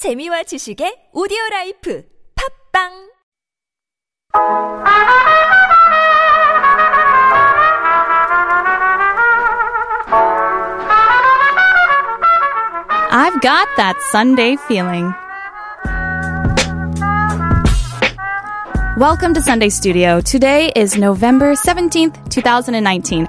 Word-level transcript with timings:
재미와 0.00 0.43
지식의 0.43 1.09
오디오 1.13 1.37
라이프 1.51 2.03
팝빵 2.73 3.11
I've 13.13 13.41
got 13.41 13.67
that 13.77 13.95
Sunday 14.11 14.55
feeling. 14.67 15.13
Welcome 18.97 19.33
to 19.33 19.41
Sunday 19.41 19.69
Studio. 19.69 20.21
Today 20.21 20.71
is 20.75 20.97
November 20.97 21.53
17th, 21.53 22.29
2019. 22.29 23.27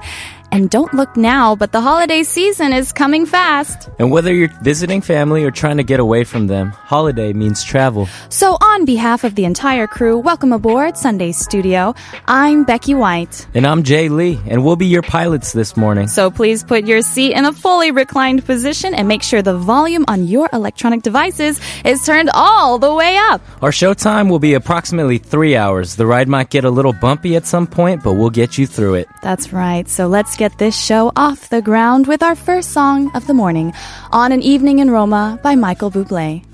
And 0.53 0.69
don't 0.69 0.93
look 0.93 1.17
now, 1.17 1.55
but 1.55 1.71
the 1.71 1.81
holiday 1.81 2.21
season 2.21 2.73
is 2.73 2.91
coming 2.91 3.25
fast. 3.25 3.89
And 3.97 4.11
whether 4.11 4.31
you're 4.31 4.53
visiting 4.61 5.01
family 5.01 5.43
or 5.43 5.49
trying 5.49 5.77
to 5.77 5.83
get 5.83 5.99
away 5.99 6.25
from 6.25 6.45
them, 6.45 6.69
holiday 6.69 7.33
means 7.33 7.63
travel. 7.63 8.07
So, 8.29 8.57
on 8.61 8.85
behalf 8.85 9.23
of 9.23 9.33
the 9.33 9.45
entire 9.45 9.87
crew, 9.87 10.19
welcome 10.19 10.53
aboard 10.53 10.95
Sunday 10.95 11.31
Studio. 11.31 11.95
I'm 12.27 12.65
Becky 12.65 12.93
White. 12.93 13.47
And 13.55 13.65
I'm 13.65 13.81
Jay 13.81 14.09
Lee, 14.09 14.39
and 14.45 14.63
we'll 14.63 14.75
be 14.75 14.85
your 14.85 15.01
pilots 15.01 15.53
this 15.53 15.75
morning. 15.75 16.07
So, 16.07 16.29
please 16.29 16.63
put 16.63 16.85
your 16.85 17.01
seat 17.01 17.33
in 17.33 17.45
a 17.45 17.51
fully 17.51 17.89
reclined 17.89 18.45
position 18.45 18.93
and 18.93 19.07
make 19.07 19.23
sure 19.23 19.41
the 19.41 19.57
volume 19.57 20.05
on 20.07 20.27
your 20.27 20.49
electronic 20.53 21.01
devices 21.01 21.59
is 21.83 22.05
turned 22.05 22.29
all 22.31 22.77
the 22.77 22.93
way 22.93 23.17
up. 23.17 23.41
Our 23.63 23.71
show 23.71 23.95
time 23.95 24.29
will 24.29 24.37
be 24.37 24.53
approximately 24.53 25.17
three 25.17 25.55
hours. 25.55 25.95
The 25.95 26.05
ride 26.05 26.27
might 26.27 26.51
get 26.51 26.63
a 26.63 26.69
little 26.69 26.93
bumpy 26.93 27.35
at 27.35 27.47
some 27.47 27.65
point, 27.65 28.03
but 28.03 28.13
we'll 28.13 28.29
get 28.29 28.59
you 28.59 28.67
through 28.67 28.93
it. 28.93 29.07
That's 29.23 29.51
right. 29.51 29.89
So 29.89 30.05
let's 30.05 30.35
get 30.35 30.42
this 30.51 30.77
show 30.77 31.11
off 31.15 31.49
the 31.49 31.61
ground 31.61 32.07
with 32.07 32.21
our 32.21 32.35
first 32.35 32.71
song 32.71 33.09
of 33.15 33.25
the 33.27 33.33
morning, 33.33 33.73
On 34.11 34.31
an 34.31 34.41
Evening 34.41 34.79
in 34.79 34.91
Roma 34.91 35.39
by 35.41 35.55
Michael 35.55 35.89
Bublé. 35.89 36.52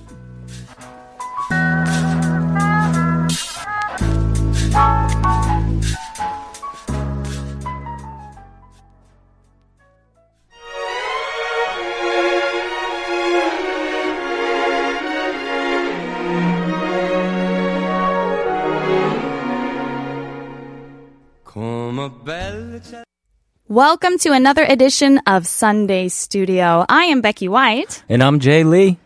Welcome 23.69 24.17
to 24.21 24.31
another 24.31 24.65
edition 24.67 25.21
of 25.27 25.45
Sunday 25.45 26.07
Studio. 26.07 26.87
I 26.89 27.03
am 27.03 27.21
Becky 27.21 27.47
White. 27.47 28.03
And 28.09 28.23
I'm 28.23 28.39
Jay 28.39 28.63
Lee. 28.63 28.97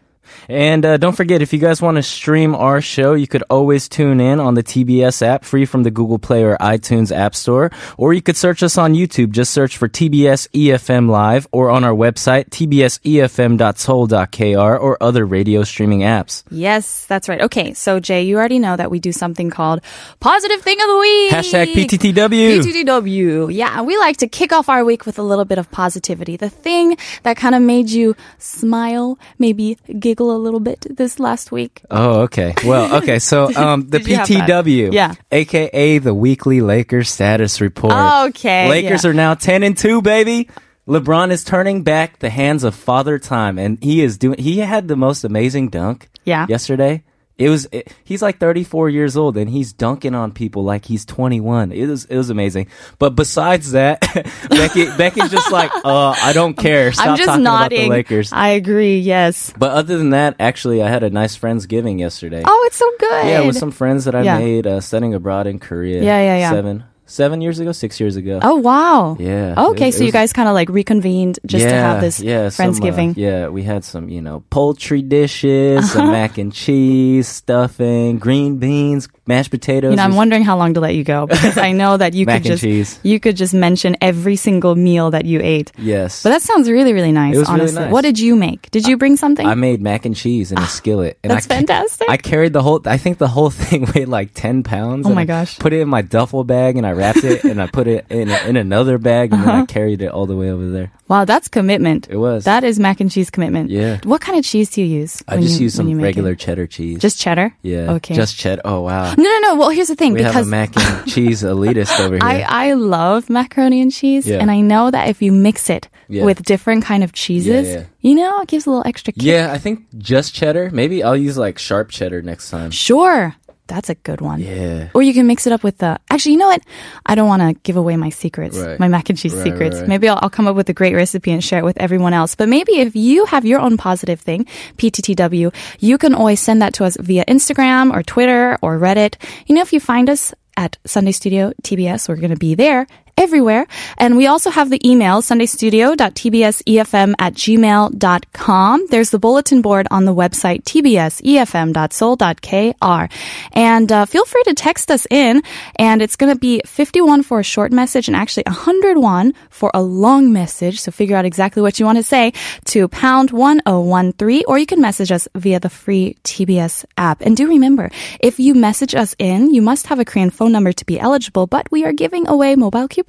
And 0.49 0.85
uh, 0.85 0.97
don't 0.97 1.15
forget, 1.15 1.41
if 1.41 1.53
you 1.53 1.59
guys 1.59 1.81
want 1.81 1.95
to 1.97 2.03
stream 2.03 2.55
our 2.55 2.81
show, 2.81 3.13
you 3.13 3.27
could 3.27 3.43
always 3.49 3.87
tune 3.89 4.19
in 4.19 4.39
on 4.39 4.55
the 4.55 4.63
TBS 4.63 5.21
app, 5.21 5.45
free 5.45 5.65
from 5.65 5.83
the 5.83 5.91
Google 5.91 6.19
Play 6.19 6.43
or 6.43 6.57
iTunes 6.57 7.15
App 7.15 7.35
Store. 7.35 7.71
Or 7.97 8.13
you 8.13 8.21
could 8.21 8.37
search 8.37 8.63
us 8.63 8.77
on 8.77 8.93
YouTube. 8.93 9.31
Just 9.31 9.51
search 9.51 9.77
for 9.77 9.87
TBS 9.87 10.49
EFM 10.49 11.09
Live 11.09 11.47
or 11.51 11.69
on 11.69 11.83
our 11.83 11.93
website, 11.93 12.49
tbsefm.seoul.kr 12.49 14.81
or 14.81 14.97
other 15.01 15.25
radio 15.25 15.63
streaming 15.63 16.01
apps. 16.01 16.43
Yes, 16.49 17.05
that's 17.05 17.29
right. 17.29 17.41
Okay, 17.41 17.73
so 17.73 17.99
Jay, 17.99 18.23
you 18.23 18.37
already 18.37 18.59
know 18.59 18.75
that 18.75 18.91
we 18.91 18.99
do 18.99 19.11
something 19.11 19.49
called 19.49 19.81
Positive 20.19 20.61
Thing 20.61 20.79
of 20.81 20.87
the 20.87 20.97
Week. 20.97 21.31
Hashtag 21.31 21.73
PTTW. 21.73 22.61
PTTW. 22.61 23.53
Yeah, 23.53 23.81
we 23.81 23.97
like 23.97 24.17
to 24.17 24.27
kick 24.27 24.51
off 24.51 24.69
our 24.69 24.85
week 24.85 25.05
with 25.05 25.19
a 25.19 25.23
little 25.23 25.45
bit 25.45 25.57
of 25.57 25.71
positivity. 25.71 26.37
The 26.37 26.49
thing 26.49 26.97
that 27.23 27.37
kind 27.37 27.55
of 27.55 27.61
made 27.61 27.89
you 27.89 28.15
smile, 28.37 29.17
maybe 29.39 29.77
giggle 29.99 30.12
a 30.19 30.37
little 30.37 30.59
bit 30.59 30.85
this 30.89 31.19
last 31.19 31.51
week. 31.51 31.81
Oh, 31.89 32.21
okay. 32.21 32.53
Well, 32.65 32.95
okay. 32.97 33.19
So, 33.19 33.53
um, 33.55 33.87
the 33.89 33.99
Did 33.99 34.07
you 34.07 34.15
have 34.17 34.27
that? 34.27 34.65
PTW, 34.65 34.91
Yeah. 34.93 35.13
aka 35.31 35.97
the 35.99 36.13
weekly 36.13 36.61
Lakers 36.61 37.09
status 37.09 37.61
report. 37.61 37.93
Okay, 38.29 38.69
Lakers 38.69 39.03
yeah. 39.03 39.09
are 39.09 39.13
now 39.13 39.33
ten 39.33 39.63
and 39.63 39.77
two, 39.77 40.01
baby. 40.01 40.49
LeBron 40.87 41.31
is 41.31 41.43
turning 41.45 41.83
back 41.83 42.19
the 42.19 42.29
hands 42.29 42.63
of 42.63 42.75
Father 42.75 43.17
Time, 43.17 43.57
and 43.57 43.81
he 43.81 44.01
is 44.03 44.17
doing. 44.17 44.37
He 44.37 44.59
had 44.59 44.87
the 44.87 44.97
most 44.97 45.23
amazing 45.23 45.69
dunk. 45.69 46.09
Yeah. 46.25 46.45
Yesterday, 46.49 47.03
it 47.37 47.49
was. 47.49 47.67
It, 47.71 47.91
he's 48.03 48.21
like 48.21 48.37
34 48.39 48.89
years 48.89 49.17
old, 49.17 49.37
and 49.37 49.49
he's 49.49 49.73
dunking 49.73 50.13
on 50.13 50.31
people 50.31 50.63
like 50.63 50.85
he's 50.85 51.03
21. 51.05 51.71
It 51.71 51.87
was. 51.87 52.05
It 52.05 52.15
was 52.15 52.29
amazing. 52.29 52.67
But 52.99 53.15
besides 53.15 53.71
that, 53.71 54.01
Becky, 54.49 54.85
Becky's 54.97 55.31
just 55.31 55.51
like, 55.51 55.71
uh, 55.83 56.15
I 56.21 56.31
don't 56.33 56.53
care. 56.55 56.91
Stop 56.91 57.07
I'm 57.07 57.17
just 57.17 57.27
talking 57.27 57.43
nodding. 57.43 57.79
about 57.79 57.83
the 57.85 57.89
Lakers. 57.89 58.31
I 58.31 58.49
agree. 58.49 58.99
Yes. 58.99 59.51
But 59.57 59.71
other 59.71 59.97
than 59.97 60.11
that, 60.11 60.35
actually, 60.39 60.83
I 60.83 60.89
had 60.89 61.01
a 61.03 61.09
nice 61.09 61.37
Friendsgiving 61.37 61.99
yesterday. 61.99 62.43
Oh, 62.45 62.63
it's 62.67 62.77
so 62.77 62.89
good. 62.99 63.27
Yeah, 63.27 63.41
with 63.47 63.57
some 63.57 63.71
friends 63.71 64.05
that 64.05 64.13
I 64.15 64.21
Yeah. 64.21 64.37
made 64.37 64.67
uh, 64.67 64.79
studying 64.79 65.13
abroad 65.15 65.47
in 65.47 65.57
Korea. 65.59 66.03
Yeah, 66.03 66.19
yeah, 66.21 66.37
yeah. 66.37 66.49
Seven, 66.51 66.83
seven 67.13 67.41
years 67.41 67.59
ago, 67.59 67.71
six 67.71 67.99
years 67.99 68.15
ago. 68.15 68.39
Oh 68.41 68.55
wow. 68.55 69.15
Yeah. 69.19 69.53
Okay, 69.69 69.89
It- 69.89 69.93
so 69.93 70.03
it 70.03 70.07
you 70.07 70.11
guys 70.11 70.33
kind 70.33 70.49
of 70.49 70.55
like 70.55 70.69
reconvened 70.69 71.39
just 71.45 71.63
yeah, 71.65 71.71
to 71.71 71.77
have 71.77 72.01
this 72.01 72.19
yeah, 72.19 72.49
some, 72.49 72.73
uh, 72.81 73.13
yeah, 73.15 73.47
we 73.49 73.61
had 73.63 73.83
some, 73.85 74.09
you 74.09 74.21
know, 74.21 74.43
poultry 74.49 75.01
dishes, 75.01 75.91
some 75.91 76.11
mac 76.11 76.37
and 76.37 76.51
cheese, 76.51 77.27
stuffing, 77.27 78.17
green 78.17 78.57
beans, 78.57 79.07
mashed 79.25 79.51
potatoes. 79.51 79.91
You 79.91 79.97
know, 79.97 80.03
I'm 80.03 80.15
wondering 80.15 80.43
how 80.43 80.57
long 80.57 80.73
to 80.73 80.79
let 80.79 80.95
you 80.95 81.03
go 81.03 81.27
because 81.27 81.57
I 81.57 81.71
know 81.71 81.97
that 81.97 82.13
you 82.13 82.25
could 82.27 82.43
just 82.43 82.61
cheese. 82.61 82.99
you 83.03 83.19
could 83.19 83.35
just 83.37 83.53
mention 83.53 83.95
every 84.01 84.35
single 84.35 84.75
meal 84.75 85.11
that 85.11 85.25
you 85.25 85.39
ate. 85.41 85.71
Yes. 85.77 86.23
But 86.23 86.29
that 86.29 86.41
sounds 86.41 86.69
really, 86.69 86.93
really 86.93 87.11
nice. 87.11 87.35
Was 87.37 87.47
really 87.49 87.61
honestly, 87.61 87.81
nice. 87.83 87.91
what 87.91 88.01
did 88.01 88.19
you 88.19 88.35
make? 88.35 88.69
Did 88.71 88.87
you 88.87 88.97
bring 88.97 89.15
something? 89.15 89.45
I 89.45 89.55
made 89.55 89.81
mac 89.81 90.05
and 90.05 90.15
cheese 90.15 90.51
in 90.51 90.57
a 90.57 90.67
skillet. 90.67 91.17
And 91.23 91.31
That's 91.31 91.45
I, 91.49 91.55
fantastic. 91.55 92.09
I 92.09 92.17
carried 92.17 92.53
the 92.53 92.61
whole. 92.61 92.81
I 92.85 92.97
think 92.97 93.17
the 93.17 93.27
whole 93.27 93.49
thing 93.63 93.85
weighed 93.95 94.07
like 94.09 94.33
ten 94.33 94.63
pounds. 94.63 95.05
Oh 95.05 95.09
and 95.09 95.15
my 95.15 95.21
I 95.21 95.25
gosh. 95.25 95.57
Put 95.59 95.73
it 95.73 95.79
in 95.81 95.89
my 95.89 96.01
duffel 96.01 96.43
bag 96.43 96.77
and 96.77 96.85
I 96.85 96.91
wrapped 96.91 97.23
it 97.23 97.43
and 97.43 97.61
I 97.61 97.67
put 97.67 97.87
it 97.87 98.05
in 98.09 98.29
in 98.29 98.57
another 98.57 98.97
bag 98.97 99.31
and 99.33 99.41
Uh-huh. 99.41 99.51
then 99.51 99.61
I 99.61 99.65
carried 99.65 100.01
it 100.01 100.07
all 100.11 100.25
the 100.25 100.35
way 100.35 100.49
over 100.51 100.69
there. 100.69 100.91
wow, 101.07 101.25
that's 101.25 101.47
commitment. 101.47 102.07
It 102.09 102.17
was. 102.17 102.43
That 102.45 102.63
is 102.63 102.79
mac 102.79 102.99
and 102.99 103.09
cheese 103.11 103.29
commitment. 103.29 103.69
Yeah. 103.69 103.99
What 104.03 104.19
kind 104.21 104.37
of 104.37 104.43
cheese 104.45 104.69
do 104.71 104.81
you 104.81 104.87
use? 105.01 105.21
I 105.27 105.37
just 105.37 105.59
you- 105.59 105.65
use 105.65 105.75
some 105.75 106.01
regular 106.01 106.31
It? 106.31 106.39
cheddar 106.39 106.67
cheese. 106.67 106.99
Just 106.99 107.19
cheddar. 107.19 107.53
yeah. 107.61 107.91
Okay. 107.93 108.15
Just 108.15 108.35
cheddar. 108.37 108.61
Oh 108.65 108.81
wow. 108.81 109.12
No, 109.17 109.23
no, 109.23 109.39
no. 109.39 109.55
Well, 109.55 109.69
here's 109.69 109.87
the 109.87 109.95
thing 109.95 110.13
We 110.13 110.21
have 110.23 110.33
because 110.33 110.47
a 110.47 110.49
mac 110.49 110.75
and 110.77 111.07
cheese 111.13 111.43
elitist 111.43 111.99
over 111.99 112.15
here. 112.15 112.23
I, 112.23 112.41
I 112.69 112.73
love 112.73 113.29
macaroni 113.29 113.81
and 113.81 113.91
cheese, 113.91 114.27
Yeah. 114.27 114.37
and 114.39 114.49
I 114.51 114.61
know 114.61 114.91
that 114.91 115.09
if 115.09 115.21
you 115.21 115.31
mix 115.31 115.69
it 115.69 115.89
Yeah. 116.09 116.25
with 116.25 116.43
different 116.43 116.83
kind 116.83 117.03
of 117.03 117.13
cheeses, 117.13 117.67
yeah. 117.69 117.83
you 118.01 118.15
know, 118.15 118.41
it 118.41 118.47
gives 118.47 118.65
a 118.65 118.69
little 118.69 118.85
extra 118.87 119.13
kick. 119.13 119.23
yeah, 119.23 119.51
I 119.51 119.57
think 119.57 119.85
just 119.97 120.33
cheddar. 120.33 120.69
Maybe 120.71 121.03
I'll 121.03 121.17
use 121.17 121.37
like 121.37 121.57
sharp 121.59 121.89
cheddar 121.89 122.21
next 122.21 122.49
time. 122.49 122.71
Sure. 122.71 123.35
That's 123.67 123.89
a 123.89 123.95
good 123.95 124.19
one. 124.21 124.39
Yeah. 124.39 124.89
Or 124.93 125.01
you 125.01 125.13
can 125.13 125.25
mix 125.25 125.47
it 125.47 125.53
up 125.53 125.63
with 125.63 125.77
the. 125.77 125.97
Actually, 126.09 126.33
you 126.33 126.37
know 126.39 126.47
what? 126.47 126.61
I 127.05 127.15
don't 127.15 127.27
want 127.29 127.41
to 127.41 127.53
give 127.63 127.77
away 127.77 127.95
my 127.95 128.09
secrets, 128.09 128.57
Right. 128.57 128.77
my 128.79 128.87
mac 128.89 129.09
and 129.09 129.17
cheese 129.17 129.33
Right, 129.33 129.43
secrets. 129.45 129.79
right. 129.79 129.87
Maybe 129.87 130.09
I'll, 130.09 130.19
I'll 130.21 130.29
come 130.29 130.47
up 130.47 130.55
with 130.55 130.67
a 130.69 130.73
great 130.73 130.93
recipe 130.95 131.31
and 131.31 131.41
share 131.43 131.59
it 131.59 131.65
with 131.65 131.77
everyone 131.79 132.13
else. 132.13 132.35
But 132.35 132.49
maybe 132.49 132.79
if 132.79 132.95
you 132.95 133.25
have 133.25 133.45
your 133.45 133.59
own 133.61 133.77
positive 133.77 134.19
thing, 134.19 134.45
PTTW, 134.77 135.53
you 135.79 135.97
can 135.97 136.13
always 136.13 136.39
send 136.41 136.61
that 136.61 136.73
to 136.75 136.83
us 136.85 136.97
via 136.99 137.23
Instagram 137.25 137.93
or 137.95 138.03
Twitter 138.03 138.57
or 138.61 138.77
Reddit. 138.77 139.15
You 139.47 139.55
know, 139.55 139.61
if 139.61 139.71
you 139.73 139.79
find 139.79 140.09
us 140.09 140.33
at 140.57 140.77
Sunday 140.85 141.11
Studio 141.13 141.51
TBS, 141.63 142.07
we're 142.09 142.17
going 142.17 142.29
to 142.31 142.37
be 142.37 142.55
there 142.55 142.85
everywhere. 143.17 143.65
And 143.97 144.15
we 144.17 144.27
also 144.27 144.49
have 144.49 144.69
the 144.69 144.79
email, 144.87 145.21
sundaystudio.tbsefm 145.21 147.13
at 147.19 147.33
gmail.com. 147.33 148.87
There's 148.89 149.09
the 149.09 149.19
bulletin 149.19 149.61
board 149.61 149.87
on 149.91 150.05
the 150.05 150.13
website, 150.13 150.63
tbsefm.seoul.kr. 150.63 153.11
And 153.53 153.91
uh, 153.91 154.05
feel 154.05 154.25
free 154.25 154.43
to 154.43 154.53
text 154.53 154.91
us 154.91 155.07
in. 155.09 155.41
And 155.75 156.01
it's 156.01 156.15
going 156.15 156.33
to 156.33 156.39
be 156.39 156.61
51 156.65 157.23
for 157.23 157.39
a 157.39 157.43
short 157.43 157.71
message 157.71 158.07
and 158.07 158.15
actually 158.15 158.43
101 158.47 159.33
for 159.49 159.71
a 159.73 159.81
long 159.81 160.33
message. 160.33 160.81
So 160.81 160.91
figure 160.91 161.15
out 161.15 161.25
exactly 161.25 161.61
what 161.61 161.79
you 161.79 161.85
want 161.85 161.97
to 161.97 162.03
say 162.03 162.33
to 162.65 162.87
pound 162.87 163.31
1013, 163.31 164.43
or 164.47 164.57
you 164.57 164.65
can 164.65 164.81
message 164.81 165.11
us 165.11 165.27
via 165.35 165.59
the 165.59 165.69
free 165.69 166.17
TBS 166.23 166.85
app. 166.97 167.21
And 167.21 167.37
do 167.37 167.47
remember, 167.47 167.91
if 168.19 168.39
you 168.39 168.55
message 168.55 168.95
us 168.95 169.15
in, 169.19 169.53
you 169.53 169.61
must 169.61 169.87
have 169.87 169.99
a 169.99 170.05
Korean 170.05 170.29
phone 170.29 170.51
number 170.51 170.73
to 170.73 170.85
be 170.85 170.99
eligible, 170.99 171.47
but 171.47 171.71
we 171.71 171.85
are 171.85 171.93
giving 171.93 172.27
away 172.27 172.55
mobile 172.55 172.87
coupons, 172.87 173.02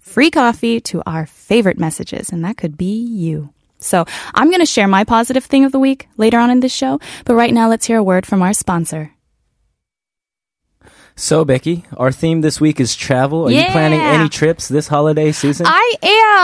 free 0.00 0.30
coffee 0.30 0.80
to 0.80 1.02
our 1.06 1.26
favorite 1.26 1.78
messages, 1.78 2.30
and 2.30 2.44
that 2.44 2.56
could 2.56 2.76
be 2.76 3.00
you. 3.00 3.52
So 3.78 4.04
I'm 4.34 4.48
going 4.48 4.60
to 4.60 4.66
share 4.66 4.88
my 4.88 5.04
positive 5.04 5.44
thing 5.44 5.64
of 5.64 5.72
the 5.72 5.78
week 5.78 6.08
later 6.16 6.38
on 6.38 6.50
in 6.50 6.60
this 6.60 6.74
show, 6.74 7.00
but 7.24 7.34
right 7.34 7.54
now 7.54 7.68
let's 7.68 7.86
hear 7.86 7.98
a 7.98 8.02
word 8.02 8.26
from 8.26 8.42
our 8.42 8.52
sponsor. 8.52 9.12
So, 11.20 11.44
Becky, 11.44 11.84
our 11.98 12.10
theme 12.12 12.40
this 12.40 12.62
week 12.62 12.80
is 12.80 12.96
travel. 12.96 13.46
Are 13.46 13.50
you 13.50 13.62
planning 13.66 14.00
any 14.00 14.30
trips 14.30 14.68
this 14.68 14.88
holiday 14.88 15.32
season? 15.32 15.66
I 15.68 15.94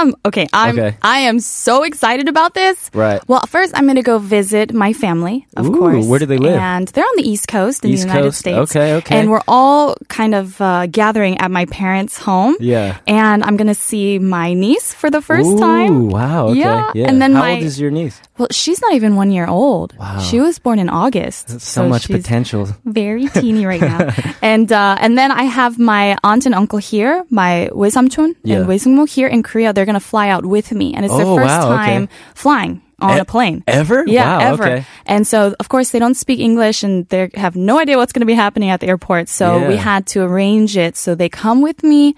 am. 0.05 0.15
Okay, 0.27 0.47
I'm 0.53 0.79
Okay. 0.79 0.99
I 1.01 1.21
am 1.21 1.41
so 1.41 1.83
excited 1.83 2.29
about 2.29 2.53
this. 2.53 2.91
Right. 2.93 3.27
Well, 3.27 3.41
first 3.49 3.73
I'm 3.75 3.85
going 3.85 3.97
to 3.97 4.03
go 4.03 4.19
visit 4.19 4.75
my 4.75 4.93
family, 4.93 5.47
of 5.57 5.67
Ooh, 5.67 5.79
course. 5.79 6.05
where 6.05 6.19
do 6.19 6.27
they 6.27 6.37
live? 6.37 6.61
And 6.61 6.89
they're 6.89 7.07
on 7.07 7.17
the 7.17 7.27
East 7.27 7.49
Coast 7.49 7.87
in 7.87 7.91
East 7.91 8.03
the 8.03 8.09
United 8.09 8.27
Coast. 8.27 8.39
States. 8.39 8.71
Okay, 8.77 8.95
okay. 8.97 9.19
And 9.19 9.31
we're 9.31 9.41
all 9.49 9.97
kind 10.09 10.35
of 10.35 10.61
uh, 10.61 10.85
gathering 10.89 11.39
at 11.39 11.51
my 11.51 11.65
parents' 11.65 12.19
home. 12.19 12.55
Yeah. 12.61 12.99
And 13.07 13.43
I'm 13.45 13.57
going 13.57 13.69
to 13.69 13.75
see 13.75 14.19
my 14.19 14.53
niece 14.53 14.93
for 14.93 15.09
the 15.09 15.23
first 15.23 15.49
Ooh, 15.49 15.59
time. 15.59 16.11
wow. 16.11 16.49
Okay. 16.49 16.61
Yeah, 16.61 16.91
Yeah. 16.95 17.09
and 17.09 17.23
then 17.23 17.33
How 17.33 17.41
my- 17.41 17.55
old 17.55 17.63
is 17.63 17.81
your 17.81 17.91
niece? 17.91 18.21
Well, 18.37 18.49
she's 18.51 18.83
not 18.83 18.93
even 18.93 19.17
one 19.17 19.31
year 19.31 19.47
old. 19.47 19.97
Wow. 19.97 20.19
She 20.21 20.39
was 20.41 20.59
born 20.59 20.79
in 20.79 20.91
August. 20.91 21.49
That's 21.49 21.67
so, 21.67 21.89
much 21.89 22.09
potential. 22.11 22.69
very 22.85 23.29
teeny 23.29 23.65
right 23.65 23.81
now. 23.81 24.13
and 24.43 24.66
uh, 24.72 24.98
and 25.00 25.18
then 25.18 25.32
I 25.32 25.44
have 25.44 25.78
my 25.78 26.18
aunt 26.24 26.46
and 26.46 26.56
uncle 26.56 26.80
here, 26.80 27.24
my 27.30 27.70
외삼촌 27.74 28.36
Yeah. 28.44 28.58
and 28.58 28.68
외숙모 28.68 29.08
here 29.08 29.28
in 29.28 29.44
Korea. 29.44 29.74
They're 29.74 29.86
gonna 29.86 30.00
fly 30.00 30.30
out 30.30 30.46
with 30.46 30.72
me, 30.72 30.94
and 30.94 31.06
it's 31.06 31.16
their 31.16 31.26
Oh, 31.28 31.36
first 31.36 31.48
wow, 31.62 31.74
okay. 31.74 31.86
time 31.86 32.10
flying 32.34 32.82
on 33.02 33.18
E- 33.18 33.22
a 33.22 33.26
plane. 33.26 33.64
ever? 33.68 34.04
Yeah, 34.08 34.38
Wow, 34.38 34.54
ever. 34.54 34.64
okay. 34.64 34.86
And 35.08 35.26
so, 35.26 35.54
of 35.60 35.70
course, 35.70 35.90
they 35.90 35.98
don't 36.00 36.16
speak 36.18 36.40
English 36.40 36.84
and 36.84 37.06
they 37.10 37.30
have 37.34 37.56
no 37.56 37.80
idea 37.80 37.98
what's 37.98 38.14
going 38.14 38.22
to 38.22 38.30
be 38.30 38.36
happening 38.38 38.70
at 38.70 38.80
the 38.80 38.88
airport. 38.88 39.28
So 39.30 39.58
we 39.68 39.74
Yeah. 39.74 39.82
had 39.82 40.06
to 40.14 40.22
arrange 40.22 40.78
it 40.78 40.98
so 40.98 41.16
they 41.16 41.28
come 41.30 41.62
with 41.62 41.82
me 41.84 42.14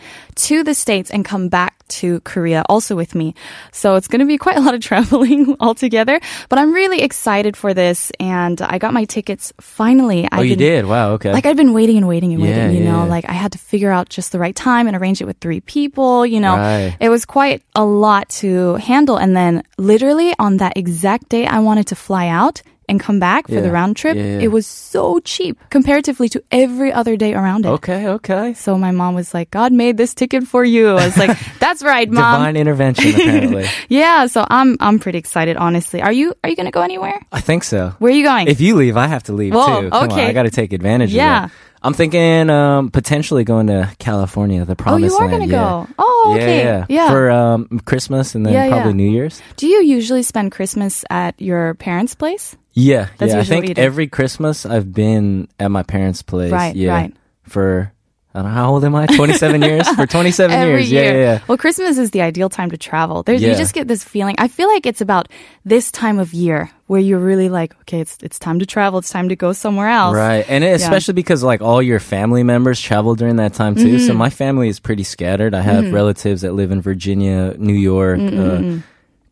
to 0.47 0.63
the 0.63 0.74
States 0.75 1.09
and 1.09 1.24
come 1.24 1.47
back 1.47 1.75
to 1.88 2.20
Korea 2.20 2.64
also 2.69 2.96
with 2.96 3.14
me. 3.14 3.35
So 3.73 3.96
it's 3.96 4.08
going 4.08 4.20
to 4.20 4.26
be 4.26 4.38
quite 4.38 4.56
a 4.56 4.61
lot 4.61 4.75
of 4.75 4.81
traveling 4.90 5.56
altogether. 5.61 6.20
But 6.49 6.58
I'm 6.58 6.73
really 6.73 7.02
excited 7.02 7.56
for 7.56 7.75
this. 7.75 8.11
And 8.20 8.61
I 8.62 8.79
got 8.79 8.93
my 8.94 9.05
tickets 9.05 9.52
finally. 9.61 10.29
Oh, 10.32 10.43
you 10.43 10.56
did? 10.56 10.87
Wow. 10.87 11.12
Okay. 11.12 11.32
Like 11.32 11.46
I've 11.46 11.56
been 11.56 11.73
waiting 11.73 11.96
and 11.96 12.08
waiting 12.08 12.32
and 12.32 12.43
waiting, 12.43 12.56
Yeah, 12.56 12.70
you 12.70 12.85
know, 12.85 13.05
yeah. 13.05 13.11
like 13.11 13.29
I 13.29 13.32
had 13.32 13.52
to 13.52 13.58
figure 13.58 13.90
out 13.90 14.08
just 14.08 14.32
the 14.32 14.38
right 14.38 14.55
time 14.55 14.87
and 14.87 14.96
arrange 14.96 15.20
it 15.20 15.26
with 15.26 15.38
three 15.38 15.61
people, 15.61 16.25
you 16.26 16.40
know. 16.40 16.56
Right. 16.56 16.96
It 17.00 17.08
was 17.08 17.25
quite 17.25 17.62
a 17.75 17.85
lot 17.85 18.29
to 18.41 18.75
handle. 18.76 19.17
And 19.17 19.37
then 19.37 19.62
literally 19.76 20.34
on 20.38 20.58
that 20.58 20.76
exact 20.76 21.29
day 21.29 21.46
I 21.46 21.61
wanted 21.61 21.87
to 21.88 21.96
fly 21.96 22.29
out 22.29 22.62
and 22.88 22.99
come 23.00 23.19
back 23.20 23.46
for 23.49 23.61
the 23.61 23.70
round 23.70 23.96
trip, 23.96 24.17
yeah, 24.17 24.23
yeah. 24.23 24.38
it 24.40 24.49
was 24.49 24.67
so 24.67 25.20
cheap 25.20 25.58
comparatively 25.70 26.29
to 26.31 26.43
every 26.50 26.93
other 26.93 27.17
day 27.17 27.35
around 27.35 27.67
it. 27.67 27.69
okay. 27.69 28.08
Okay. 28.08 28.55
So 28.55 28.79
my 28.79 28.90
mom 28.90 29.14
was 29.14 29.35
like, 29.35 29.50
God 29.50 29.73
made 29.73 29.96
this 29.96 30.14
ticket 30.14 30.46
for 30.46 30.64
you. 30.64 30.90
I 30.90 31.05
was 31.06 31.17
like, 31.17 31.37
that's 31.58 31.82
right, 31.82 32.08
mom. 32.11 32.40
Divine 32.40 32.56
intervention, 32.56 33.11
apparently. 33.14 33.67
Yeah. 33.88 34.26
So 34.26 34.44
I'm, 34.49 34.76
I'm 34.81 34.99
pretty 34.99 35.19
excited, 35.19 35.56
honestly. 35.56 36.02
Are 36.02 36.12
you, 36.12 36.35
are 36.43 36.50
you 36.50 36.56
going 36.56 36.67
to 36.67 36.73
go 36.73 36.82
anywhere? 36.82 37.20
I 37.32 37.40
think 37.40 37.64
so. 37.64 37.94
Where 37.99 38.11
are 38.11 38.14
you 38.14 38.25
going? 38.25 38.49
If 38.49 38.61
you 38.61 38.75
leave, 38.76 38.96
I 38.96 39.06
have 39.06 39.25
to 39.25 39.32
leave 39.32 39.55
Whoa, 39.55 39.82
too. 39.82 39.91
Come 39.91 40.11
okay. 40.11 40.25
on, 40.25 40.31
I 40.31 40.32
got 40.32 40.44
to 40.44 40.50
take 40.50 40.73
advantage 40.73 41.12
Yeah. 41.12 41.44
of 41.44 41.50
that. 41.50 41.56
I'm 41.82 41.94
thinking 41.94 42.50
um, 42.50 42.90
potentially 42.90 43.44
going 43.44 43.69
to 43.69 43.90
California, 43.98 44.64
the 44.64 44.72
oh, 44.72 44.76
promised 44.76 45.12
you 45.12 45.16
are 45.16 45.28
land. 45.28 45.30
going 45.30 45.48
to 45.48 45.54
yeah. 45.54 45.86
go. 45.86 45.94
Oh, 45.98 46.32
okay. 46.34 46.64
Yeah, 46.64 46.86
Yeah. 46.88 47.08
For 47.10 47.30
um, 47.30 47.80
Christmas 47.84 48.34
and 48.34 48.44
then 48.44 48.52
Yeah, 48.52 48.69
probably 48.69 48.90
yeah. 48.90 48.96
New 48.96 49.10
Year's. 49.10 49.40
Do 49.56 49.66
you 49.66 49.82
usually 49.84 50.22
spend 50.22 50.52
Christmas 50.52 51.04
at 51.10 51.40
your 51.40 51.75
parents' 51.75 52.14
place? 52.14 52.56
Yeah, 52.72 53.08
That's 53.19 53.32
yeah. 53.32 53.40
I 53.40 53.44
think 53.44 53.78
every 53.78 54.06
Christmas 54.06 54.64
I've 54.66 54.92
been 54.92 55.48
at 55.58 55.70
my 55.70 55.82
parents' 55.82 56.22
place. 56.22 56.52
Right, 56.52 56.76
yeah, 56.76 56.92
right. 56.92 57.16
For 57.44 57.92
I 58.34 58.42
don't 58.42 58.48
know 58.50 58.54
how 58.54 58.70
old 58.70 58.84
am 58.84 58.94
I? 58.94 59.06
27 59.06 59.62
years. 59.69 59.88
For 59.88 60.06
27 60.06 60.54
Every 60.54 60.72
years. 60.82 60.92
year. 60.92 61.02
Yeah, 61.04 61.10
yeah, 61.12 61.19
yeah. 61.34 61.40
Well, 61.48 61.56
Christmas 61.58 61.96
is 61.96 62.10
the 62.10 62.20
ideal 62.20 62.48
time 62.50 62.70
to 62.70 62.76
travel. 62.76 63.22
There's, 63.22 63.40
Yeah. 63.42 63.50
You 63.52 63.54
just 63.56 63.72
get 63.75 63.88
this 63.88 64.04
feeling. 64.04 64.36
I 64.38 64.48
feel 64.48 64.69
like 64.69 64.84
it's 64.86 65.00
about 65.00 65.28
this 65.64 65.90
time 65.90 66.19
of 66.19 66.34
year 66.34 66.70
where 66.88 67.00
you're 67.00 67.19
really 67.19 67.48
like, 67.48 67.75
okay, 67.82 68.00
it's 68.00 68.19
it's 68.22 68.38
time 68.38 68.58
to 68.60 68.66
travel. 68.66 68.98
It's 68.98 69.10
time 69.10 69.28
to 69.30 69.36
go 69.36 69.52
somewhere 69.52 69.88
else. 69.88 70.14
Right, 70.14 70.44
and 70.48 70.62
it, 70.62 70.78
especially 70.80 71.14
because 71.14 71.42
like 71.42 71.62
all 71.62 71.82
your 71.82 72.00
family 72.00 72.42
members 72.42 72.80
travel 72.80 73.14
during 73.14 73.36
that 73.36 73.54
time 73.54 73.75
too. 73.75 73.96
Mm-hmm. 73.96 74.06
So 74.06 74.12
my 74.14 74.31
family 74.31 74.69
is 74.69 74.78
pretty 74.78 75.04
scattered. 75.04 75.54
I 75.54 75.62
have 75.62 75.92
relatives 75.92 76.42
that 76.42 76.52
live 76.52 76.70
in 76.70 76.81
Virginia, 76.82 77.54
New 77.58 77.74
York, 77.74 78.19
uh, 78.20 78.78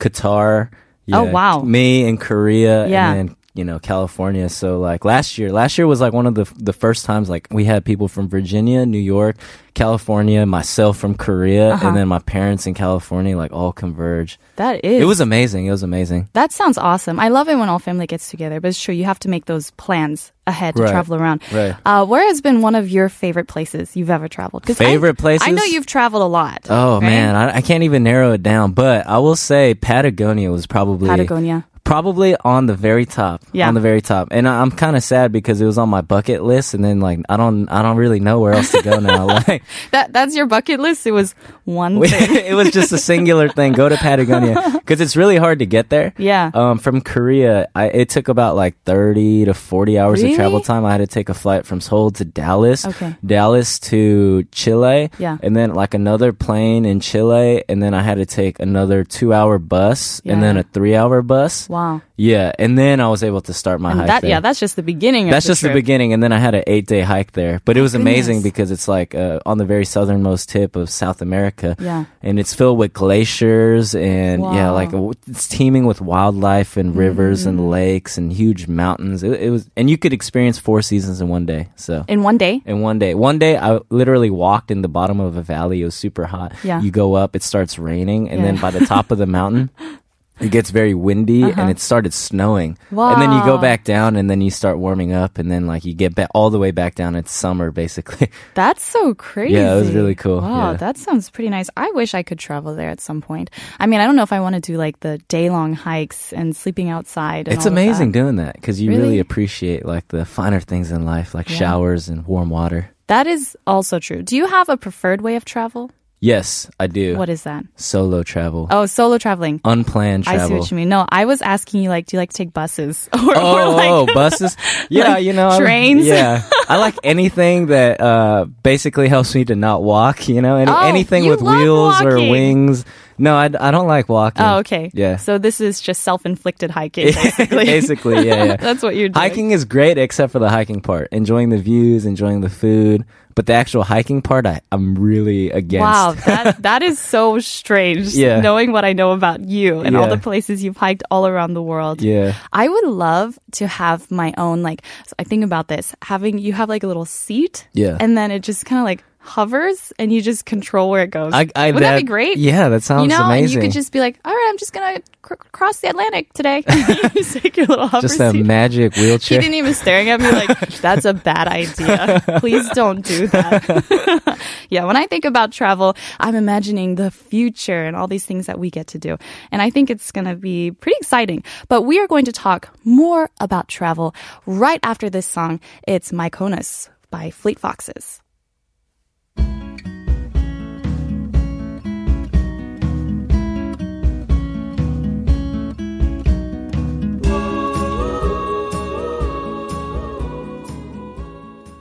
Qatar. 0.00 0.69
Mm-hmm. 0.70 1.14
Oh, 1.14 1.25
wow. 1.25 1.60
Me 1.62 2.04
in 2.06 2.19
Korea, 2.19 2.88
Yeah. 2.88 3.12
and 3.12 3.28
then 3.28 3.37
you 3.56 3.64
know 3.64 3.79
California. 3.79 4.49
So 4.49 4.79
like 4.81 5.05
last 5.05 5.38
year, 5.38 5.50
last 5.53 5.79
year 5.79 5.87
was 5.87 6.00
like 6.00 6.12
one 6.12 6.26
of 6.26 6.35
the 6.35 6.44
the 6.56 6.73
first 6.73 7.05
times 7.06 7.29
like 7.29 7.49
we 7.50 7.64
had 7.64 7.85
people 7.85 8.08
from 8.08 8.29
Virginia, 8.29 8.85
New 8.87 8.99
York, 8.99 9.37
California, 9.75 10.47
myself 10.47 10.97
from 10.97 11.14
Korea, 11.14 11.73
Uh-huh. 11.75 11.88
and 11.88 11.97
then 11.97 12.08
my 12.08 12.19
parents 12.19 12.67
in 12.67 12.75
California, 12.75 13.37
like 13.37 13.53
all 13.53 13.73
converge. 13.73 14.38
That 14.56 14.85
is. 14.85 15.03
It 15.03 15.05
was 15.05 15.20
amazing. 15.20 15.67
It 15.67 15.70
was 15.70 15.82
amazing. 15.82 16.29
That 16.32 16.50
sounds 16.53 16.79
awesome. 16.79 17.20
I 17.20 17.29
love 17.29 17.49
it 17.49 17.56
when 17.56 17.69
all 17.69 17.79
family 17.79 18.06
gets 18.06 18.31
together, 18.31 18.61
but 18.61 18.69
it's 18.69 18.81
true, 18.82 18.94
you 18.94 19.05
have 19.05 19.19
to 19.20 19.29
make 19.29 19.44
those 19.44 19.70
plans 19.73 20.32
ahead 20.47 20.76
to 20.76 20.82
Right, 20.82 20.91
travel 20.91 21.17
around. 21.17 21.43
right. 21.52 21.75
Uh, 21.85 22.06
where 22.06 22.25
has 22.26 22.41
been 22.41 22.62
one 22.62 22.75
of 22.75 22.88
your 22.88 23.09
favorite 23.09 23.49
places 23.49 23.94
you've 23.97 24.11
ever 24.11 24.29
traveled? 24.29 24.64
'Cause 24.64 24.81
I- 24.81 24.85
Favorite 24.85 25.19
places? 25.19 25.47
I 25.47 25.50
know 25.50 25.64
you've 25.64 25.87
traveled 25.87 26.23
a 26.23 26.26
lot. 26.26 26.67
Oh 26.70 26.94
right? 26.94 27.02
man, 27.02 27.35
I, 27.37 27.56
I 27.56 27.61
can't 27.61 27.82
even 27.85 28.02
narrow 28.02 28.32
it 28.32 28.43
down. 28.43 28.73
But 28.73 29.06
I 29.06 29.19
will 29.19 29.37
say 29.37 29.75
Patagonia 29.75 30.50
was 30.50 30.67
probably 30.67 31.09
Patagonia. 31.09 31.67
Probably 31.87 32.37
on 32.44 32.67
the 32.67 32.75
very 32.75 33.06
top. 33.06 33.43
Yeah. 33.53 33.69
on 33.69 33.75
the 33.75 33.81
very 33.81 34.03
top. 34.03 34.29
And 34.33 34.47
I- 34.49 34.61
I'm 34.61 34.71
kind 34.73 34.97
of 34.97 35.03
sad 35.05 35.31
because 35.33 35.61
it 35.61 35.67
was 35.67 35.79
on 35.79 35.88
my 35.88 36.00
bucket 36.03 36.43
list, 36.43 36.75
and 36.75 36.85
then 36.85 37.00
like 37.00 37.21
I 37.29 37.37
don't 37.37 37.69
I 37.69 37.81
don't 37.83 37.97
really 37.97 38.21
know 38.21 38.41
where 38.41 38.53
else 38.53 38.73
to 38.73 38.83
go 38.83 38.99
now. 38.99 39.27
like 39.49 39.62
That 39.93 40.12
that's 40.12 40.35
your 40.37 40.47
bucket 40.47 40.81
list. 40.81 41.06
It 41.06 41.12
was 41.12 41.35
one 41.65 42.03
thing. 42.03 42.35
it 42.50 42.55
was 42.55 42.71
just 42.73 42.93
a 42.93 42.99
singular 42.99 43.49
thing. 43.49 43.73
Go 43.73 43.88
to 43.88 43.97
Patagonia 43.97 44.61
because 44.75 45.00
it's 45.00 45.17
really 45.17 45.37
hard 45.37 45.61
to 45.61 45.67
get 45.67 45.88
there. 45.88 46.12
Yeah. 46.19 46.50
Um, 46.53 46.79
from 46.79 47.00
Korea, 47.00 47.69
I, 47.75 47.87
it 47.87 48.09
took 48.11 48.27
about 48.29 48.56
like 48.56 48.75
30 48.85 49.47
to 49.47 49.55
40 49.55 49.99
hours 49.99 50.21
Really? 50.23 50.35
of 50.35 50.37
travel 50.37 50.61
time. 50.61 50.85
I 50.85 50.91
had 50.93 50.99
to 50.99 51.06
take 51.06 51.29
a 51.29 51.35
flight 51.35 51.67
from 51.67 51.81
Seoul 51.81 52.11
to 52.19 52.25
Dallas. 52.25 52.85
Okay. 52.85 53.15
Dallas 53.25 53.79
to 53.94 54.43
Chile. 54.50 55.11
Yeah. 55.19 55.38
And 55.41 55.55
then 55.55 55.73
like 55.75 55.94
another 55.94 56.33
plane 56.33 56.85
in 56.85 56.99
Chile. 57.00 57.62
And 57.69 57.81
then 57.81 57.94
I 57.94 58.03
had 58.03 58.17
to 58.19 58.27
take 58.27 58.59
another 58.59 59.05
two 59.05 59.33
hour 59.33 59.59
bus 59.59 60.21
and 60.25 60.43
then 60.43 60.56
a 60.56 60.65
three 60.65 60.97
hour 60.97 61.23
bus. 61.23 61.69
Wow. 61.69 61.75
Yeah. 62.17 62.52
And 62.58 62.78
then 62.78 63.00
I 63.00 63.08
was 63.08 63.23
able 63.23 63.40
to 63.43 63.52
start 63.52 63.81
my 63.81 63.90
And 63.90 64.00
hike. 64.00 64.06
that 64.08 64.20
there. 64.23 64.31
yeah, 64.31 64.40
that's 64.40 64.58
just 64.61 64.76
the 64.76 64.82
beginning. 64.82 65.28
That's 65.31 65.46
of 65.46 65.50
just 65.50 65.62
the 65.62 65.73
beginning, 65.73 66.12
and 66.12 66.23
then 66.23 66.32
I 66.32 66.38
had 66.38 66.55
an 66.55 66.64
eight-day 66.67 67.02
hike 67.02 67.32
there. 67.32 67.61
But 67.64 67.76
it 67.76 67.82
was 67.82 67.94
amazing 67.94 68.43
because 68.43 68.70
it's 68.70 68.88
like 68.88 69.14
uh, 69.14 69.40
on 69.44 69.58
the 69.58 69.64
very 69.64 69.84
southernmost 69.84 70.49
tip 70.49 70.76
of 70.76 70.88
South 70.90 71.20
America, 71.23 71.76
Yeah. 71.78 72.05
and 72.23 72.38
it's 72.40 72.55
filled 72.55 72.78
with 72.78 72.93
glaciers 72.93 73.94
and 73.94 74.43
yeah, 74.43 74.70
like 74.70 74.90
it's 75.28 75.46
teeming 75.49 75.84
with 75.87 76.00
wildlife 76.00 76.76
and 76.76 76.96
rivers 76.96 77.44
Mm. 77.44 77.49
and 77.49 77.70
lakes 77.70 78.17
and 78.19 78.32
huge 78.32 78.67
mountains. 78.69 79.23
It, 79.23 79.32
it 79.40 79.50
was, 79.50 79.69
and 79.76 79.90
you 79.90 79.99
could 79.99 80.12
experience 80.12 80.58
four 80.58 80.81
seasons 80.82 81.20
in 81.20 81.28
one 81.28 81.44
day. 81.46 81.69
So 81.76 82.05
In 82.08 82.23
one 82.23 82.38
day. 82.38 82.62
in 82.64 82.81
one 82.81 82.99
day. 82.99 83.14
One 83.14 83.38
day, 83.38 83.56
I 83.58 83.81
literally 83.90 84.31
walked 84.31 84.70
in 84.70 84.82
the 84.82 84.88
bottom 84.88 85.20
of 85.20 85.37
a 85.37 85.43
valley. 85.43 85.82
It 85.82 85.84
was 85.84 85.94
super 85.94 86.25
hot. 86.26 86.52
Yeah. 86.64 86.81
You 86.81 86.90
go 86.90 87.14
up, 87.14 87.37
it 87.37 87.43
starts 87.43 87.78
raining, 87.78 88.31
and 88.31 88.44
then 88.44 88.56
by 88.56 88.70
the 88.70 88.87
top 88.87 89.11
of 89.11 89.19
the 89.19 89.26
mountain, 89.26 89.70
it 90.41 90.50
gets 90.50 90.71
very 90.71 90.94
windy, 90.94 91.43
and 91.43 91.71
it 91.71 91.79
started 91.81 92.12
snowing. 92.12 92.77
Wow. 92.91 93.12
And 93.12 93.23
then 93.23 93.33
you 93.33 93.41
go 93.44 93.55
Uh-huh. 93.55 93.62
Back 93.62 93.85
down, 93.85 94.17
and 94.17 94.29
then 94.31 94.41
you 94.41 94.50
start 94.50 94.79
warming 94.79 95.12
up, 95.12 95.38
and 95.38 95.50
then 95.50 95.67
like 95.67 95.85
you 95.85 95.94
get 95.94 96.15
back 96.15 96.29
all 96.35 96.50
the 96.50 96.59
way 96.59 96.71
back 96.71 96.94
down. 96.94 97.15
It's 97.17 97.33
summer, 97.33 97.71
basically. 97.71 98.31
That's 98.55 98.85
so 98.85 99.15
crazy. 99.15 99.55
Yeah, 99.55 99.75
it 99.75 99.81
was 99.81 99.93
really 99.93 100.15
cool. 100.15 100.41
Wow, 100.41 100.73
Yeah. 100.73 100.77
that 100.77 100.97
sounds 100.99 101.31
pretty 101.31 101.49
nice. 101.50 101.69
I 101.77 101.91
wish 101.93 102.15
I 102.15 102.23
could 102.23 102.38
travel 102.38 102.75
there 102.75 102.91
at 102.91 103.00
some 103.00 103.21
point. 103.23 103.50
I 103.81 103.87
mean, 103.87 104.00
I 104.00 104.05
don't 104.06 104.15
know 104.17 104.23
if 104.25 104.33
I 104.33 104.41
want 104.41 104.55
to 104.56 104.61
do 104.61 104.77
like 104.77 105.00
the 105.00 105.19
day 105.29 105.49
long 105.50 105.73
hikes 105.75 106.33
and 106.33 106.55
sleeping 106.55 106.91
outside. 106.91 107.49
And 107.49 107.56
it's 107.56 107.67
amazing 107.67 108.12
that. 108.12 108.19
doing 108.21 108.37
that 108.37 108.55
because 108.55 108.81
you 108.81 108.91
really? 108.91 109.03
Really? 109.03 109.19
appreciate 109.21 109.85
like 109.87 110.09
the 110.09 110.25
finer 110.25 110.61
things 110.61 110.91
in 110.93 111.05
life, 111.05 111.35
like 111.35 111.49
Yeah. 111.49 111.57
showers 111.57 112.09
and 112.09 112.26
warm 112.26 112.50
water. 112.50 112.90
That 113.09 113.26
is 113.26 113.57
also 113.66 113.99
true. 114.00 114.23
Do 114.23 114.37
you 114.37 114.47
have 114.47 114.69
a 114.69 114.76
preferred 114.76 115.21
way 115.23 115.37
of 115.37 115.45
travel? 115.45 115.90
Yes, 116.18 116.68
I 116.80 116.87
do. 116.87 117.16
What 117.18 117.28
is 117.28 117.42
that? 117.42 117.64
Solo 117.76 118.23
travel, 118.23 118.68
Oh, 118.70 118.87
solo 118.87 119.18
traveling. 119.18 119.61
unplanned 119.64 120.26
I 120.26 120.46
see 120.46 120.54
what 120.54 120.70
you 120.70 120.76
mean. 120.76 120.88
No, 120.88 121.04
I 121.08 121.26
was 121.26 121.42
asking 121.42 121.82
you 121.82 121.90
like, 121.90 122.06
do 122.06 122.16
you 122.16 122.20
like 122.20 122.30
to 122.30 122.37
take 122.37 122.54
buses 122.54 123.08
or, 123.12 123.18
Oh, 123.37 123.58
or 123.58 123.75
like 123.75 123.90
oh, 123.90 124.06
buses. 124.14 124.56
Yeah, 124.88 125.08
like 125.08 125.25
you 125.25 125.35
know, 125.35 125.49
I- 125.50 125.58
trains? 125.58 126.06
Yeah, 126.06 126.42
I 126.68 126.78
like 126.78 126.94
anything 127.04 127.66
that 127.66 128.00
uh, 128.00 128.46
basically 128.62 129.08
helps 129.08 129.35
me 129.35 129.44
to 129.44 129.54
not 129.56 129.82
walk. 129.82 130.26
You 130.28 130.40
know, 130.40 130.56
Any, 130.56 130.70
Oh, 130.70 130.87
anything 130.88 131.25
you 131.25 131.30
with 131.30 131.42
wheels 131.42 132.00
or 132.00 132.16
wings. 132.16 132.85
No, 133.18 133.35
I, 133.35 133.44
I 133.44 133.70
don't 133.70 133.87
like 133.87 134.08
walking. 134.11 134.44
Oh, 134.44 134.58
okay. 134.58 134.90
Yeah. 134.92 135.16
So 135.16 135.38
this 135.38 135.61
is 135.61 135.80
just 135.80 136.02
self-inflicted 136.02 136.70
hiking, 136.70 137.06
basically. 137.14 137.64
Basically, 137.64 138.26
yeah, 138.26 138.44
yeah. 138.44 138.56
That's 138.56 138.82
what 138.82 138.94
you're 138.94 139.08
doing. 139.08 139.23
Hiking 139.23 139.50
is 139.52 139.64
great 139.64 139.96
except 139.96 140.32
for 140.32 140.38
the 140.38 140.50
hiking 140.50 140.80
part. 140.82 141.08
Enjoying 141.12 141.49
the 141.50 141.56
views, 141.58 142.04
enjoying 142.04 142.40
the 142.42 142.50
food. 142.50 143.04
But 143.37 143.45
the 143.45 143.52
actual 143.52 143.85
hiking 143.85 144.23
part, 144.23 144.47
I, 144.47 144.62
I'm 144.73 144.95
really 144.97 145.50
against. 145.50 145.83
Wow, 145.83 146.12
that 146.25 146.62
that 146.66 146.83
is 146.83 146.99
so 146.99 147.38
strange. 147.38 148.14
Yeah. 148.14 148.40
Knowing 148.40 148.73
what 148.73 148.85
I 148.85 148.95
know 148.95 149.12
about 149.12 149.40
you 149.40 149.81
and 149.81 149.95
all 149.95 150.09
the 150.09 150.16
places 150.16 150.64
you've 150.64 150.76
hiked 150.78 151.05
all 151.11 151.26
around 151.26 151.52
the 151.52 151.62
world. 151.62 152.00
Yeah. 152.00 152.35
I 152.50 152.66
would 152.66 152.88
love 152.88 153.38
to 153.52 153.66
have 153.69 154.11
my 154.11 154.33
own 154.38 154.62
like 154.62 154.83
so 155.07 155.14
I 155.19 155.25
think 155.25 155.45
about 155.45 155.69
this. 155.69 155.95
Having 156.02 156.38
you 156.38 156.55
have 156.55 156.71
like 156.71 156.83
a 156.83 156.87
little 156.88 157.05
seat. 157.05 157.69
Yeah. 157.75 157.99
And 158.00 158.16
then 158.16 158.31
it 158.31 158.40
just 158.40 158.64
kinda 158.64 158.83
like 158.83 159.05
hovers 159.26 159.92
and 159.99 160.12
you 160.12 160.23
just 160.23 160.47
control 160.47 160.90
where 160.90 161.02
it 161.02 161.11
goes. 161.11 161.33
I, 161.35 161.49
I, 161.54 161.73
Would 161.73 161.83
that, 161.83 161.99
be 161.99 162.04
great? 162.04 162.38
Yeah, 162.38 162.68
that 162.68 162.83
sounds 162.83 163.02
you 163.02 163.09
know, 163.09 163.25
and 163.25 163.33
amazing. 163.33 163.61
you 163.61 163.66
could 163.66 163.75
just 163.75 163.92
be 163.92 164.00
like, 164.00 164.18
all 164.25 164.33
right, 164.33 164.47
I'm 164.49 164.56
just 164.56 164.73
gonna 164.73 165.02
cr- 165.23 165.35
cross 165.35 165.80
the 165.80 165.88
Atlantic 165.88 166.33
today. 166.33 166.62
just 167.14 167.37
take 167.37 167.56
your 167.56 167.66
little 167.66 167.88
hover 167.88 168.06
just 168.06 168.21
a 168.21 168.33
magic 168.33 168.95
he 168.95 169.02
wheelchair. 169.02 169.40
didn't 169.40 169.54
even 169.54 169.75
staring 169.75 170.09
at 170.09 170.21
me 170.21 170.30
like 170.30 170.59
that's 170.80 171.04
a 171.04 171.12
bad 171.12 171.49
idea. 171.49 172.23
Please 172.38 172.68
don't 172.71 173.04
do 173.04 173.26
that. 173.28 174.38
yeah, 174.71 174.85
when 174.85 174.97
I 174.97 175.06
think 175.06 175.25
about 175.25 175.52
travel, 175.52 175.97
I'm 176.21 176.35
imagining 176.35 176.95
the 176.95 177.11
future 177.11 177.85
and 177.85 177.97
all 177.97 178.06
these 178.06 178.25
things 178.25 178.47
that 178.47 178.59
we 178.59 178.71
get 178.71 178.87
to 178.88 178.99
do. 178.99 179.18
And 179.50 179.61
I 179.61 179.71
think 179.71 179.90
it's 179.90 180.12
going 180.12 180.26
to 180.26 180.37
be 180.37 180.71
pretty 180.71 180.97
exciting. 181.00 181.42
But 181.68 181.83
we 181.83 181.99
are 181.99 182.06
going 182.06 182.25
to 182.26 182.33
talk 182.33 182.76
more 182.85 183.30
about 183.40 183.68
travel 183.68 184.14
right 184.47 184.80
after 184.83 185.11
this 185.11 185.26
song. 185.26 185.61
It's 185.87 186.12
Mykonos 186.12 186.88
by 187.11 187.30
Fleet 187.30 187.59
Foxes. 187.59 188.21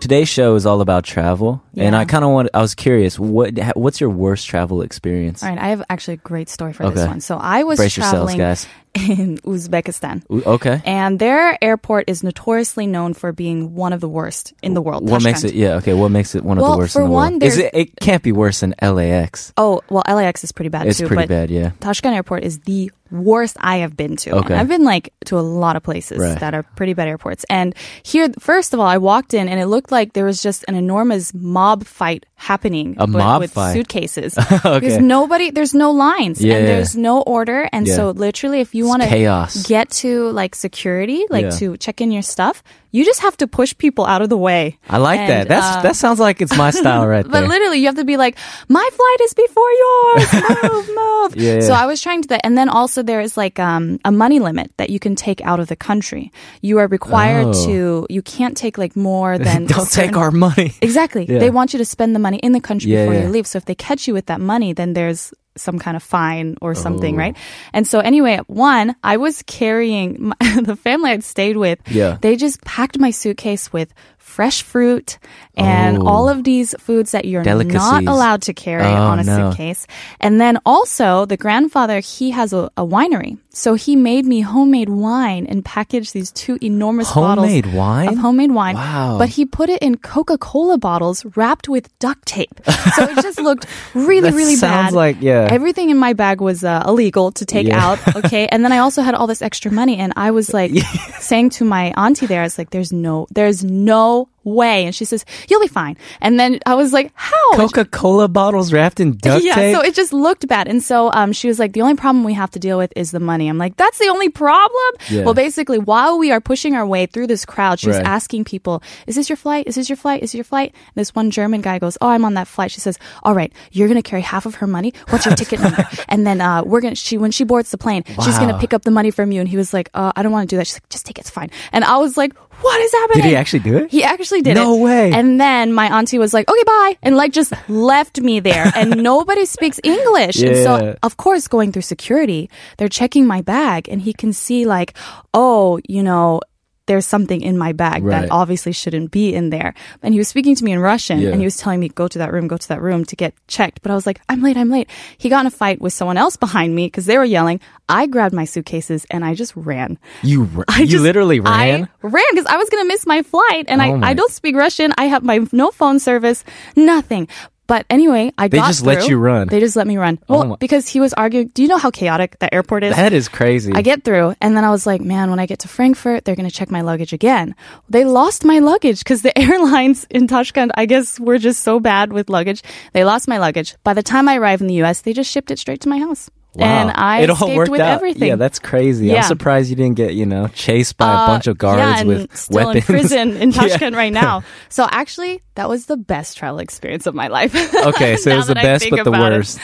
Today's 0.05 0.29
show 0.29 0.53
is 0.53 0.67
all 0.67 0.81
about 0.81 1.03
travel, 1.03 1.63
and 1.75 1.95
I 1.95 2.05
kind 2.05 2.23
of 2.23 2.29
want. 2.29 2.49
I 2.53 2.61
was 2.61 2.75
curious, 2.75 3.17
what 3.17 3.57
what's 3.75 3.99
your 3.99 4.11
worst 4.11 4.45
travel 4.45 4.83
experience? 4.83 5.41
All 5.41 5.49
right, 5.49 5.57
I 5.57 5.69
have 5.69 5.81
actually 5.89 6.13
a 6.13 6.17
great 6.17 6.47
story 6.47 6.73
for 6.73 6.87
this 6.91 7.07
one. 7.07 7.21
So 7.21 7.37
I 7.37 7.63
was 7.63 7.77
Brace 7.79 7.97
yourselves, 7.97 8.35
traveling 8.35 8.37
guys. 8.37 8.67
In 8.95 9.37
Uzbekistan. 9.39 10.23
Okay. 10.31 10.81
And 10.85 11.19
their 11.19 11.57
airport 11.63 12.05
is 12.09 12.23
notoriously 12.23 12.87
known 12.87 13.13
for 13.13 13.31
being 13.31 13.75
one 13.75 13.93
of 13.93 14.01
the 14.01 14.09
worst 14.09 14.53
in 14.63 14.73
the 14.73 14.81
world. 14.81 15.09
What 15.09 15.23
makes 15.23 15.43
it? 15.43 15.53
Yeah. 15.53 15.75
Okay. 15.75 15.93
What 15.93 16.09
makes 16.09 16.33
it 16.35 16.43
one 16.43 16.57
of 16.57 16.61
Well, 16.63 16.73
the 16.73 16.77
worst 16.79 16.93
for 16.93 17.01
in 17.01 17.07
the 17.07 17.11
one, 17.13 17.33
world? 17.33 17.43
Is 17.43 17.57
it? 17.57 17.71
It 17.73 17.95
can't 17.99 18.23
be 18.23 18.31
worse 18.31 18.61
than 18.61 18.73
LAX. 18.81 19.53
Oh, 19.57 19.81
well, 19.89 20.03
LAX 20.07 20.43
is 20.43 20.51
pretty 20.51 20.69
bad 20.69 20.87
It's 20.87 20.97
too. 20.99 21.07
pretty 21.07 21.23
but 21.23 21.29
bad. 21.29 21.49
Yeah. 21.51 21.71
Tashkent 21.79 22.15
Airport 22.15 22.43
is 22.43 22.59
the 22.59 22.91
worst 23.11 23.55
I 23.59 23.77
have 23.77 23.95
been 23.95 24.15
to. 24.17 24.31
Okay. 24.31 24.53
And 24.53 24.55
I've 24.59 24.67
been 24.67 24.83
like 24.83 25.13
to 25.25 25.37
a 25.37 25.41
lot 25.41 25.75
of 25.75 25.83
places 25.83 26.17
Right. 26.17 26.39
that 26.39 26.53
are 26.55 26.63
pretty 26.75 26.93
bad 26.93 27.07
airports. 27.07 27.45
And 27.49 27.75
here, 28.03 28.27
first 28.39 28.73
of 28.73 28.79
all, 28.79 28.87
I 28.87 28.97
walked 28.97 29.33
in 29.35 29.47
and 29.47 29.59
it 29.59 29.67
looked 29.67 29.91
like 29.91 30.13
there 30.13 30.25
was 30.25 30.41
just 30.41 30.65
an 30.67 30.73
enormous 30.75 31.31
mob 31.33 31.85
fight 31.85 32.25
happening. 32.33 32.95
A 32.97 33.05
with, 33.05 33.13
mob 33.15 33.41
with 33.41 33.51
fight? 33.53 33.73
suitcases. 33.73 34.35
Okay. 34.65 34.79
Because 34.79 34.97
nobody, 34.97 35.51
there's 35.51 35.73
no 35.75 35.91
lines 35.91 36.41
Yeah, 36.43 36.55
and 36.55 36.67
yeah. 36.67 36.73
there's 36.75 36.95
no 36.97 37.21
order. 37.21 37.69
And 37.71 37.85
Yeah. 37.87 37.95
so 37.95 38.09
literally, 38.11 38.59
if 38.61 38.73
you 38.73 38.84
It's 38.85 38.89
want 38.89 39.01
to 39.03 39.09
chaos. 39.09 39.65
get 39.67 39.89
to 40.05 40.29
like 40.31 40.55
security, 40.55 41.25
like 41.29 41.45
Yeah. 41.45 41.57
to 41.59 41.77
check 41.77 41.99
in 42.01 42.11
your 42.11 42.21
stuff, 42.23 42.63
you 42.91 43.03
just 43.03 43.19
have 43.21 43.35
to 43.37 43.47
push 43.47 43.75
people 43.77 44.05
out 44.05 44.21
of 44.21 44.29
the 44.29 44.37
way. 44.37 44.77
I 44.89 44.97
like 44.97 45.19
And, 45.19 45.29
that. 45.29 45.47
That's 45.49 45.77
uh, 45.77 45.81
that 45.81 45.95
sounds 45.97 46.19
like 46.19 46.41
it's 46.41 46.55
my 46.55 46.71
style 46.71 47.05
right 47.15 47.25
but 47.25 47.31
there. 47.41 47.47
literally, 47.49 47.79
you 47.79 47.87
have 47.87 47.95
to 47.99 48.05
be 48.05 48.15
like, 48.17 48.37
my 48.69 48.87
flight 48.97 49.19
is 49.27 49.33
before 49.33 49.71
yours. 49.83 50.33
Move, 50.63 50.87
move. 50.95 51.35
Yeah, 51.35 51.59
So. 51.59 51.73
I 51.73 51.85
was 51.85 52.01
trying 52.01 52.21
to 52.23 52.27
that. 52.29 52.41
And 52.45 52.57
then 52.57 52.69
also 52.69 53.03
there 53.03 53.19
is 53.19 53.35
like 53.35 53.59
um, 53.59 53.99
a 54.05 54.11
money 54.11 54.39
limit 54.39 54.71
that 54.77 54.89
you 54.89 54.99
can 54.99 55.15
take 55.15 55.41
out 55.41 55.59
of 55.59 55.67
the 55.67 55.75
country. 55.75 56.31
You 56.61 56.79
are 56.79 56.87
required 56.87 57.47
Oh. 57.47 57.65
to, 57.65 58.07
you 58.09 58.21
can't 58.21 58.55
take 58.55 58.77
like 58.77 58.95
more 58.95 59.37
than. 59.47 59.65
Don't 59.65 59.91
take 59.91 60.15
our 60.15 60.31
money. 60.31 60.73
Exactly. 60.81 61.25
Yeah. 61.27 61.39
They 61.39 61.49
want 61.49 61.73
you 61.73 61.79
to 61.79 61.85
spend 61.85 62.15
the 62.15 62.19
money 62.19 62.37
in 62.39 62.53
the 62.53 62.61
country 62.61 62.91
Yeah, 62.91 63.05
before 63.07 63.21
you 63.23 63.29
leave. 63.29 63.45
So 63.47 63.57
if 63.57 63.65
they 63.65 63.75
catch 63.75 64.07
you 64.07 64.13
with 64.13 64.27
that 64.27 64.39
money, 64.39 64.71
then 64.73 64.93
there's 64.93 65.33
some 65.57 65.79
kind 65.79 65.95
of 65.95 66.03
fine 66.03 66.57
or 66.61 66.75
something, 66.75 67.15
Oh. 67.15 67.17
right? 67.19 67.37
And 67.73 67.87
so 67.87 67.99
anyway, 67.99 68.39
one, 68.47 68.95
I 69.03 69.17
was 69.17 69.41
carrying 69.43 70.17
my, 70.39 70.61
the 70.61 70.75
family 70.75 71.11
I'd 71.11 71.23
stayed 71.23 71.57
with. 71.57 71.79
Yeah. 71.89 72.17
They 72.21 72.35
just 72.35 72.61
packed 72.63 72.99
my 72.99 73.11
suitcase 73.11 73.71
with 73.71 73.93
fresh 74.35 74.61
fruit 74.63 75.17
and 75.57 75.97
Oh. 75.99 76.07
all 76.11 76.25
of 76.27 76.43
these 76.43 76.75
foods 76.85 77.11
that 77.11 77.23
you're 77.23 77.43
not 77.43 78.03
allowed 78.13 78.41
to 78.43 78.53
carry 78.53 78.83
Oh, 78.83 79.11
on 79.11 79.19
a 79.19 79.23
no. 79.23 79.35
suitcase. 79.51 79.87
And 80.19 80.41
then 80.41 80.59
also 80.65 81.25
the 81.25 81.37
grandfather, 81.37 81.99
he 82.01 82.31
has 82.31 82.51
a, 82.51 82.69
a 82.75 82.83
winery. 82.85 83.37
So 83.51 83.75
he 83.75 83.95
made 83.95 84.25
me 84.25 84.41
homemade 84.41 84.89
wine 84.89 85.47
and 85.47 85.63
packaged 85.63 86.11
these 86.13 86.31
two 86.33 86.57
enormous 86.61 87.07
bottles 87.07 87.47
Homemade 87.47 87.67
wine? 87.73 88.09
of 88.09 88.17
homemade 88.17 88.51
wine. 88.51 88.75
Wow. 88.75 89.15
But 89.17 89.29
he 89.29 89.45
put 89.45 89.69
it 89.69 89.81
in 89.81 89.95
Coca-Cola 89.95 90.77
bottles 90.77 91.23
wrapped 91.37 91.69
with 91.69 91.87
duct 91.99 92.25
tape. 92.27 92.59
So 92.95 93.03
it 93.07 93.15
just 93.23 93.39
looked 93.39 93.65
really, 93.93 94.31
really 94.31 94.55
sounds 94.59 94.87
bad. 94.91 94.93
like- 94.93 95.17
yeah. 95.21 95.47
Everything 95.49 95.89
in 95.89 95.97
my 95.97 96.11
bag 96.11 96.41
was 96.41 96.65
uh, 96.65 96.83
illegal 96.85 97.31
to 97.39 97.45
take 97.45 97.67
Yeah. 97.67 97.79
out. 97.79 97.99
Okay. 98.19 98.47
and 98.51 98.65
then 98.65 98.73
I 98.73 98.79
also 98.79 99.01
had 99.01 99.15
all 99.15 99.27
this 99.27 99.41
extra 99.41 99.71
money 99.71 99.95
and 100.03 100.11
I 100.17 100.31
was 100.31 100.53
like 100.53 100.71
saying 101.19 101.51
to 101.51 101.63
my 101.63 101.93
auntie 101.95 102.25
there, 102.27 102.41
I 102.41 102.43
was 102.43 102.57
like, 102.57 102.71
there's 102.71 102.91
no, 102.91 103.27
there's 103.31 103.63
no 103.63 104.24
now 104.25 104.34
way. 104.45 104.85
And 104.85 104.95
she 104.95 105.03
says, 105.03 105.25
you'll 105.49 105.59
be 105.59 105.67
fine. 105.67 105.97
And 106.21 106.39
then 106.39 106.59
I 106.65 106.75
was 106.75 106.93
like, 106.93 107.11
how? 107.15 107.51
Coca 107.55 107.83
Cola 107.83 108.27
bottles 108.29 108.71
wrapped 108.71 108.99
in 109.01 109.17
duct 109.17 109.43
yeah, 109.43 109.55
tape. 109.55 109.75
so 109.75 109.81
it 109.81 109.93
just 109.95 110.13
looked 110.13 110.47
bad. 110.47 110.67
And 110.69 110.81
so 110.81 111.11
um, 111.11 111.33
she 111.33 111.47
was 111.49 111.59
like, 111.59 111.73
the 111.73 111.81
only 111.81 111.95
problem 111.95 112.23
we 112.23 112.33
have 112.33 112.51
to 112.51 112.59
deal 112.59 112.77
with 112.77 112.93
is 112.95 113.11
the 113.11 113.19
money. 113.19 113.49
I'm 113.49 113.57
like, 113.57 113.75
that's 113.75 113.97
the 113.99 114.07
only 114.07 114.29
problem? 114.29 114.93
Yeah. 115.09 115.23
Well, 115.23 115.33
basically, 115.33 115.79
while 115.79 116.17
we 116.17 116.31
are 116.31 116.39
pushing 116.39 116.75
our 116.75 116.85
way 116.85 117.07
through 117.07 117.27
this 117.27 117.43
crowd, 117.45 117.79
she's 117.79 117.95
Right. 117.95 118.05
asking 118.05 118.43
people, 118.45 118.81
is 119.07 119.15
this 119.15 119.29
your 119.29 119.35
flight? 119.37 119.67
Is 119.67 119.75
this 119.75 119.89
your 119.89 119.95
flight? 119.97 120.21
Is 120.23 120.31
this 120.31 120.35
your 120.35 120.43
flight? 120.43 120.71
And 120.73 120.95
this 120.95 121.13
one 121.15 121.31
German 121.31 121.61
guy 121.61 121.79
goes, 121.79 121.97
oh, 122.01 122.07
I'm 122.09 122.23
on 122.23 122.35
that 122.35 122.47
flight. 122.47 122.71
She 122.71 122.79
says, 122.79 122.97
all 123.23 123.33
right, 123.33 123.51
you're 123.71 123.87
going 123.87 124.01
to 124.01 124.07
carry 124.07 124.21
half 124.21 124.45
of 124.45 124.55
her 124.55 124.67
money. 124.67 124.93
What's 125.09 125.25
your 125.25 125.35
ticket 125.35 125.59
number? 125.59 125.83
And 126.07 126.25
then 126.25 126.39
uh, 126.39 126.63
we're 126.63 126.81
going 126.81 126.93
to, 126.93 126.95
she, 126.99 127.17
when 127.17 127.31
she 127.31 127.43
boards 127.43 127.71
the 127.71 127.77
plane, 127.77 128.03
she's 128.23 128.37
going 128.37 128.49
to 128.49 128.57
pick 128.59 128.73
up 128.73 128.83
the 128.83 128.91
money 128.91 129.11
from 129.11 129.31
you. 129.31 129.39
And 129.39 129.49
he 129.49 129.57
was 129.57 129.73
like, 129.73 129.89
uh, 129.93 130.11
I 130.15 130.21
don't 130.23 130.31
want 130.31 130.47
to 130.49 130.53
do 130.53 130.57
that. 130.57 130.67
She's 130.67 130.75
like, 130.75 130.89
just 130.89 131.05
take 131.05 131.17
it. 131.17 131.21
It's 131.21 131.29
fine. 131.31 131.49
And 131.71 131.83
I 131.83 131.97
was 131.97 132.15
like, 132.15 132.33
what 132.61 132.79
is 132.81 132.91
happening? 132.91 133.23
Did 133.23 133.29
he 133.29 133.35
actually 133.35 133.59
do 133.59 133.77
it? 133.77 133.91
He 133.91 134.03
actually 134.03 134.34
did 134.41 134.57
it. 134.57 134.61
No 134.61 134.75
way. 134.77 135.11
And 135.11 135.39
then 135.39 135.73
my 135.73 135.97
auntie 135.97 136.17
was 136.17 136.33
like, 136.33 136.49
okay, 136.49 136.63
bye. 136.63 136.97
And 137.03 137.15
like 137.15 137.31
just 137.31 137.53
left 137.69 138.19
me 138.19 138.39
there. 138.39 138.71
And 138.75 139.03
nobody 139.03 139.45
speaks 139.45 139.79
English. 139.83 140.41
And 140.41 140.57
so, 140.57 140.97
of 141.03 141.17
course, 141.17 141.47
going 141.47 141.71
through 141.71 141.83
security, 141.83 142.49
they're 142.77 142.89
checking 142.89 143.25
my 143.25 143.41
bag 143.41 143.87
and 143.89 144.01
he 144.01 144.13
can 144.13 144.33
see 144.33 144.65
like, 144.65 144.93
oh, 145.33 145.79
you 145.87 146.03
know, 146.03 146.41
there's 146.87 147.05
something 147.05 147.41
in 147.41 147.57
my 147.57 147.71
bag 147.73 148.03
Right. 148.03 148.21
that 148.21 148.31
obviously 148.31 148.71
shouldn't 148.71 149.09
be 149.09 149.33
in 149.33 149.49
there. 149.49 149.73
And 150.03 150.13
he 150.13 150.19
was 150.19 150.27
speaking 150.27 150.55
to 150.55 150.63
me 150.63 150.71
in 150.71 150.79
Russian 150.79 151.19
Yeah. 151.19 151.29
and 151.31 151.39
he 151.39 151.45
was 151.45 151.57
telling 151.57 151.79
me, 151.79 151.89
go 151.89 152.07
to 152.07 152.19
that 152.19 152.31
room, 152.31 152.47
go 152.47 152.57
to 152.57 152.67
that 152.67 152.81
room 152.81 153.05
to 153.05 153.15
get 153.15 153.33
checked. 153.47 153.81
But 153.81 153.91
I 153.91 153.95
was 153.95 154.05
like, 154.05 154.21
I'm 154.29 154.43
late, 154.43 154.55
I'm 154.55 154.69
late. 154.69 154.87
He 155.17 155.27
got 155.29 155.39
in 155.41 155.47
a 155.47 155.51
fight 155.51 155.81
with 155.81 155.93
someone 155.93 156.17
else 156.17 156.35
behind 156.37 156.75
me 156.75 156.85
because 156.85 157.05
they 157.07 157.17
were 157.17 157.25
yelling. 157.25 157.59
I 157.89 158.05
grabbed 158.05 158.35
my 158.35 158.45
suitcases 158.45 159.05
and 159.09 159.25
I 159.25 159.33
just 159.33 159.55
ran. 159.55 159.97
You 160.21 160.47
r- 160.55 160.65
I 160.67 160.81
you 160.81 160.87
just- 160.87 161.03
literally 161.03 161.39
ran. 161.39 161.89
I 162.03 162.07
ran 162.07 162.25
because 162.31 162.45
I 162.45 162.57
was 162.57 162.69
going 162.69 162.83
to 162.83 162.87
miss 162.87 163.05
my 163.07 163.23
flight, 163.23 163.65
and 163.67 163.81
Oh 163.81 163.85
I, 164.05 164.09
I 164.09 164.13
don't 164.13 164.31
speak 164.31 164.55
Russian. 164.55 164.93
I 164.97 165.05
have 165.05 165.23
my 165.23 165.39
no 165.51 165.71
phone 165.71 165.99
service, 165.99 166.43
nothing. 166.75 167.27
But 167.67 167.85
anyway, 167.89 168.31
I 168.37 168.47
They 168.47 168.57
got 168.59 168.67
just 168.67 168.85
let 168.85 169.07
you 169.07 169.17
run. 169.17 169.47
They 169.47 169.59
just 169.59 169.75
let 169.75 169.87
me 169.87 169.97
run. 169.97 170.19
Oh 170.29 170.33
Well, 170.39 170.47
my- 170.49 170.55
because 170.57 170.87
he 170.87 170.99
was 170.99 171.13
arguing. 171.13 171.47
Do 171.49 171.61
you 171.63 171.67
know 171.67 171.77
how 171.77 171.89
chaotic 171.89 172.37
that 172.39 172.53
airport 172.53 172.83
is? 172.83 172.95
that 172.95 173.13
is 173.13 173.27
crazy. 173.27 173.71
I 173.73 173.81
get 173.81 174.03
through, 174.03 174.35
and 174.41 174.55
then 174.55 174.63
I 174.63 174.69
was 174.69 174.85
like, 174.85 175.01
man, 175.01 175.29
when 175.29 175.39
I 175.39 175.45
get 175.45 175.59
to 175.59 175.67
Frankfurt, 175.67 176.25
they're 176.25 176.35
going 176.35 176.49
to 176.49 176.53
check 176.55 176.69
my 176.69 176.81
luggage 176.81 177.13
again. 177.13 177.55
They 177.89 178.05
lost 178.05 178.45
my 178.45 178.59
luggage 178.59 178.99
because 178.99 179.21
the 179.23 179.35
airlines 179.45 180.05
in 180.09 180.27
Tashkent, 180.27 180.71
I 180.75 180.85
guess, 180.85 181.19
were 181.19 181.37
just 181.39 181.63
so 181.63 181.79
bad 181.79 182.13
with 182.13 182.29
luggage. 182.29 182.61
They 182.93 183.03
lost 183.03 183.27
my 183.27 183.37
luggage. 183.39 183.75
By 183.83 183.93
the 183.93 184.03
time 184.03 184.29
I 184.29 184.37
arrived 184.37 184.61
in 184.61 184.67
the 184.67 184.81
US, 184.83 185.01
they 185.01 185.13
just 185.13 185.31
shipped 185.31 185.49
it 185.51 185.59
straight 185.59 185.81
to 185.81 185.89
my 185.89 185.99
house. 185.99 186.29
Wow. 186.55 186.65
And 186.65 186.91
I 186.91 187.19
it 187.21 187.29
all 187.29 187.55
worked 187.55 187.69
with 187.71 187.81
out. 187.81 187.95
everything. 187.95 188.27
Yeah, 188.29 188.35
that's 188.37 188.59
crazy. 188.59 189.15
I'm 189.15 189.23
surprised 189.23 189.69
you 189.69 189.75
didn't 189.75 189.95
get 189.95 190.13
you 190.13 190.25
know 190.25 190.47
chased 190.49 190.97
by 190.97 191.11
a 191.11 191.15
Uh, 191.15 191.27
bunch 191.27 191.47
of 191.47 191.57
guards 191.57 191.79
yeah, 192.01 192.03
with 192.03 192.35
still 192.35 192.67
weapons. 192.67 192.75
in 192.77 192.81
prison 192.95 193.37
in 193.37 193.51
Yeah. 193.51 193.61
Tashkent 193.67 193.95
right 193.95 194.13
now. 194.23 194.43
So 194.69 194.87
actually, 194.89 195.41
that 195.55 195.67
was 195.69 195.85
the 195.87 195.97
best 195.97 196.37
travel 196.37 196.59
experience 196.59 197.07
of 197.07 197.15
my 197.15 197.27
life. 197.27 197.53
Okay, 197.75 198.15
so 198.17 198.31
it 198.31 198.37
was 198.37 198.47
the 198.47 198.55
best 198.55 198.89
but 198.89 199.03
the 199.03 199.11
worst. 199.11 199.59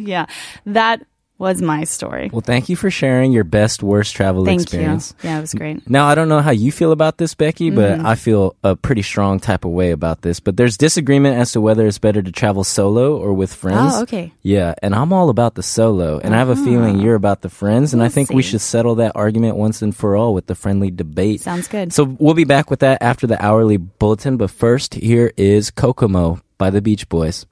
yeah, 0.00 0.26
that 0.66 1.02
was 1.42 1.60
my 1.60 1.82
story. 1.84 2.30
Well, 2.32 2.40
thank 2.40 2.68
you 2.70 2.76
for 2.76 2.88
sharing 2.90 3.32
your 3.32 3.42
best 3.44 3.82
worst 3.82 4.14
travel 4.14 4.44
Thank 4.46 4.62
experience. 4.62 5.12
you. 5.22 5.28
Yeah, 5.28 5.38
it 5.38 5.40
was 5.42 5.52
great. 5.52 5.90
Now, 5.90 6.06
I 6.06 6.14
don't 6.14 6.28
know 6.28 6.40
how 6.40 6.52
you 6.52 6.70
feel 6.70 6.92
about 6.92 7.18
this, 7.18 7.34
Becky, 7.34 7.68
but 7.70 7.82
Mm-hmm. 7.98 8.06
I 8.06 8.14
feel 8.14 8.54
a 8.62 8.76
pretty 8.76 9.02
strong 9.02 9.40
type 9.40 9.64
of 9.66 9.72
way 9.72 9.90
about 9.90 10.22
this. 10.22 10.38
But 10.40 10.56
there's 10.56 10.78
disagreement 10.78 11.36
as 11.36 11.50
to 11.52 11.60
whether 11.60 11.84
it's 11.86 11.98
better 11.98 12.22
to 12.22 12.30
travel 12.32 12.62
solo 12.64 13.18
or 13.18 13.34
with 13.34 13.52
friends. 13.52 13.94
Oh, 13.96 14.02
okay. 14.02 14.30
Ah. 14.32 14.38
Yeah, 14.42 14.74
and 14.82 14.94
I'm 14.94 15.12
all 15.12 15.28
about 15.28 15.56
the 15.56 15.62
solo, 15.62 16.20
and 16.22 16.32
I 16.34 16.38
have 16.38 16.48
a 16.48 16.56
feeling 16.56 17.00
you're 17.00 17.16
about 17.16 17.42
the 17.42 17.50
friends, 17.50 17.92
and 17.92 18.00
I 18.00 18.06
We'll 18.06 18.12
think 18.14 18.30
we 18.30 18.42
should 18.42 18.60
settle 18.62 18.94
that 19.02 19.12
argument 19.16 19.56
once 19.56 19.82
and 19.82 19.94
for 19.94 20.16
all 20.16 20.32
with 20.32 20.46
the 20.46 20.54
friendly 20.54 20.90
debate. 20.90 21.40
Sounds 21.42 21.66
good. 21.66 21.92
So 21.92 22.04
we'll 22.18 22.34
be 22.38 22.44
back 22.44 22.70
with 22.70 22.80
that 22.80 23.02
after 23.02 23.26
the 23.26 23.42
hourly 23.44 23.76
bulletin, 23.78 24.36
but 24.38 24.50
first, 24.50 24.94
here 24.94 25.32
is 25.36 25.70
Kokomo 25.72 26.40
by 26.56 26.70
the 26.70 26.80
Beach 26.80 27.08
Boys. 27.08 27.46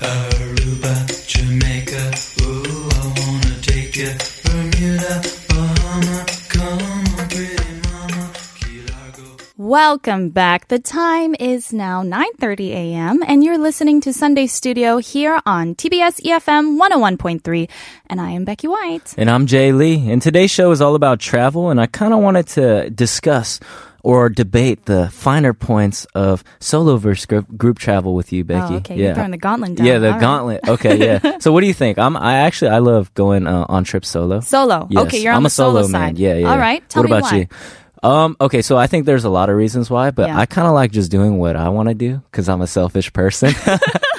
Aruba, 0.00 0.94
Jamaica, 1.26 2.10
ooh, 2.42 2.88
I 2.90 3.06
wanna 3.16 3.60
take 3.62 3.96
ya. 3.96 4.10
Bermuda, 4.44 5.22
Bahama, 5.48 6.26
come 6.48 6.82
on, 6.82 7.04
pretty 7.28 7.56
mama. 7.88 8.30
Key 8.58 8.82
Largo. 8.90 9.36
Welcome 9.56 10.30
back. 10.30 10.66
The 10.68 10.80
time 10.80 11.36
is 11.38 11.72
now 11.72 12.02
9:30 12.02 12.70
a.m. 12.72 13.22
and 13.26 13.44
you're 13.44 13.56
listening 13.58 14.00
to 14.02 14.12
Sunday 14.12 14.46
Studio 14.48 14.98
here 14.98 15.40
on 15.46 15.74
TBS 15.76 16.20
EFM 16.26 16.76
101.3 16.76 17.68
and 18.10 18.20
I 18.20 18.30
am 18.32 18.44
Becky 18.44 18.66
White. 18.66 19.14
And 19.16 19.30
I'm 19.30 19.46
Jay 19.46 19.70
Lee. 19.72 20.10
And 20.10 20.20
today's 20.20 20.50
show 20.50 20.72
is 20.72 20.80
all 20.80 20.96
about 20.96 21.20
travel, 21.20 21.70
and 21.70 21.80
I 21.80 21.86
kind 21.86 22.12
of 22.12 22.18
wanted 22.20 22.48
to 22.48 22.90
discuss 22.90 23.60
or 24.04 24.28
debate 24.28 24.84
the 24.84 25.08
finer 25.10 25.52
points 25.52 26.04
of 26.14 26.44
solo 26.60 26.96
versus 26.98 27.26
group, 27.26 27.46
group 27.56 27.78
travel 27.78 28.14
with 28.14 28.32
you, 28.32 28.44
Becky. 28.44 28.74
Oh, 28.74 28.76
okay. 28.76 28.96
You're 28.96 29.08
Yeah. 29.08 29.14
throwing 29.14 29.30
the 29.32 29.38
gauntlet 29.38 29.74
down. 29.76 29.86
Yeah, 29.86 29.98
the 29.98 30.06
All 30.08 30.12
right. 30.12 30.20
gauntlet. 30.20 30.68
Okay, 30.68 30.96
yeah. 31.04 31.38
so 31.40 31.50
what 31.52 31.62
do 31.62 31.66
you 31.66 31.74
think? 31.74 31.98
I'm 31.98 32.16
I 32.16 32.34
actually 32.46 32.70
I 32.70 32.78
love 32.78 33.12
going 33.14 33.46
uh, 33.48 33.66
on 33.68 33.82
trips 33.84 34.08
solo. 34.08 34.40
Solo. 34.40 34.86
Yes, 34.90 35.06
Okay, 35.06 35.18
you're 35.22 35.32
on 35.32 35.38
I'm 35.38 35.42
the 35.42 35.48
a 35.48 35.50
solo, 35.50 35.82
side. 35.82 35.90
man. 35.90 36.16
Yeah, 36.16 36.34
yeah. 36.34 36.50
All 36.52 36.58
right. 36.58 36.86
Tell 36.88 37.02
what 37.02 37.10
me 37.10 37.16
about 37.16 37.32
why. 37.32 37.38
you? 37.38 37.46
Um, 38.02 38.36
okay, 38.38 38.60
so 38.60 38.76
I 38.76 38.86
think 38.86 39.06
there's 39.06 39.24
a 39.24 39.30
lot 39.30 39.48
of 39.48 39.56
reasons 39.56 39.88
why, 39.88 40.10
but 40.10 40.28
Yeah. 40.28 40.38
I 40.38 40.44
kind 40.44 40.68
of 40.68 40.74
like 40.74 40.92
just 40.92 41.10
doing 41.10 41.38
what 41.38 41.56
I 41.56 41.70
want 41.70 41.88
to 41.88 41.94
do 41.94 42.20
because 42.30 42.50
I'm 42.50 42.60
a 42.60 42.66
selfish 42.66 43.10
person. 43.14 43.54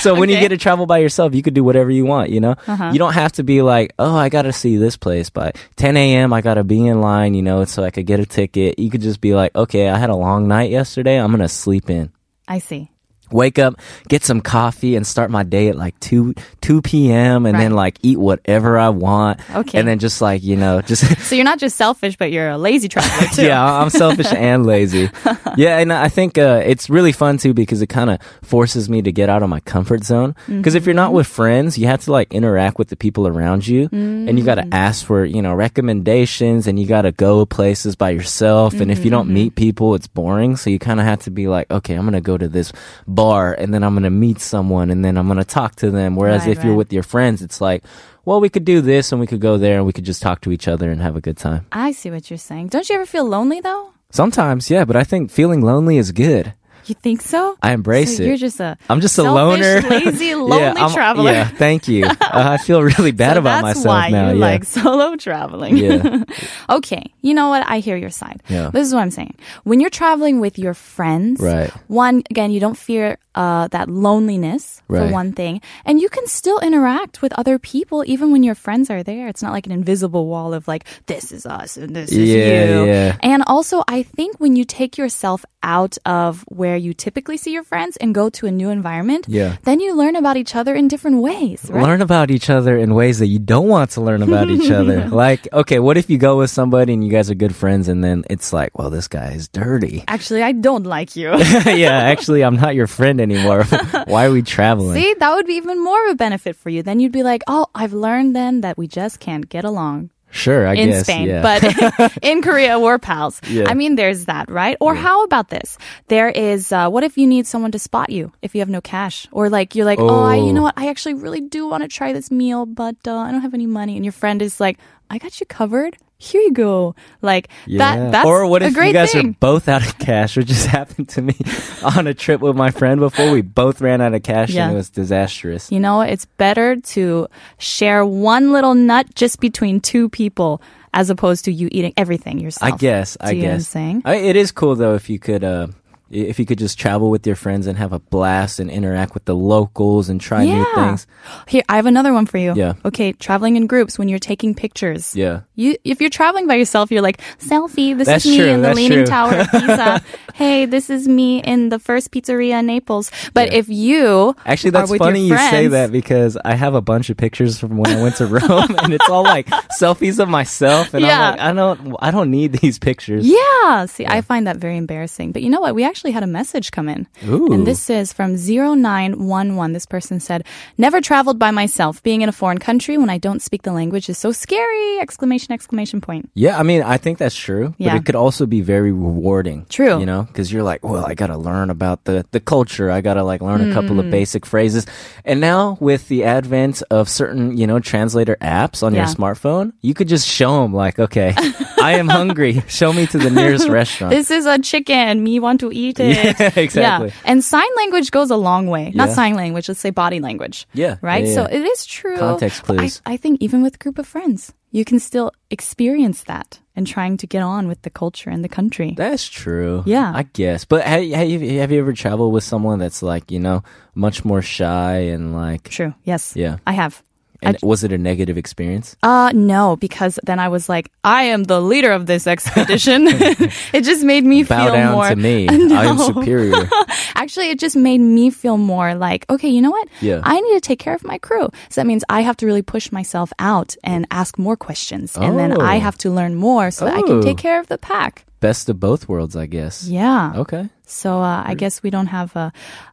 so 0.00 0.14
when 0.14 0.28
you 0.28 0.38
get 0.38 0.48
to 0.48 0.56
travel 0.56 0.86
by 0.86 0.98
yourself, 0.98 1.34
you 1.34 1.42
could 1.42 1.54
do 1.54 1.64
whatever 1.64 1.90
you 1.90 2.04
want, 2.04 2.30
you 2.30 2.40
know? 2.40 2.56
Uh-huh. 2.66 2.90
You 2.92 2.98
don't 2.98 3.14
have 3.14 3.32
to 3.32 3.42
be 3.42 3.62
like, 3.62 3.92
oh, 3.98 4.16
I 4.16 4.28
got 4.28 4.42
to 4.42 4.52
see 4.52 4.76
this 4.76 4.96
place 4.96 5.30
by 5.30 5.52
10 5.76 5.96
a.m. 5.96 6.32
I 6.32 6.40
got 6.40 6.54
to 6.54 6.64
be 6.64 6.86
in 6.86 7.00
line, 7.00 7.34
you 7.34 7.42
know, 7.42 7.64
so 7.64 7.84
I 7.84 7.90
could 7.90 8.06
get 8.06 8.20
a 8.20 8.26
ticket. 8.26 8.78
You 8.78 8.90
could 8.90 9.02
just 9.02 9.20
be 9.20 9.34
like, 9.34 9.54
okay, 9.54 9.88
I 9.88 9.98
had 9.98 10.10
a 10.10 10.16
long 10.16 10.48
night 10.48 10.70
yesterday. 10.70 11.20
I'm 11.20 11.30
going 11.30 11.40
to 11.40 11.48
sleep 11.48 11.90
in 11.90 12.12
I 12.48 12.58
see. 12.60 12.90
Wake 13.32 13.58
up, 13.58 13.74
get 14.08 14.22
some 14.24 14.40
coffee, 14.40 14.96
and 14.96 15.06
start 15.06 15.30
my 15.30 15.42
day 15.42 15.68
at 15.68 15.76
like 15.76 15.98
two 16.00 16.34
two 16.60 16.82
p.m. 16.82 17.46
and 17.46 17.58
then 17.58 17.72
like 17.72 17.98
eat 18.02 18.18
whatever 18.18 18.78
I 18.78 18.88
want. 18.90 19.40
Okay. 19.54 19.78
and 19.78 19.86
then 19.88 19.98
just 19.98 20.20
like 20.20 20.42
you 20.42 20.56
know, 20.56 20.80
just 20.86 21.04
So 21.22 21.34
you're 21.34 21.44
not 21.44 21.58
just 21.58 21.76
selfish, 21.76 22.16
but 22.16 22.30
you're 22.32 22.50
a 22.50 22.58
lazy 22.58 22.88
traveler 22.88 23.28
too. 23.34 23.44
yeah, 23.46 23.62
I'm 23.64 23.90
selfish 23.90 24.32
and 24.32 24.66
lazy. 24.66 25.10
Yeah, 25.56 25.78
and 25.78 25.92
I 25.92 26.08
think 26.08 26.38
uh, 26.38 26.62
it's 26.64 26.88
really 26.90 27.12
fun 27.12 27.38
too 27.38 27.54
because 27.54 27.82
it 27.82 27.88
kind 27.88 28.10
of 28.10 28.20
forces 28.42 28.88
me 28.88 29.02
to 29.02 29.12
get 29.12 29.28
out 29.28 29.42
of 29.42 29.48
my 29.48 29.60
comfort 29.60 30.04
zone. 30.04 30.34
Because 30.46 30.74
if 30.74 30.86
you're 30.86 30.94
not 30.94 31.08
Mm-hmm. 31.08 31.16
with 31.16 31.26
friends, 31.26 31.78
you 31.78 31.86
have 31.86 32.02
to 32.04 32.12
like 32.12 32.32
interact 32.34 32.78
with 32.78 32.88
the 32.88 32.96
people 32.96 33.26
around 33.26 33.66
you, 33.66 33.88
and 33.92 34.38
you 34.38 34.44
got 34.44 34.56
to 34.56 34.62
Mm. 34.62 34.74
ask 34.74 35.06
for 35.06 35.24
you 35.24 35.40
know 35.40 35.54
recommendations, 35.54 36.66
and 36.66 36.78
you 36.78 36.86
got 36.86 37.02
to 37.02 37.12
go 37.12 37.46
places 37.46 37.96
by 37.96 38.10
yourself. 38.10 38.74
And 38.80 38.90
if 38.90 38.98
you 38.98 39.04
Mm-hmm, 39.04 39.10
don't 39.10 39.28
meet 39.30 39.54
people, 39.54 39.94
it's 39.94 40.06
boring. 40.06 40.56
So 40.56 40.68
you 40.70 40.78
kind 40.78 41.00
of 41.00 41.06
have 41.06 41.20
to 41.22 41.30
be 41.30 41.48
like, 41.48 41.70
okay, 41.70 41.94
I'm 41.94 42.04
gonna 42.04 42.20
go 42.20 42.36
to 42.36 42.48
this 42.48 42.72
bar, 43.18 43.52
and 43.52 43.72
then 43.74 43.82
I'm 43.84 43.94
gonna 43.94 44.10
meet 44.10 44.40
someone, 44.40 44.90
and 44.90 45.04
then 45.04 45.16
I'm 45.18 45.28
gonna 45.28 45.44
talk 45.44 45.74
to 45.76 45.90
them. 45.90 46.16
Whereas 46.16 46.42
Right, 46.46 46.56
if 46.56 46.64
you're 46.64 46.74
with 46.74 46.92
your 46.92 47.02
friends, 47.02 47.42
it's 47.42 47.60
like. 47.60 47.82
Well, 48.24 48.42
we 48.42 48.50
could 48.50 48.66
do 48.66 48.82
this 48.82 49.10
and 49.10 49.22
we 49.22 49.26
could 49.26 49.40
go 49.40 49.56
there 49.56 49.78
and 49.78 49.86
we 49.86 49.94
could 49.94 50.04
just 50.04 50.20
talk 50.20 50.42
to 50.42 50.52
each 50.52 50.68
other 50.68 50.90
and 50.90 51.00
have 51.00 51.16
a 51.16 51.20
good 51.22 51.38
time. 51.38 51.64
I 51.72 51.92
see 51.92 52.10
what 52.10 52.28
you're 52.28 52.36
saying. 52.36 52.68
Don't 52.68 52.86
you 52.86 52.96
ever 52.96 53.06
feel 53.06 53.24
lonely 53.24 53.62
though? 53.62 53.92
Sometimes, 54.10 54.68
yeah, 54.68 54.84
but 54.84 54.96
I 54.96 55.04
think 55.04 55.30
feeling 55.30 55.62
lonely 55.62 55.96
is 55.96 56.12
good. 56.12 56.52
You 56.88 56.94
think 56.94 57.20
so? 57.20 57.56
I 57.62 57.72
embrace 57.72 58.16
so 58.16 58.22
it. 58.22 58.26
You're 58.26 58.36
just 58.38 58.60
a 58.60 58.76
I'm 58.88 59.00
just 59.00 59.18
a 59.18 59.22
loner, 59.22 59.80
lazy, 59.90 60.34
lonely 60.34 60.58
yeah, 60.58 60.72
I'm- 60.76 60.92
traveler. 60.92 61.32
Yeah, 61.32 61.48
thank 61.48 61.86
you. 61.88 62.06
Uh, 62.28 62.50
I 62.50 62.56
feel 62.58 62.82
really 62.82 63.10
bad 63.12 63.34
so 63.34 63.38
about 63.40 63.62
that's 63.64 63.78
myself 63.78 63.86
why 63.86 64.10
now. 64.10 64.30
you 64.30 64.38
yeah. 64.38 64.46
like 64.52 64.64
solo 64.64 65.16
traveling. 65.16 65.76
Yeah. 65.78 66.24
okay, 66.68 67.12
you 67.22 67.32
know 67.34 67.48
what? 67.48 67.64
I 67.66 67.78
hear 67.80 67.96
your 67.96 68.10
side. 68.10 68.42
Yeah. 68.48 68.68
This 68.70 68.86
is 68.86 68.92
what 68.94 69.00
I'm 69.00 69.10
saying. 69.10 69.34
When 69.64 69.80
you're 69.80 69.88
traveling 69.90 70.38
with 70.40 70.58
your 70.58 70.74
friends, 70.74 71.40
Right. 71.40 71.70
one 71.88 72.22
again, 72.30 72.50
you 72.50 72.60
don't 72.60 72.76
fear 72.76 73.16
uh, 73.38 73.68
that 73.70 73.86
loneliness 73.88 74.82
for 74.88 75.06
one 75.20 75.30
thing, 75.32 75.60
and 75.86 76.00
you 76.02 76.08
can 76.08 76.26
still 76.26 76.58
interact 76.58 77.22
with 77.22 77.32
other 77.38 77.56
people 77.58 78.02
even 78.06 78.32
when 78.32 78.42
your 78.42 78.56
friends 78.56 78.90
are 78.90 79.02
there. 79.10 79.28
It's 79.30 79.42
not 79.46 79.52
like 79.52 79.66
an 79.70 79.72
invisible 79.72 80.26
wall 80.26 80.50
of 80.58 80.66
like 80.66 80.84
this 81.06 81.30
is 81.30 81.46
us 81.46 81.76
and 81.76 81.94
this 81.94 82.10
is 82.10 82.28
you. 82.34 82.84
yeah. 82.90 83.16
And 83.22 83.44
also, 83.46 83.76
I 83.86 84.02
think 84.02 84.40
when 84.42 84.56
you 84.58 84.64
take 84.64 84.98
yourself 84.98 85.44
out 85.62 85.94
of 86.06 86.42
where 86.48 86.76
you 86.76 86.94
typically 86.94 87.36
see 87.36 87.52
your 87.52 87.62
friends 87.64 87.96
and 88.00 88.14
go 88.14 88.30
to 88.38 88.46
a 88.46 88.50
new 88.50 88.70
environment, 88.70 89.26
Yeah. 89.28 89.56
then 89.64 89.78
you 89.80 89.94
learn 89.94 90.16
about 90.16 90.36
each 90.36 90.54
other 90.56 90.74
in 90.74 90.88
different 90.88 91.18
ways. 91.22 91.60
Right? 91.68 91.82
Learn 91.82 92.00
about 92.02 92.30
each 92.30 92.48
other 92.50 92.74
in 92.78 92.94
ways 92.94 93.18
that 93.20 93.26
you 93.26 93.38
don't 93.38 93.68
want 93.68 93.90
to 93.92 94.00
learn 94.00 94.22
about 94.22 94.50
each 94.50 94.70
other. 94.70 94.98
Like, 95.28 95.48
okay, 95.52 95.78
what 95.78 95.96
if 95.96 96.08
you 96.10 96.18
go 96.18 96.38
with 96.38 96.50
somebody 96.50 96.92
and 96.94 97.02
you 97.04 97.10
guys 97.10 97.28
are 97.30 97.34
good 97.34 97.54
friends 97.54 97.88
and 97.88 98.02
then 98.02 98.24
it's 98.30 98.52
like, 98.52 98.76
well, 98.78 98.90
this 98.90 99.08
guy 99.08 99.32
is 99.38 99.48
dirty. 99.48 100.04
Actually, 100.06 100.42
I 100.42 100.52
don't 100.52 100.86
like 100.86 101.16
you. 101.16 101.28
yeah, 101.84 101.96
actually, 102.12 102.42
I'm 102.46 102.56
not 102.56 102.74
your 102.74 102.86
friend 102.86 103.20
anymore. 103.20 103.27
Why 104.06 104.26
are 104.26 104.30
we 104.32 104.42
traveling? 104.42 104.94
See, 105.00 105.14
that 105.14 105.34
would 105.34 105.46
be 105.46 105.54
even 105.54 105.82
more 105.82 106.06
of 106.06 106.12
a 106.12 106.16
benefit 106.16 106.56
for 106.56 106.70
you. 106.70 106.82
Then 106.82 107.00
you'd 107.00 107.12
be 107.12 107.22
like, 107.22 107.42
oh, 107.46 107.66
I've 107.74 107.92
learned 107.92 108.34
then 108.36 108.62
that 108.62 108.78
we 108.78 108.86
just 108.88 109.20
can't 109.20 109.48
get 109.48 109.64
along 109.64 110.10
Sure, 110.30 110.66
I 110.66 110.74
in 110.74 110.90
guess. 110.90 111.04
Spain. 111.04 111.26
yeah. 111.26 111.40
But 111.40 112.12
in 112.22 112.42
Korea, 112.42 112.78
we're 112.78 112.98
pals. 112.98 113.40
Yeah. 113.48 113.64
I 113.66 113.72
mean, 113.72 113.96
there's 113.96 114.26
that, 114.26 114.50
right? 114.50 114.76
Or 114.78 114.94
how 114.94 115.24
about 115.24 115.48
this? 115.48 115.78
There 116.08 116.28
is, 116.28 116.70
uh, 116.70 116.90
what 116.90 117.02
if 117.02 117.16
you 117.16 117.26
need 117.26 117.46
someone 117.46 117.72
to 117.72 117.78
spot 117.78 118.10
you 118.10 118.30
if 118.42 118.54
you 118.54 118.60
have 118.60 118.68
no 118.68 118.82
cash? 118.82 119.26
Or 119.32 119.48
like, 119.48 119.74
you're 119.74 119.86
like, 119.86 119.98
oh, 119.98 120.24
I, 120.24 120.36
you 120.36 120.42
Oh. 120.42 120.52
know 120.52 120.62
what? 120.64 120.74
I 120.76 120.90
actually 120.90 121.14
really 121.14 121.40
do 121.40 121.66
want 121.66 121.82
to 121.82 121.88
try 121.88 122.12
this 122.12 122.30
meal, 122.30 122.66
but 122.66 122.96
uh, 123.06 123.16
I 123.16 123.32
don't 123.32 123.40
have 123.40 123.54
any 123.54 123.64
money. 123.66 123.96
And 123.96 124.04
your 124.04 124.12
friend 124.12 124.42
is 124.42 124.60
like, 124.60 124.78
I 125.10 125.18
got 125.18 125.40
you 125.40 125.46
covered. 125.46 125.96
Here 126.20 126.40
you 126.40 126.52
go. 126.52 126.96
Like 127.22 127.48
that. 127.68 128.10
That's 128.10 128.26
or 128.26 128.46
what 128.48 128.62
if 128.62 128.74
great 128.74 128.88
you 128.88 128.92
guys 128.92 129.12
thing. 129.12 129.30
are 129.30 129.32
both 129.38 129.68
out 129.68 129.86
of 129.86 129.98
cash, 129.98 130.36
which 130.36 130.48
just 130.48 130.66
happened 130.78 131.08
to 131.10 131.22
me 131.22 131.36
on 131.82 132.08
a 132.08 132.14
trip 132.14 132.40
with 132.40 132.56
my 132.56 132.72
friend 132.72 132.98
before. 132.98 133.30
We 133.30 133.40
both 133.42 133.80
ran 133.80 134.00
out 134.00 134.14
of 134.14 134.24
cash 134.24 134.50
Yeah. 134.50 134.64
and 134.66 134.72
it 134.74 134.76
was 134.76 134.90
disastrous. 134.90 135.70
You 135.70 135.78
know, 135.78 136.00
it's 136.00 136.24
better 136.24 136.74
to 136.76 137.28
share 137.58 138.04
one 138.04 138.50
little 138.52 138.74
nut 138.74 139.14
just 139.14 139.38
between 139.38 139.80
two 139.80 140.08
people 140.08 140.60
as 140.92 141.08
opposed 141.08 141.44
to 141.44 141.52
you 141.52 141.68
eating 141.70 141.92
everything 141.96 142.40
yourself. 142.40 142.72
I 142.72 142.76
guess. 142.76 143.16
I 143.20 143.34
Do 143.34 143.38
know 143.38 143.44
what 143.44 143.50
I'm 143.52 143.56
guess. 143.58 143.68
saying? 143.68 144.02
I, 144.04 144.14
it 144.16 144.34
is 144.36 144.50
cool 144.50 144.74
though 144.74 144.94
if 144.96 145.08
you 145.08 145.20
could. 145.20 145.44
Uh, 145.44 145.68
if 146.10 146.38
you 146.38 146.46
could 146.46 146.58
just 146.58 146.78
travel 146.78 147.10
with 147.10 147.26
your 147.26 147.36
friends 147.36 147.66
and 147.66 147.76
have 147.78 147.92
a 147.92 147.98
blast 147.98 148.58
and 148.60 148.70
interact 148.70 149.14
with 149.14 149.24
the 149.26 149.34
locals 149.34 150.08
and 150.08 150.20
try 150.20 150.44
new 150.44 150.64
things. 150.74 151.06
Here, 151.46 151.62
I 151.68 151.76
have 151.76 151.86
another 151.86 152.12
one 152.12 152.26
for 152.26 152.38
you. 152.38 152.54
Yeah. 152.54 152.74
Okay, 152.84 153.12
traveling 153.12 153.56
in 153.56 153.66
groups 153.66 153.98
when 153.98 154.08
you're 154.08 154.18
taking 154.18 154.54
pictures. 154.54 155.14
Yeah. 155.14 155.40
You, 155.54 155.76
if 155.84 156.00
you're 156.00 156.10
traveling 156.10 156.46
by 156.46 156.54
yourself, 156.54 156.90
you're 156.90 157.02
like, 157.02 157.20
selfie, 157.38 157.96
this 157.96 158.06
That's 158.06 158.24
is 158.24 158.30
me 158.32 158.38
true, 158.38 158.46
in 158.46 158.62
the 158.62 158.68
that's 158.68 158.76
Leaning 158.76 158.98
true. 158.98 159.06
Tower 159.06 159.34
of 159.34 159.50
Pisa. 159.50 160.02
hey, 160.34 160.64
this 160.66 160.88
is 160.90 161.06
me 161.08 161.42
in 161.42 161.68
the 161.68 161.78
first 161.78 162.10
pizzeria 162.10 162.60
in 162.60 162.66
Naples. 162.66 163.10
But 163.34 163.50
Yeah. 163.52 163.58
if 163.58 163.68
you 163.68 164.34
Actually, 164.46 164.70
that's 164.70 164.94
funny 164.96 165.26
you 165.26 165.36
say 165.36 165.66
that 165.68 165.92
because 165.92 166.36
I 166.44 166.54
have 166.54 166.74
a 166.74 166.80
bunch 166.80 167.10
of 167.10 167.16
pictures 167.16 167.58
from 167.58 167.76
when 167.76 167.94
I 167.96 168.02
went 168.02 168.16
to 168.16 168.26
Rome, 168.38 168.76
and 168.82 168.92
it's 168.94 169.08
all 169.08 169.24
like 169.24 169.46
selfies 169.78 170.18
of 170.20 170.28
myself, 170.28 170.94
and 170.94 171.04
Yeah. 171.04 171.30
I'm 171.30 171.30
like, 171.32 171.40
I 171.40 171.52
don't, 171.52 171.96
I 172.00 172.10
don't 172.10 172.30
need 172.30 172.52
these 172.52 172.78
pictures. 172.78 173.26
Yeah. 173.26 173.86
See, 173.86 174.06
I 174.06 174.20
find 174.22 174.46
that 174.46 174.56
very 174.56 174.76
embarrassing. 174.76 175.32
But 175.32 175.42
you 175.42 175.50
know 175.50 175.60
what? 175.60 175.74
We 175.74 175.84
actually 175.84 175.97
had 176.06 176.22
a 176.22 176.26
message 176.26 176.70
come 176.70 176.88
in. 176.88 177.06
Ooh. 177.26 177.52
And 177.52 177.66
this 177.66 177.90
is 177.90 178.12
from 178.12 178.36
0911. 178.36 179.72
This 179.72 179.86
person 179.86 180.20
said, 180.20 180.44
Never 180.76 181.00
traveled 181.00 181.38
by 181.38 181.50
myself. 181.50 182.02
Being 182.02 182.22
in 182.22 182.28
a 182.28 182.32
foreign 182.32 182.58
country 182.58 182.96
when 182.98 183.10
I 183.10 183.18
don't 183.18 183.40
speak 183.42 183.62
the 183.62 183.72
language 183.72 184.08
is 184.08 184.18
so 184.18 184.32
scary! 184.32 184.98
Exclamation, 185.00 185.52
exclamation 185.52 186.00
point. 186.00 186.30
Yeah, 186.34 186.58
I 186.58 186.62
mean, 186.62 186.82
I 186.82 186.96
think 186.98 187.18
that's 187.18 187.36
true, 187.36 187.74
Yeah. 187.78 187.92
but 187.92 188.00
it 188.02 188.06
could 188.06 188.14
also 188.16 188.46
be 188.46 188.60
very 188.60 188.92
rewarding. 188.92 189.66
True. 189.68 189.98
You 190.00 190.06
know, 190.06 190.22
because 190.22 190.52
you're 190.52 190.62
like, 190.62 190.84
well, 190.84 191.04
I 191.04 191.14
got 191.14 191.28
to 191.28 191.36
learn 191.36 191.70
about 191.70 192.04
the, 192.04 192.24
the 192.32 192.40
culture. 192.40 192.90
I 192.90 193.00
got 193.00 193.14
to 193.14 193.24
like 193.24 193.40
learn 193.42 193.70
a 193.70 193.72
couple 193.74 193.96
Mm. 193.96 194.00
of 194.00 194.10
basic 194.10 194.44
phrases. 194.44 194.86
And 195.24 195.40
now 195.40 195.76
with 195.80 196.08
the 196.08 196.24
advent 196.24 196.82
of 196.90 197.08
certain, 197.08 197.56
you 197.56 197.66
know, 197.66 197.78
translator 197.80 198.36
apps 198.42 198.82
on 198.82 198.94
your 198.94 199.06
smartphone, 199.06 199.72
you 199.80 199.94
could 199.94 200.08
just 200.08 200.26
show 200.28 200.62
them 200.62 200.74
like, 200.74 200.98
okay, 200.98 201.32
I 201.80 201.92
am 201.98 202.08
hungry. 202.08 202.62
Show 202.68 202.92
me 202.92 203.06
to 203.06 203.18
the 203.18 203.30
nearest 203.30 203.68
restaurant. 203.80 204.10
This 204.10 204.30
is 204.30 204.44
a 204.44 204.58
chicken. 204.58 205.22
Me 205.22 205.40
want 205.40 205.60
to 205.60 205.72
eat 205.72 205.87
it. 206.00 206.16
Yeah, 206.16 206.52
exactly. 206.56 207.08
Yeah. 207.08 207.14
And 207.24 207.42
sign 207.44 207.68
language 207.76 208.10
goes 208.10 208.30
a 208.30 208.36
long 208.36 208.66
way. 208.68 208.92
Not 208.94 209.08
Yeah. 209.08 209.14
sign 209.14 209.34
language, 209.34 209.68
let's 209.68 209.80
say 209.80 209.90
body 209.90 210.20
language. 210.20 210.66
Yeah, 210.74 210.96
Right? 211.00 211.24
yeah, 211.26 211.34
So 211.34 211.44
it 211.44 211.62
is 211.64 211.86
true. 211.86 212.16
Context 212.16 212.62
clues. 212.64 213.00
I, 213.06 213.14
I 213.14 213.16
think 213.16 213.40
even 213.40 213.62
with 213.62 213.74
a 213.76 213.78
group 213.78 213.98
of 213.98 214.06
friends, 214.06 214.52
you 214.70 214.84
can 214.84 214.98
still 215.00 215.32
experience 215.50 216.24
that 216.24 216.60
and 216.76 216.86
trying 216.86 217.16
to 217.18 217.26
get 217.26 217.42
on 217.42 217.68
with 217.68 217.82
the 217.82 217.90
culture 217.90 218.30
and 218.30 218.44
the 218.44 218.48
country. 218.48 218.94
That's 218.96 219.26
true. 219.26 219.82
Yeah. 219.86 220.12
I 220.14 220.24
guess. 220.24 220.64
But 220.64 220.84
have, 220.84 221.02
have, 221.10 221.28
you, 221.28 221.58
have 221.60 221.72
you 221.72 221.80
ever 221.80 221.92
traveled 221.92 222.32
with 222.32 222.44
someone 222.44 222.78
that's 222.78 223.02
like, 223.02 223.30
you 223.30 223.40
know, 223.40 223.62
much 223.94 224.24
more 224.24 224.42
shy 224.42 225.08
and 225.12 225.34
like, 225.34 225.68
True. 225.70 225.94
Yes. 226.04 226.34
Yeah. 226.36 226.58
I 226.66 226.72
have. 226.72 227.02
And 227.42 227.56
was 227.62 227.84
it 227.84 227.92
a 227.92 227.98
negative 227.98 228.36
experience? 228.38 228.96
Uh 229.02 229.30
no, 229.34 229.76
because 229.76 230.18
then 230.24 230.38
I 230.38 230.48
was 230.48 230.68
like, 230.68 230.90
I 231.04 231.22
am 231.24 231.44
the 231.44 231.60
leader 231.60 231.92
of 231.92 232.06
this 232.06 232.26
expedition. 232.26 233.06
it 233.72 233.82
just 233.84 234.02
made 234.04 234.24
me 234.24 234.42
Bow 234.42 234.64
feel 234.64 234.72
down 234.74 234.92
more. 234.92 235.08
to 235.08 235.16
me. 235.16 235.48
I 235.74 235.84
am 235.86 235.98
superior. 235.98 236.68
Actually, 237.14 237.50
it 237.50 237.58
just 237.58 237.76
made 237.76 238.00
me 238.00 238.30
feel 238.30 238.56
more 238.58 238.94
like, 238.94 239.24
okay, 239.30 239.48
you 239.48 239.60
know 239.62 239.70
what? 239.70 239.88
Yeah. 240.00 240.20
I 240.24 240.40
need 240.40 240.54
to 240.54 240.60
take 240.60 240.78
care 240.78 240.94
of 240.94 241.04
my 241.04 241.18
crew. 241.18 241.48
So 241.70 241.80
that 241.80 241.86
means 241.86 242.04
I 242.08 242.20
have 242.22 242.36
to 242.38 242.46
really 242.46 242.62
push 242.62 242.90
myself 242.92 243.32
out 243.38 243.76
and 243.84 244.06
ask 244.10 244.38
more 244.38 244.56
questions. 244.56 245.16
And 245.16 245.38
then 245.38 245.52
I 245.60 245.76
Oh. 245.76 245.80
have 245.80 245.98
to 245.98 246.10
learn 246.10 246.34
more 246.34 246.70
so 246.70 246.84
that 246.86 246.94
I 246.94 247.02
can 247.02 247.18
Oh. 247.18 247.22
take 247.22 247.38
care 247.38 247.60
of 247.60 247.66
the 247.68 247.78
pack. 247.78 248.24
Best 248.40 248.68
of 248.68 248.78
both 248.78 249.08
worlds, 249.08 249.34
I 249.36 249.46
guess. 249.46 249.86
Yeah. 249.88 250.32
Okay. 250.36 250.68
So 250.86 251.20
uh, 251.20 251.42
I 251.44 251.54
guess 251.54 251.82
we 251.82 251.90
don't 251.90 252.06
have 252.06 252.34
a, 252.36 252.52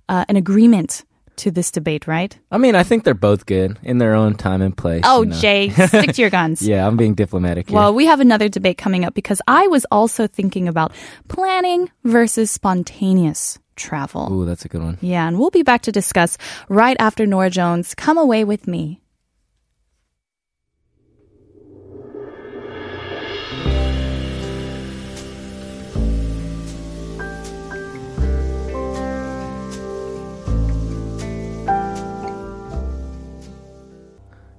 uh, 0.10 0.26
an 0.28 0.36
agreement 0.38 1.04
to 1.38 1.52
this 1.52 1.72
debate, 1.72 2.08
right? 2.08 2.38
I 2.52 2.58
mean, 2.58 2.76
I 2.76 2.84
think 2.84 3.04
they're 3.04 3.14
both 3.14 3.46
good 3.46 3.78
in 3.84 3.98
their 3.98 4.14
own 4.14 4.36
time 4.36 4.62
and 4.62 4.76
place. 4.76 5.04
Oh, 5.06 5.24
you 5.24 5.30
know. 5.30 5.36
Jay, 5.38 5.70
stick 5.88 6.14
to 6.14 6.22
your 6.22 6.30
guns. 6.30 6.62
Yeah, 6.62 6.86
I'm 6.88 6.98
being 6.98 7.16
diplomatic 7.16 7.70
here. 7.70 7.76
Well, 7.76 7.94
we 7.94 8.06
have 8.06 8.20
another 8.20 8.50
debate 8.50 8.78
coming 8.78 9.06
up 9.06 9.14
because 9.14 9.42
I 9.48 9.68
was 9.68 9.86
also 9.92 10.28
thinking 10.28 10.68
about 10.68 10.92
planning 11.28 11.92
versus 12.04 12.52
spontaneous 12.52 13.60
travel. 13.76 14.32
Ooh, 14.32 14.46
that's 14.46 14.66
a 14.66 14.68
good 14.68 14.82
one. 14.82 14.98
Yeah, 15.02 15.28
and 15.28 15.40
we'll 15.40 15.52
be 15.52 15.64
back 15.64 15.82
to 15.84 15.92
discuss 15.92 16.38
right 16.70 16.98
after 17.00 17.26
Norah 17.26 17.50
Jones' 17.50 17.94
Come 17.94 18.18
Away 18.18 18.44
With 18.44 18.68
Me. 18.68 19.02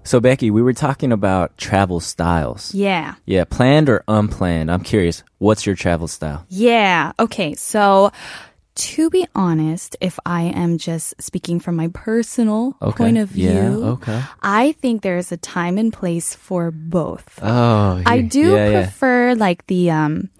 So 0.06 0.20
Becky, 0.20 0.52
we 0.52 0.62
were 0.62 0.72
talking 0.72 1.10
about 1.10 1.58
travel 1.58 1.98
styles. 1.98 2.72
Yeah. 2.72 3.16
Yeah, 3.26 3.42
planned 3.42 3.88
or 3.88 4.04
unplanned. 4.06 4.70
I'm 4.70 4.82
curious. 4.82 5.24
What's 5.38 5.66
your 5.66 5.74
travel 5.74 6.06
style? 6.06 6.46
Yeah. 6.48 7.10
Okay. 7.18 7.54
So, 7.54 8.12
to 8.76 9.10
be 9.10 9.26
honest, 9.34 9.96
if 10.00 10.16
I 10.24 10.42
am 10.42 10.78
just 10.78 11.20
speaking 11.20 11.58
from 11.58 11.74
my 11.74 11.88
personal 11.88 12.76
Okay. 12.80 12.96
point 12.96 13.18
of 13.18 13.28
view, 13.30 13.50
Yeah, 13.50 13.90
okay. 13.98 14.22
I 14.42 14.72
think 14.78 15.02
there's 15.02 15.32
a 15.32 15.36
time 15.38 15.76
and 15.76 15.92
place 15.92 16.36
for 16.36 16.70
both. 16.70 17.40
Oh, 17.42 18.00
I 18.06 18.20
do 18.20 18.52
yeah, 18.54 18.68
yeah. 18.68 18.82
prefer 18.82 19.34
like 19.34 19.66
the 19.66 19.90
um 19.90 20.30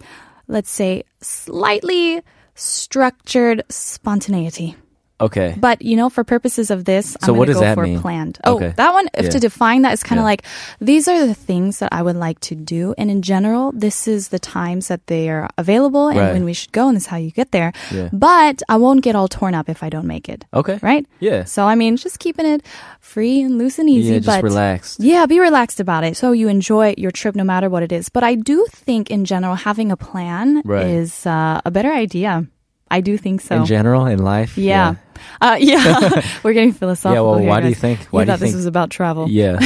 let's 0.47 0.69
say 0.71 1.03
slightly 1.19 2.21
structured 2.55 3.63
spontaneity. 3.69 4.77
Okay. 5.19 5.55
But 5.57 5.81
you 5.81 5.95
know, 5.95 6.09
for 6.09 6.23
purposes 6.23 6.69
of 6.69 6.85
this, 6.85 7.17
So 7.21 7.33
I'm 7.33 7.37
what 7.39 7.47
does 7.47 7.55
go 7.57 7.61
that 7.61 7.73
for 7.75 7.83
mean? 7.83 7.99
planned. 7.99 8.37
Oh, 8.43 8.55
Okay. 8.55 8.73
that 8.77 8.93
one. 8.93 9.07
If 9.15 9.25
Yeah. 9.25 9.29
to 9.31 9.39
define 9.39 9.81
that 9.81 9.93
is 9.93 10.03
kind 10.03 10.19
of 10.19 10.23
Yeah. 10.23 10.31
like 10.33 10.43
these 10.79 11.07
are 11.07 11.25
the 11.25 11.33
things 11.33 11.79
that 11.79 11.89
I 11.91 12.01
would 12.03 12.15
like 12.15 12.39
to 12.41 12.55
do, 12.55 12.93
and 12.99 13.09
in 13.09 13.21
general, 13.23 13.71
this 13.73 14.07
is 14.07 14.27
the 14.29 14.37
times 14.37 14.87
that 14.89 15.07
they 15.07 15.27
are 15.29 15.49
available 15.57 16.07
and 16.09 16.19
Right. 16.19 16.33
when 16.33 16.45
we 16.45 16.53
should 16.53 16.71
go, 16.71 16.87
and 16.87 16.95
this 16.95 17.03
is 17.03 17.07
how 17.09 17.17
you 17.17 17.31
get 17.31 17.51
there. 17.51 17.73
Yeah. 17.91 18.09
But 18.13 18.61
I 18.69 18.77
won't 18.77 19.01
get 19.01 19.15
all 19.15 19.27
torn 19.27 19.55
up 19.55 19.69
if 19.69 19.81
I 19.81 19.89
don't 19.89 20.05
make 20.05 20.29
it. 20.29 20.45
Okay. 20.53 20.77
Right? 20.83 21.05
Yeah. 21.19 21.45
So 21.45 21.65
I 21.65 21.73
mean, 21.73 21.97
just 21.97 22.19
keeping 22.19 22.45
it 22.45 22.61
free 23.01 23.41
and 23.41 23.57
loose 23.57 23.79
and 23.79 23.89
easy. 23.89 24.13
Yeah, 24.13 24.19
just 24.19 24.27
but 24.27 24.43
relaxed. 24.43 24.99
yeah, 24.99 25.25
be 25.25 25.39
relaxed 25.39 25.79
about 25.79 26.03
it. 26.03 26.15
So 26.15 26.31
you 26.31 26.47
enjoy 26.47 26.93
your 26.97 27.11
trip 27.11 27.35
no 27.35 27.43
matter 27.43 27.69
what 27.69 27.81
it 27.81 27.91
is. 27.91 28.09
But 28.09 28.23
I 28.23 28.35
do 28.35 28.65
think 28.69 29.09
in 29.09 29.25
general 29.25 29.55
having 29.55 29.91
a 29.91 29.97
plan 29.97 30.61
Right. 30.63 30.85
is 30.85 31.25
uh, 31.25 31.61
a 31.65 31.71
better 31.71 31.91
idea. 31.91 32.45
I 32.89 33.01
do 33.01 33.17
think 33.17 33.41
so. 33.41 33.55
In 33.57 33.65
general, 33.65 34.05
in 34.05 34.19
life. 34.23 34.57
yeah. 34.57 34.95
Uh, 35.41 35.57
yeah. 35.59 36.25
We're 36.43 36.53
getting 36.53 36.73
philosophical. 36.73 37.13
Yeah, 37.15 37.21
well, 37.31 37.39
here, 37.39 37.49
why 37.49 37.61
do 37.61 37.69
you 37.69 37.75
think- 37.75 37.99
why 38.11 38.21
you 38.21 38.25
do 38.25 38.31
you 38.31 38.33
thought 38.33 38.39
this 38.39 38.49
think- 38.49 38.55
was 38.57 38.65
about 38.65 38.89
travel? 38.89 39.29
Yeah. 39.29 39.59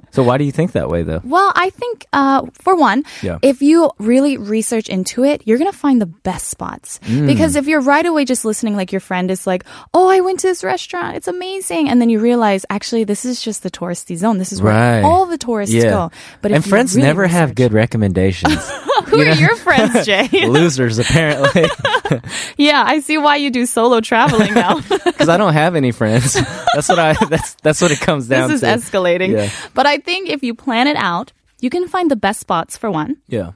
so 0.12 0.22
why 0.22 0.38
do 0.38 0.44
you 0.44 0.52
think 0.52 0.72
that 0.72 0.88
way 0.88 1.02
though? 1.02 1.20
Well, 1.24 1.52
I 1.54 1.70
think, 1.70 2.06
uh, 2.12 2.46
for 2.54 2.76
one, 2.76 3.04
Yeah. 3.22 3.38
if 3.42 3.62
you 3.62 3.90
really 3.98 4.36
research 4.36 4.88
into 4.88 5.24
it, 5.24 5.42
you're 5.46 5.58
going 5.58 5.70
to 5.70 5.76
find 5.76 6.00
the 6.00 6.06
best 6.06 6.48
spots. 6.48 6.98
Mm. 7.04 7.26
Because 7.26 7.56
if 7.56 7.66
you're 7.66 7.80
right 7.80 8.04
away 8.06 8.24
just 8.24 8.44
listening, 8.44 8.76
like 8.76 8.92
your 8.92 9.00
friend 9.00 9.30
is 9.30 9.46
like, 9.46 9.64
oh, 9.94 10.08
I 10.08 10.20
went 10.20 10.40
to 10.40 10.46
this 10.46 10.62
restaurant. 10.64 11.16
It's 11.16 11.28
amazing. 11.28 11.88
And 11.88 12.00
then 12.00 12.08
you 12.08 12.18
realize, 12.20 12.64
actually, 12.70 13.04
this 13.04 13.24
is 13.24 13.40
just 13.42 13.62
the 13.62 13.70
touristy 13.70 14.16
zone. 14.16 14.38
This 14.38 14.52
is 14.52 14.60
where 14.62 14.72
Right. 14.72 15.02
all 15.02 15.26
the 15.26 15.38
tourists 15.38 15.74
go. 15.74 16.10
But 16.42 16.52
and 16.52 16.58
if 16.60 16.66
you 16.66 16.70
friends 16.70 16.94
really 16.94 17.06
never 17.08 17.26
have 17.26 17.54
good 17.54 17.72
recommendations. 17.72 18.54
Who 19.06 19.20
are 19.20 19.24
your 19.34 19.54
friends, 19.56 20.04
Jay? 20.04 20.28
Losers, 20.46 20.98
apparently, 20.98 21.64
yeah, 22.56 22.82
I 22.86 23.00
see 23.00 23.16
why 23.16 23.36
you 23.36 23.50
do 23.50 23.64
solo 23.64 24.00
traveling 24.00 24.52
now. 24.54 24.80
Because 25.04 25.28
I 25.28 25.36
don't 25.36 25.52
have 25.52 25.74
any 25.74 25.92
friends. 25.92 26.34
That's 26.74 26.88
what 26.88 26.98
I. 26.98 27.14
That's 27.26 27.54
that's 27.62 27.80
what 27.80 27.90
it 27.90 28.00
comes 28.00 28.28
down 28.28 28.50
this 28.50 28.62
is 28.62 28.68
to. 28.68 28.98
escalating. 28.98 29.32
Yeah. 29.32 29.50
But 29.74 29.86
I 29.86 29.98
think 29.98 30.28
if 30.28 30.42
you 30.42 30.54
plan 30.54 30.86
it 30.86 30.96
out, 30.96 31.32
you 31.60 31.70
can 31.70 31.88
find 31.88 32.10
the 32.10 32.16
best 32.16 32.40
spots 32.40 32.76
for 32.76 32.90
one. 32.90 33.16
yeah. 33.26 33.52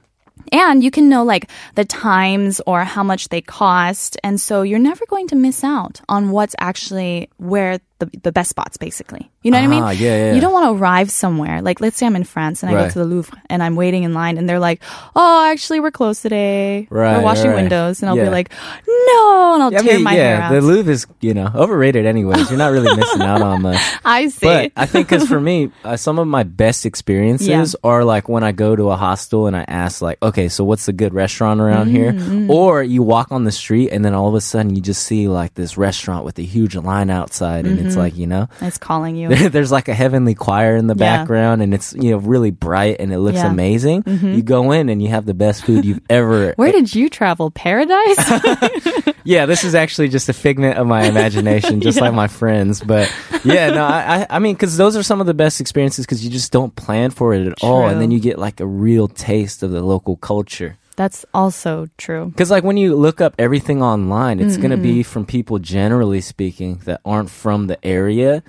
And 0.51 0.83
you 0.83 0.91
can 0.91 1.07
know 1.09 1.23
like 1.23 1.49
the 1.75 1.85
times 1.85 2.59
or 2.67 2.83
how 2.83 3.01
much 3.03 3.29
they 3.29 3.39
cost. 3.39 4.17
And 4.23 4.41
so 4.41 4.61
you're 4.61 4.77
never 4.79 5.05
going 5.05 5.27
to 5.29 5.35
miss 5.35 5.63
out 5.63 6.01
on 6.09 6.31
what's 6.31 6.55
actually 6.59 7.29
where 7.37 7.79
the, 8.05 8.19
the 8.23 8.31
best 8.31 8.49
spots, 8.49 8.77
basically. 8.77 9.29
You 9.41 9.51
know 9.51 9.57
what 9.59 9.63
I 9.63 9.79
Ah, 9.81 9.89
mean? 9.91 9.99
yeah, 9.99 10.15
yeah. 10.27 10.33
You 10.33 10.41
don't 10.41 10.53
want 10.53 10.65
to 10.65 10.81
arrive 10.81 11.11
somewhere. 11.11 11.61
Like, 11.61 11.81
let's 11.81 11.97
say 11.97 12.05
I'm 12.05 12.15
in 12.15 12.23
France 12.23 12.63
and 12.63 12.71
I 12.71 12.75
Right. 12.75 12.83
go 12.85 12.89
to 12.91 12.99
the 12.99 13.05
Louvre 13.05 13.37
and 13.49 13.61
I'm 13.61 13.75
waiting 13.75 14.03
in 14.03 14.13
line 14.13 14.37
and 14.37 14.47
they're 14.47 14.59
like, 14.59 14.81
oh, 15.15 15.49
actually, 15.51 15.79
we're 15.79 15.91
closed 15.91 16.21
today. 16.21 16.87
Right, 16.89 17.17
We're 17.17 17.23
washing 17.23 17.47
right. 17.51 17.55
windows. 17.55 18.01
And 18.01 18.09
I'll 18.09 18.17
Yeah. 18.17 18.25
be 18.25 18.29
like, 18.29 18.51
no. 18.87 19.53
And 19.53 19.63
I'll 19.63 19.75
I 19.75 19.79
tear 19.81 19.95
mean, 19.95 20.03
my 20.03 20.13
hair 20.13 20.37
yeah, 20.37 20.47
out. 20.47 20.51
the 20.53 20.61
Louvre 20.61 20.91
is 20.91 21.05
you 21.21 21.33
know 21.33 21.49
overrated 21.53 22.05
anyways. 22.05 22.49
You're 22.49 22.57
not 22.57 22.71
really 22.71 22.95
missing 22.95 23.21
out 23.21 23.41
on 23.41 23.61
much. 23.61 23.81
I 24.05 24.27
see. 24.29 24.45
But 24.45 24.71
I 24.75 24.85
think 24.85 25.07
because 25.09 25.27
for 25.27 25.39
me, 25.39 25.71
uh, 25.83 25.97
some 25.97 26.19
of 26.19 26.27
my 26.27 26.43
best 26.43 26.85
experiences 26.85 27.47
Yeah. 27.47 27.65
are 27.83 28.03
like 28.03 28.27
when 28.29 28.43
I 28.43 28.51
go 28.51 28.75
to 28.75 28.89
a 28.89 28.95
hostel 28.95 29.47
and 29.47 29.55
I 29.55 29.65
ask 29.67 30.01
like, 30.01 30.17
okay, 30.23 30.47
so 30.49 30.63
what's 30.63 30.87
a 30.87 30.93
good 30.93 31.13
restaurant 31.13 31.59
around 31.59 31.89
here? 31.89 32.13
Mm-hmm. 32.13 32.49
Or 32.49 32.81
you 32.83 33.03
walk 33.03 33.31
on 33.31 33.43
the 33.43 33.51
street 33.51 33.89
and 33.91 34.03
then 34.03 34.13
all 34.13 34.27
of 34.29 34.35
a 34.35 34.41
sudden 34.41 34.75
you 34.75 34.81
just 34.81 35.03
see 35.03 35.27
like 35.27 35.53
this 35.55 35.77
restaurant 35.77 36.25
with 36.25 36.39
a 36.39 36.43
huge 36.43 36.75
line 36.75 37.09
outside 37.09 37.65
and 37.65 37.77
Mm-hmm. 37.77 37.87
it's 37.87 37.92
like 37.97 38.17
you 38.17 38.27
know. 38.27 38.47
it's 38.61 38.77
calling 38.77 39.15
you. 39.15 39.29
There's 39.49 39.71
like 39.71 39.87
a 39.87 39.93
heavenly 39.93 40.35
choir 40.35 40.75
in 40.75 40.87
the 40.87 40.95
Yeah. 40.95 41.17
background, 41.17 41.61
and 41.61 41.73
it's 41.73 41.93
you 41.93 42.11
know 42.11 42.17
really 42.17 42.51
bright 42.51 42.97
and 42.99 43.11
it 43.13 43.19
looks 43.19 43.35
Yeah. 43.37 43.43
Mm-hmm. 43.45 43.53
amazing. 43.53 44.03
You 44.07 44.41
go 44.43 44.71
in 44.71 44.89
and 44.89 45.01
you 45.01 45.09
have 45.09 45.25
the 45.25 45.33
best 45.33 45.63
food 45.65 45.85
you've 45.85 46.01
ever. 46.09 46.53
Where 46.55 46.71
did 46.71 46.93
you 46.93 47.09
travel? 47.09 47.51
Paradise? 47.51 48.17
Yeah, 49.25 49.45
this 49.45 49.63
is 49.63 49.73
actually 49.73 50.09
just 50.09 50.27
a 50.27 50.33
figment 50.33 50.77
of 50.77 50.85
my 50.85 51.05
imagination, 51.05 51.79
just 51.79 52.01
like 52.01 52.13
my 52.13 52.27
friends. 52.27 52.81
But 52.81 53.09
yeah, 53.45 53.69
no, 53.69 53.85
I, 53.85 54.17
I, 54.23 54.27
I 54.31 54.39
mean, 54.39 54.53
because 54.53 54.75
those 54.75 54.97
are 54.97 55.03
some 55.03 55.21
of 55.21 55.27
the 55.27 55.33
best 55.33 55.61
experiences 55.61 56.05
because 56.05 56.25
you 56.25 56.29
just 56.29 56.51
don't 56.51 56.75
plan 56.75 57.09
for 57.09 57.33
it 57.33 57.47
at 57.47 57.63
all, 57.63 57.87
and 57.87 58.01
then 58.01 58.11
you 58.11 58.19
get 58.19 58.37
like 58.37 58.59
a 58.59 58.67
real 58.67 59.07
taste 59.07 59.63
of 59.63 59.71
the 59.71 59.81
local 59.81 60.17
culture. 60.17 60.77
That's 60.95 61.25
also 61.33 61.87
true. 61.97 62.27
Because 62.27 62.51
like 62.51 62.63
when 62.63 62.77
you 62.77 62.95
look 62.95 63.21
up 63.21 63.33
everything 63.39 63.81
online, 63.81 64.39
it's 64.39 64.57
gonna 64.57 64.75
Mm-hmm. 64.75 64.83
be 64.83 65.03
from 65.03 65.25
people 65.25 65.59
generally 65.59 66.21
speaking 66.21 66.77
that 66.85 67.01
aren't 67.05 67.29
from 67.29 67.67
the 67.67 67.83
area. 67.85 68.43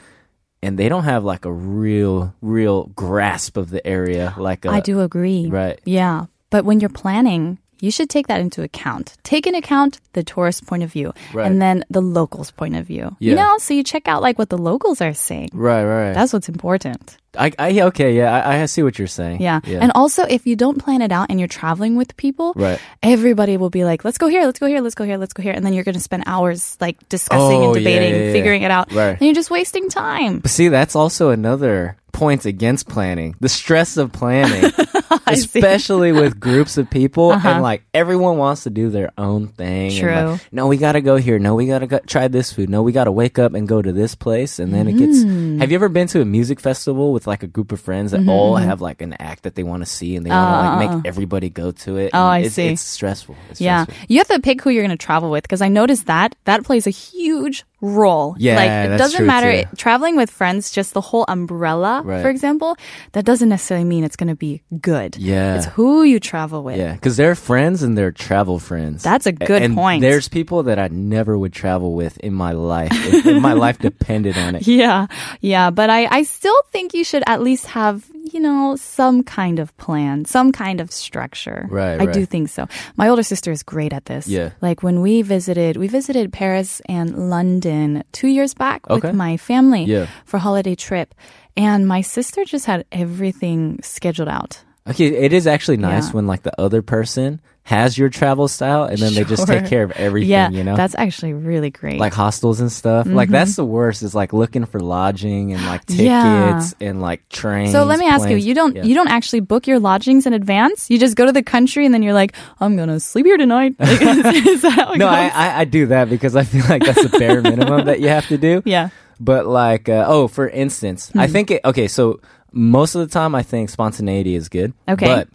And 0.62 0.78
they 0.78 0.88
don't 0.88 1.04
have 1.04 1.24
like 1.24 1.44
a 1.44 1.52
real, 1.52 2.34
real 2.40 2.86
grasp 2.96 3.56
of 3.58 3.68
the 3.70 3.86
area. 3.86 4.34
Like 4.38 4.64
a, 4.64 4.70
I 4.70 4.80
do 4.80 5.00
agree. 5.00 5.46
right. 5.48 5.78
Yeah. 5.84 6.26
But 6.50 6.64
when 6.64 6.80
you're 6.80 6.88
planning, 6.88 7.58
you 7.80 7.90
should 7.90 8.08
take 8.10 8.26
that 8.28 8.40
into 8.40 8.62
account. 8.62 9.14
Take 9.22 9.46
into 9.46 9.58
account 9.58 10.00
the 10.12 10.22
tourist 10.22 10.66
point 10.66 10.82
of 10.82 10.90
view 10.92 11.12
Right. 11.32 11.46
and 11.46 11.60
then 11.60 11.84
the 11.90 12.00
locals' 12.00 12.50
point 12.50 12.76
of 12.76 12.86
view. 12.86 13.16
You 13.18 13.34
know, 13.34 13.58
so 13.58 13.74
you 13.74 13.82
check 13.84 14.08
out 14.08 14.22
like 14.22 14.38
what 14.38 14.48
the 14.48 14.58
locals 14.58 15.00
are 15.00 15.14
saying. 15.14 15.50
Right, 15.52 15.84
right. 15.84 16.12
That's 16.12 16.32
what's 16.32 16.48
important. 16.48 17.16
I, 17.36 17.50
I 17.58 17.80
okay, 17.90 18.14
yeah, 18.16 18.30
I, 18.32 18.62
I 18.62 18.66
see 18.66 18.84
what 18.84 18.96
you're 18.96 19.08
saying. 19.08 19.42
Yeah. 19.42 19.58
yeah. 19.66 19.80
And 19.82 19.90
also, 19.96 20.22
if 20.22 20.46
you 20.46 20.54
don't 20.54 20.78
plan 20.78 21.02
it 21.02 21.10
out 21.10 21.26
and 21.30 21.40
you're 21.40 21.48
traveling 21.48 21.96
with 21.96 22.16
people, 22.16 22.52
Right. 22.54 22.78
everybody 23.02 23.56
will 23.56 23.70
be 23.70 23.84
like, 23.84 24.04
let's 24.04 24.18
go 24.18 24.28
here, 24.28 24.44
let's 24.46 24.60
go 24.60 24.66
here, 24.66 24.80
let's 24.80 24.94
go 24.94 25.04
here, 25.04 25.18
let's 25.18 25.32
go 25.32 25.42
here. 25.42 25.52
And 25.52 25.66
then 25.66 25.72
you're 25.74 25.82
going 25.82 25.96
to 25.96 26.00
spend 26.00 26.22
hours 26.26 26.76
like 26.80 26.96
discussing 27.08 27.58
Oh, 27.58 27.64
and 27.66 27.74
debating, 27.74 28.14
yeah, 28.14 28.26
yeah. 28.26 28.32
figuring 28.32 28.62
it 28.62 28.70
out. 28.70 28.92
Right. 28.92 29.10
And 29.18 29.20
you're 29.22 29.34
just 29.34 29.50
wasting 29.50 29.88
time. 29.88 30.38
But 30.40 30.50
see, 30.52 30.68
that's 30.68 30.94
also 30.94 31.30
another 31.30 31.96
point 32.12 32.46
against 32.46 32.88
planning. 32.88 33.34
The 33.40 33.48
stress 33.48 33.96
of 33.96 34.12
planning. 34.12 34.70
especially 35.26 36.12
with 36.12 36.38
groups 36.48 36.78
of 36.78 36.88
people, 36.90 37.30
Uh-huh. 37.32 37.48
and 37.48 37.62
like 37.62 37.82
everyone 37.94 38.36
wants 38.38 38.64
to 38.64 38.70
do 38.70 38.90
their 38.90 39.12
own 39.18 39.48
thing. 39.48 39.90
and, 39.90 39.98
True. 39.98 40.12
like, 40.32 40.52
no, 40.52 40.66
we 40.66 40.76
gotta 40.76 41.00
go 41.00 41.16
here. 41.16 41.38
No, 41.38 41.54
we 41.54 41.66
gotta 41.66 41.86
go, 41.86 41.98
try 42.00 42.28
this 42.28 42.52
food. 42.52 42.68
No, 42.70 42.82
we 42.82 42.92
gotta 42.92 43.12
wake 43.12 43.38
up 43.38 43.54
and 43.54 43.66
go 43.68 43.80
to 43.82 43.92
this 43.92 44.14
place. 44.14 44.58
And 44.58 44.72
then 44.72 44.88
it 44.88 44.94
gets. 44.96 45.18
Mm. 45.24 45.60
Have 45.60 45.70
you 45.70 45.76
ever 45.76 45.88
been 45.88 46.08
to 46.08 46.20
a 46.20 46.24
music 46.24 46.60
festival 46.60 47.12
with 47.12 47.26
like 47.26 47.42
a 47.42 47.46
group 47.46 47.72
of 47.72 47.80
friends 47.80 48.10
that 48.12 48.20
Mm-hmm, 48.20 48.28
all 48.30 48.56
have 48.56 48.80
like 48.80 49.02
an 49.02 49.12
act 49.14 49.42
that 49.42 49.54
they 49.54 49.62
want 49.62 49.82
to 49.82 49.86
see 49.86 50.16
and 50.16 50.24
they 50.24 50.30
want 50.30 50.80
to 50.80 50.86
like 50.86 50.96
make 50.96 51.06
everybody 51.06 51.50
go 51.50 51.72
to 51.72 51.96
it? 51.96 52.10
Oh, 52.14 52.18
I 52.26 52.38
it's, 52.40 52.54
see. 52.54 52.68
It's 52.68 52.82
stressful. 52.82 53.36
It's 53.50 53.60
Yeah. 53.60 53.84
stressful. 53.84 54.06
You 54.08 54.18
have 54.18 54.28
to 54.28 54.40
pick 54.40 54.62
who 54.62 54.70
you're 54.70 54.82
going 54.84 54.96
to 54.96 55.04
travel 55.04 55.30
with 55.30 55.42
because 55.42 55.60
I 55.60 55.68
noticed 55.68 56.06
that 56.06 56.34
that 56.44 56.64
plays 56.64 56.86
a 56.86 56.90
huge 56.90 57.64
role. 57.84 58.34
Yeah, 58.38 58.56
like 58.56 58.90
it 58.94 58.96
doesn't 58.96 59.26
matter 59.26 59.68
traveling 59.76 60.16
with 60.16 60.30
friends, 60.30 60.70
just 60.72 60.94
the 60.94 61.00
whole 61.02 61.24
umbrella, 61.28 62.00
Right. 62.04 62.22
for 62.22 62.30
example, 62.30 62.76
that 63.12 63.24
doesn't 63.24 63.48
necessarily 63.48 63.84
mean 63.84 64.04
it's 64.04 64.16
going 64.16 64.28
to 64.32 64.34
be 64.34 64.62
good. 64.80 65.16
Yeah. 65.18 65.56
It's 65.56 65.66
who 65.66 66.02
you 66.02 66.18
travel 66.18 66.64
with. 66.64 66.78
Yeah, 66.78 66.94
because 66.94 67.16
they're 67.16 67.34
friends 67.34 67.82
and 67.82 67.96
they're 67.96 68.10
travel 68.12 68.58
friends. 68.58 69.02
That's 69.02 69.26
a 69.26 69.32
good 69.32 69.62
and 69.62 69.74
point. 69.74 70.00
There's 70.00 70.28
people 70.28 70.62
that 70.64 70.78
I 70.78 70.88
never 70.88 71.36
would 71.36 71.52
travel 71.52 71.92
with 71.94 72.16
in 72.18 72.32
my 72.32 72.52
life. 72.52 72.88
if, 72.92 73.26
if 73.26 73.42
my 73.42 73.52
life 73.52 73.78
depended 73.78 74.38
on 74.38 74.56
it. 74.56 74.66
Yeah. 74.74 75.06
Yeah. 75.40 75.70
But 75.70 75.90
I, 75.90 76.06
I 76.06 76.22
still 76.24 76.60
think 76.72 76.94
you 76.94 77.04
should 77.04 77.22
at 77.26 77.42
least 77.42 77.66
have, 77.66 78.10
you 78.32 78.40
know, 78.40 78.76
some 78.76 79.22
kind 79.22 79.58
of 79.58 79.76
plan, 79.76 80.24
some 80.24 80.50
kind 80.52 80.80
of 80.80 80.90
structure. 80.90 81.66
Right, 81.70 82.00
I 82.00 82.06
do 82.06 82.24
think 82.26 82.48
so. 82.48 82.66
My 82.96 83.08
older 83.08 83.22
sister 83.22 83.50
is 83.52 83.62
great 83.62 83.92
at 83.92 84.06
this. 84.06 84.26
Yeah. 84.26 84.50
Like 84.62 84.82
when 84.82 85.00
we 85.02 85.22
visited, 85.22 85.76
we 85.76 85.88
visited 85.88 86.32
Paris 86.32 86.80
and 86.88 87.30
London 87.30 88.02
two 88.12 88.28
years 88.28 88.54
back 88.54 88.88
Okay. 88.88 89.08
with 89.08 89.16
my 89.16 89.36
family 89.36 89.84
Yeah. 89.84 90.06
for 90.24 90.38
holiday 90.38 90.74
trip. 90.74 91.14
And 91.56 91.86
my 91.86 92.00
sister 92.00 92.44
just 92.44 92.66
had 92.66 92.84
everything 92.90 93.78
scheduled 93.82 94.28
out. 94.28 94.58
Okay, 94.88 95.06
it 95.06 95.32
is 95.32 95.46
actually 95.46 95.76
nice 95.78 96.08
Yeah. 96.08 96.12
when 96.12 96.26
like 96.26 96.42
the 96.42 96.58
other 96.60 96.82
person 96.82 97.40
has 97.66 97.96
your 97.96 98.10
travel 98.10 98.46
style 98.46 98.84
and 98.84 98.98
then 98.98 99.14
they 99.14 99.24
just 99.24 99.46
take 99.46 99.66
care 99.66 99.82
of 99.84 99.90
everything, 99.96 100.28
yeah. 100.28 100.50
you 100.50 100.62
know? 100.62 100.76
That's 100.76 100.94
actually 100.98 101.32
really 101.32 101.70
great. 101.70 101.98
like 101.98 102.12
hostels 102.12 102.60
and 102.60 102.70
stuff. 102.70 103.06
Like 103.06 103.30
that's 103.30 103.56
the 103.56 103.64
worst 103.64 104.02
is 104.02 104.14
like 104.14 104.34
looking 104.34 104.66
for 104.66 104.80
lodging 104.80 105.54
and 105.54 105.64
like 105.64 105.86
tickets 105.86 106.04
Yeah. 106.04 106.60
and 106.80 107.00
like 107.00 107.26
trains. 107.30 107.72
So 107.72 107.84
let 107.84 107.98
me 107.98 108.06
ask 108.06 108.28
you, 108.28 108.36
you 108.36 108.52
don't 108.54 108.76
Yeah. 108.76 108.82
you 108.84 108.94
don't 108.94 109.08
actually 109.08 109.40
book 109.40 109.66
your 109.66 109.78
lodgings 109.78 110.26
in 110.26 110.34
advance? 110.34 110.90
You 110.90 110.98
just 110.98 111.16
go 111.16 111.24
to 111.24 111.32
the 111.32 111.42
country 111.42 111.86
and 111.86 111.94
then 111.94 112.02
you're 112.02 112.12
like, 112.12 112.34
I'm 112.60 112.76
gonna 112.76 113.00
sleep 113.00 113.24
here 113.24 113.38
tonight. 113.38 113.76
Is 113.80 114.60
that 114.62 114.72
how 114.76 114.92
it 114.92 114.98
No? 114.98 115.08
I, 115.08 115.28
I 115.28 115.60
I 115.60 115.64
do 115.64 115.86
that 115.86 116.10
because 116.10 116.36
I 116.36 116.44
feel 116.44 116.64
like 116.68 116.84
that's 116.84 117.02
the 117.02 117.18
bare 117.18 117.40
minimum 117.40 117.86
that 117.86 118.00
you 118.00 118.08
have 118.08 118.28
to 118.28 118.36
do. 118.36 118.60
yeah. 118.66 118.90
But 119.20 119.46
like, 119.46 119.88
uh, 119.88 120.04
oh, 120.06 120.28
for 120.28 120.48
instance, 120.48 121.10
I 121.16 121.28
Hmm. 121.28 121.32
think 121.32 121.50
it, 121.52 121.60
okay. 121.64 121.88
So 121.88 122.20
most 122.52 122.94
of 122.94 123.00
the 123.00 123.06
time, 123.12 123.34
I 123.34 123.42
think 123.42 123.70
spontaneity 123.70 124.34
is 124.34 124.48
good. 124.50 124.74
Okay. 124.88 125.06
but 125.06 125.28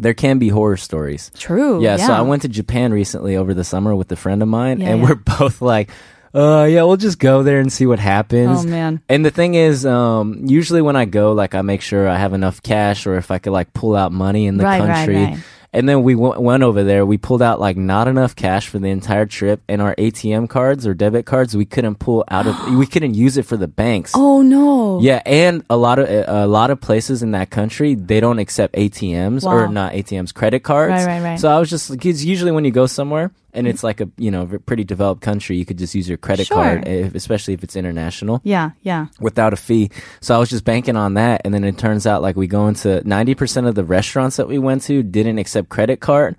there 0.00 0.14
can 0.14 0.38
be 0.38 0.48
horror 0.48 0.76
stories. 0.76 1.30
True. 1.36 1.82
Yeah, 1.82 1.96
so 1.96 2.12
I 2.12 2.22
went 2.22 2.42
to 2.42 2.48
Japan 2.48 2.92
recently 2.92 3.36
over 3.36 3.54
the 3.54 3.64
summer 3.64 3.94
with 3.94 4.10
a 4.12 4.16
friend 4.16 4.42
of 4.42 4.48
mine, 4.48 4.80
Yeah, 4.80 4.90
and 4.90 5.00
yeah. 5.02 5.08
we're 5.08 5.14
both 5.38 5.60
like, 5.62 5.90
uh, 6.34 6.66
yeah, 6.70 6.82
we'll 6.84 6.96
just 6.96 7.18
go 7.18 7.42
there 7.42 7.58
and 7.60 7.72
see 7.72 7.86
what 7.86 7.98
happens. 7.98 8.64
Oh, 8.64 8.68
man. 8.68 9.02
And 9.08 9.24
the 9.24 9.30
thing 9.32 9.54
is, 9.54 9.84
um, 9.84 10.42
usually 10.46 10.80
when 10.82 10.94
I 10.96 11.04
go, 11.04 11.32
like 11.32 11.54
I 11.54 11.62
make 11.62 11.82
sure 11.82 12.08
I 12.08 12.16
have 12.16 12.32
enough 12.34 12.62
cash, 12.62 13.06
or 13.06 13.16
if 13.16 13.30
I 13.30 13.38
could 13.38 13.52
like 13.52 13.72
pull 13.72 13.96
out 13.96 14.12
money 14.12 14.46
in 14.46 14.56
the 14.56 14.64
Right, 14.64 14.80
right, 14.80 14.94
country. 14.96 15.16
right. 15.16 15.38
And 15.72 15.88
then 15.88 16.02
we 16.02 16.14
w- 16.14 16.40
went 16.40 16.64
over 16.64 16.82
there. 16.82 17.06
We 17.06 17.16
pulled 17.16 17.42
out 17.42 17.60
like 17.60 17.76
not 17.76 18.08
enough 18.08 18.34
cash 18.34 18.68
for 18.68 18.80
the 18.80 18.88
entire 18.88 19.24
trip, 19.26 19.62
and 19.68 19.80
our 19.80 19.94
ATM 19.94 20.48
cards 20.48 20.84
or 20.86 20.94
debit 20.94 21.26
cards 21.26 21.56
we 21.56 21.64
couldn't 21.64 21.96
pull 22.00 22.24
out 22.28 22.46
of. 22.48 22.74
we 22.74 22.86
couldn't 22.92 23.14
use 23.14 23.36
it 23.36 23.46
for 23.46 23.56
the 23.56 23.68
banks. 23.68 24.12
Oh 24.14 24.42
no. 24.42 25.00
Yeah, 25.00 25.22
and 25.24 25.64
a 25.70 25.76
lot 25.76 25.98
of 26.00 26.08
a 26.08 26.46
lot 26.46 26.70
of 26.70 26.80
places 26.80 27.22
in 27.22 27.30
that 27.32 27.50
country 27.50 27.94
they 27.94 28.18
don't 28.18 28.38
accept 28.40 28.74
ATMs 28.74 29.44
or 29.44 29.68
not 29.68 29.92
ATMs, 29.92 30.34
credit 30.34 30.60
cards. 30.64 30.90
Right, 30.92 31.06
right, 31.06 31.22
right. 31.22 31.40
So 31.40 31.48
I 31.48 31.58
was 31.60 31.70
just 31.70 31.90
because 31.90 32.24
usually 32.24 32.50
when 32.52 32.64
you 32.64 32.72
go 32.72 32.86
somewhere 32.86 33.30
and 33.52 33.66
it's 33.66 33.82
like 33.82 34.00
a 34.00 34.08
you 34.16 34.30
know 34.30 34.46
pretty 34.66 34.84
developed 34.84 35.22
country, 35.22 35.56
you 35.56 35.64
could 35.64 35.78
just 35.78 35.94
use 35.94 36.08
your 36.08 36.18
credit 36.18 36.46
Sure. 36.46 36.56
card, 36.56 36.86
if, 36.88 37.14
especially 37.14 37.54
if 37.54 37.62
it's 37.64 37.76
international 37.76 38.40
Yeah, 38.44 38.70
yeah. 38.82 39.06
without 39.20 39.52
a 39.52 39.56
fee. 39.56 39.90
So 40.20 40.34
I 40.34 40.38
was 40.38 40.50
just 40.50 40.64
banking 40.64 40.96
on 40.96 41.14
that, 41.14 41.42
and 41.44 41.52
then 41.54 41.64
it 41.64 41.78
turns 41.78 42.06
out 42.06 42.22
like 42.22 42.36
we 42.36 42.46
go 42.46 42.68
into 42.68 43.06
ninety 43.08 43.34
percent 43.34 43.66
of 43.66 43.74
the 43.74 43.84
restaurants 43.84 44.36
that 44.36 44.48
we 44.48 44.58
went 44.58 44.82
to 44.84 45.02
didn't 45.02 45.38
accept 45.38 45.68
credit 45.68 46.00
card. 46.00 46.36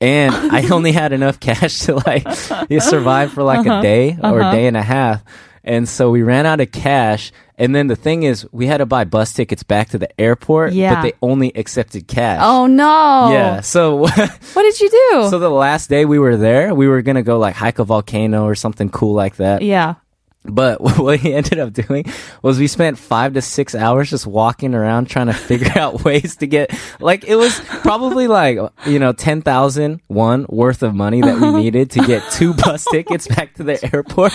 And 0.00 0.34
I 0.52 0.68
only 0.70 0.90
had 0.92 1.12
enough 1.12 1.38
cash 1.38 1.80
to 1.86 1.94
like 2.06 2.26
survive 2.80 3.32
for 3.32 3.42
like 3.44 3.60
Uh-huh. 3.66 3.78
a 3.78 3.82
day 3.82 4.18
or 4.22 4.40
a 4.40 4.50
day 4.50 4.66
and 4.66 4.76
a 4.76 4.82
half. 4.82 5.22
And 5.64 5.88
so 5.88 6.10
we 6.10 6.22
ran 6.22 6.44
out 6.46 6.60
of 6.60 6.72
cash. 6.72 7.30
And 7.56 7.74
then 7.74 7.86
the 7.86 7.94
thing 7.96 8.24
is, 8.24 8.44
we 8.50 8.66
had 8.66 8.78
to 8.78 8.86
buy 8.86 9.04
bus 9.04 9.32
tickets 9.32 9.62
back 9.62 9.90
to 9.90 9.98
the 9.98 10.08
airport, 10.20 10.72
Yeah. 10.72 10.94
but 10.96 11.02
they 11.02 11.12
only 11.22 11.52
accepted 11.56 12.08
cash. 12.08 12.40
Oh 12.42 12.66
no. 12.66 13.30
Yeah. 13.32 13.60
So 13.60 13.96
What 14.08 14.16
did 14.56 14.80
you 14.80 14.90
do? 14.90 15.28
so 15.30 15.38
the 15.38 15.48
last 15.50 15.88
day 15.88 16.04
we 16.04 16.18
were 16.18 16.36
there, 16.36 16.74
we 16.74 16.88
were 16.88 17.02
gonna 17.02 17.22
go 17.22 17.38
like 17.38 17.54
hike 17.54 17.78
a 17.78 17.84
volcano 17.84 18.44
or 18.44 18.54
something 18.56 18.88
cool 18.90 19.14
like 19.14 19.36
that. 19.36 19.62
yeah. 19.62 19.94
But 20.44 20.80
what 20.98 21.20
he 21.20 21.34
ended 21.34 21.58
up 21.58 21.72
doing 21.72 22.04
was 22.42 22.58
we 22.58 22.66
spent 22.66 22.98
five 22.98 23.34
to 23.34 23.42
six 23.42 23.74
hours 23.74 24.10
just 24.10 24.26
walking 24.26 24.74
around 24.74 25.06
trying 25.06 25.26
to 25.26 25.32
figure 25.32 25.72
out 25.76 26.04
ways 26.04 26.36
to 26.36 26.46
get 26.46 26.70
like 27.00 27.24
it 27.24 27.36
was 27.36 27.60
probably 27.60 28.28
like 28.28 28.58
you 28.86 28.98
know 28.98 29.12
ten 29.12 29.42
thousand 29.42 30.00
one 30.08 30.46
worth 30.48 30.82
of 30.82 30.94
money 30.94 31.20
that 31.20 31.36
we 31.36 31.48
uh-huh. 31.48 31.56
needed 31.56 31.90
to 31.90 32.00
get 32.06 32.28
two 32.32 32.54
bus 32.64 32.84
tickets 32.90 33.28
back 33.28 33.54
to 33.54 33.62
the 33.62 33.94
airport. 33.94 34.32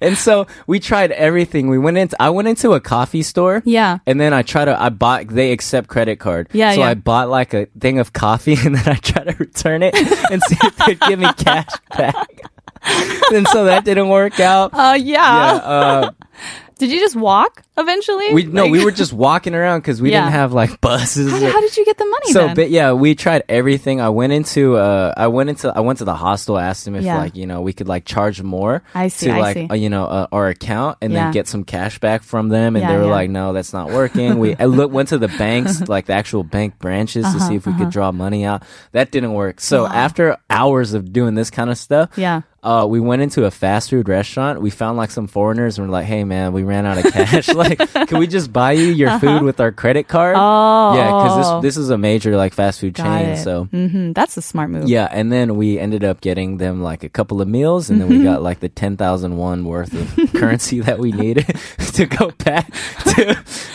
and 0.00 0.16
so 0.16 0.46
we 0.66 0.80
tried 0.80 1.10
everything. 1.12 1.68
We 1.68 1.78
went 1.78 1.98
into 1.98 2.16
I 2.20 2.30
went 2.30 2.48
into 2.48 2.72
a 2.72 2.80
coffee 2.80 3.22
store. 3.22 3.62
Yeah. 3.64 3.98
And 4.06 4.20
then 4.20 4.32
I 4.32 4.42
try 4.42 4.64
to 4.64 4.80
I 4.80 4.90
bought 4.90 5.28
they 5.28 5.52
accept 5.52 5.88
credit 5.88 6.20
card. 6.20 6.48
Yeah, 6.52 6.72
So 6.72 6.80
yeah. 6.80 6.90
I 6.90 6.94
bought 6.94 7.28
like 7.28 7.54
a 7.54 7.66
thing 7.78 7.98
of 7.98 8.12
coffee 8.12 8.56
and 8.64 8.74
then 8.76 8.88
I 8.88 8.96
try 8.96 9.24
to 9.24 9.36
return 9.38 9.82
it 9.82 9.94
and 10.30 10.42
see 10.42 10.56
if 10.62 10.76
they'd 10.76 11.00
give 11.00 11.18
me 11.18 11.32
cash 11.34 11.70
back. 11.96 12.42
and 13.34 13.46
so 13.48 13.64
that 13.64 13.84
didn't 13.84 14.08
work 14.08 14.40
out. 14.40 14.70
Uh 14.72 14.94
yeah. 14.98 15.54
Yeah, 15.54 15.54
uh, 15.56 16.10
Did 16.78 16.90
you 16.90 17.00
just 17.00 17.16
walk 17.16 17.62
eventually? 17.78 18.32
we 18.34 18.44
no, 18.44 18.62
Like- 18.62 18.72
we 18.72 18.84
were 18.84 18.90
just 18.90 19.12
walking 19.12 19.54
around 19.54 19.80
because 19.80 20.00
we 20.00 20.10
Yeah. 20.12 20.20
didn't 20.22 20.32
have 20.32 20.52
like 20.52 20.80
buses. 20.80 21.30
How, 21.30 21.38
did- 21.38 21.52
how 21.52 21.60
did 21.60 21.76
you 21.76 21.84
get 21.84 21.98
the 21.98 22.04
money 22.06 22.32
so, 22.32 22.46
then? 22.46 22.56
but 22.56 22.70
yeah, 22.70 22.92
we 22.92 23.14
tried 23.14 23.42
everything. 23.48 24.00
I 24.00 24.08
went 24.08 24.32
into, 24.32 24.76
uh, 24.76 25.12
I 25.16 25.26
went 25.28 25.50
into, 25.50 25.72
I 25.76 25.80
went 25.80 25.98
to 25.98 26.04
the 26.04 26.14
hostel, 26.14 26.58
asked 26.58 26.84
them 26.84 26.94
if 26.94 27.04
Yeah. 27.04 27.18
like 27.18 27.36
you 27.36 27.46
know 27.46 27.60
we 27.60 27.72
could 27.72 27.88
like 27.88 28.04
charge 28.04 28.42
more 28.42 28.82
I 28.94 29.08
see, 29.08 29.26
to 29.26 29.32
I 29.34 29.38
like 29.40 29.56
see. 29.56 29.66
Uh, 29.68 29.74
you 29.74 29.88
know 29.90 30.04
uh, 30.06 30.26
our 30.32 30.48
account 30.48 30.98
and 31.02 31.12
Yeah. 31.12 31.24
then 31.24 31.32
get 31.32 31.48
some 31.48 31.64
cash 31.64 31.98
back 31.98 32.22
from 32.22 32.48
them. 32.48 32.76
And 32.76 32.88
they 32.88 32.96
were 32.96 33.06
like, 33.06 33.30
no, 33.30 33.52
that's 33.52 33.72
not 33.72 33.90
working. 33.90 34.38
we 34.38 34.56
I 34.56 34.64
look, 34.66 34.90
went 34.92 35.08
to 35.10 35.18
the 35.18 35.28
banks, 35.28 35.80
like 35.88 36.06
the 36.06 36.14
actual 36.14 36.42
bank 36.44 36.78
branches, 36.78 37.24
to 37.24 37.28
Uh-huh, 37.36 37.48
see 37.48 37.54
if 37.56 37.66
we 37.66 37.74
could 37.74 37.90
draw 37.90 38.12
money 38.12 38.44
out. 38.44 38.62
That 38.92 39.10
didn't 39.10 39.32
work. 39.34 39.60
So 39.60 39.86
after 39.86 40.36
hours 40.50 40.94
of 40.94 41.12
doing 41.12 41.34
this 41.34 41.50
kind 41.50 41.70
of 41.70 41.76
stuff, 41.78 42.10
Yeah. 42.16 42.42
uh, 42.62 42.86
we 42.88 43.00
went 43.00 43.22
into 43.22 43.44
a 43.44 43.50
fast 43.50 43.90
food 43.90 44.08
restaurant. 44.08 44.60
We 44.60 44.70
found 44.70 44.96
like 44.96 45.10
some 45.10 45.26
foreigners 45.26 45.78
and 45.78 45.86
we're 45.88 45.92
like, 45.92 46.06
hey 46.06 46.24
man, 46.24 46.52
we 46.52 46.62
ran 46.62 46.86
out 46.86 46.98
of 47.04 47.12
cash. 47.12 47.48
like, 47.68 48.08
can 48.08 48.18
we 48.18 48.26
just 48.26 48.52
buy 48.52 48.72
you 48.72 48.86
your 48.86 49.18
food 49.18 49.42
with 49.42 49.60
our 49.60 49.72
credit 49.72 50.08
card? 50.08 50.36
Uh-huh. 50.36 50.44
Oh. 50.46 50.96
Yeah, 50.96 51.06
because 51.10 51.62
this 51.62 51.76
this 51.76 51.76
is 51.76 51.90
a 51.90 51.98
major 51.98 52.36
like 52.36 52.54
fast 52.54 52.80
food 52.80 52.94
Got 52.94 53.04
chain. 53.04 53.28
it. 53.30 53.36
So 53.42 53.64
hmm 53.64 54.12
That's 54.12 54.36
a 54.36 54.42
smart 54.42 54.70
move. 54.70 54.88
yeah, 54.88 55.08
and 55.10 55.30
then 55.32 55.56
we 55.56 55.78
ended 55.78 56.04
up 56.04 56.20
getting 56.20 56.58
them 56.58 56.82
like 56.82 57.02
a 57.04 57.08
couple 57.08 57.40
of 57.40 57.48
meals, 57.48 57.90
and 57.90 58.00
then 58.00 58.08
Mm-hmm. 58.08 58.18
we 58.18 58.24
got 58.24 58.42
like 58.42 58.60
the 58.60 58.68
ten 58.68 58.96
thousand 58.96 59.36
one 59.36 59.64
worth 59.64 59.92
of 59.92 60.32
currency 60.38 60.80
that 60.80 60.98
we 60.98 61.10
needed 61.12 61.46
to 61.94 62.06
go 62.06 62.30
back 62.44 62.70
to 63.14 63.34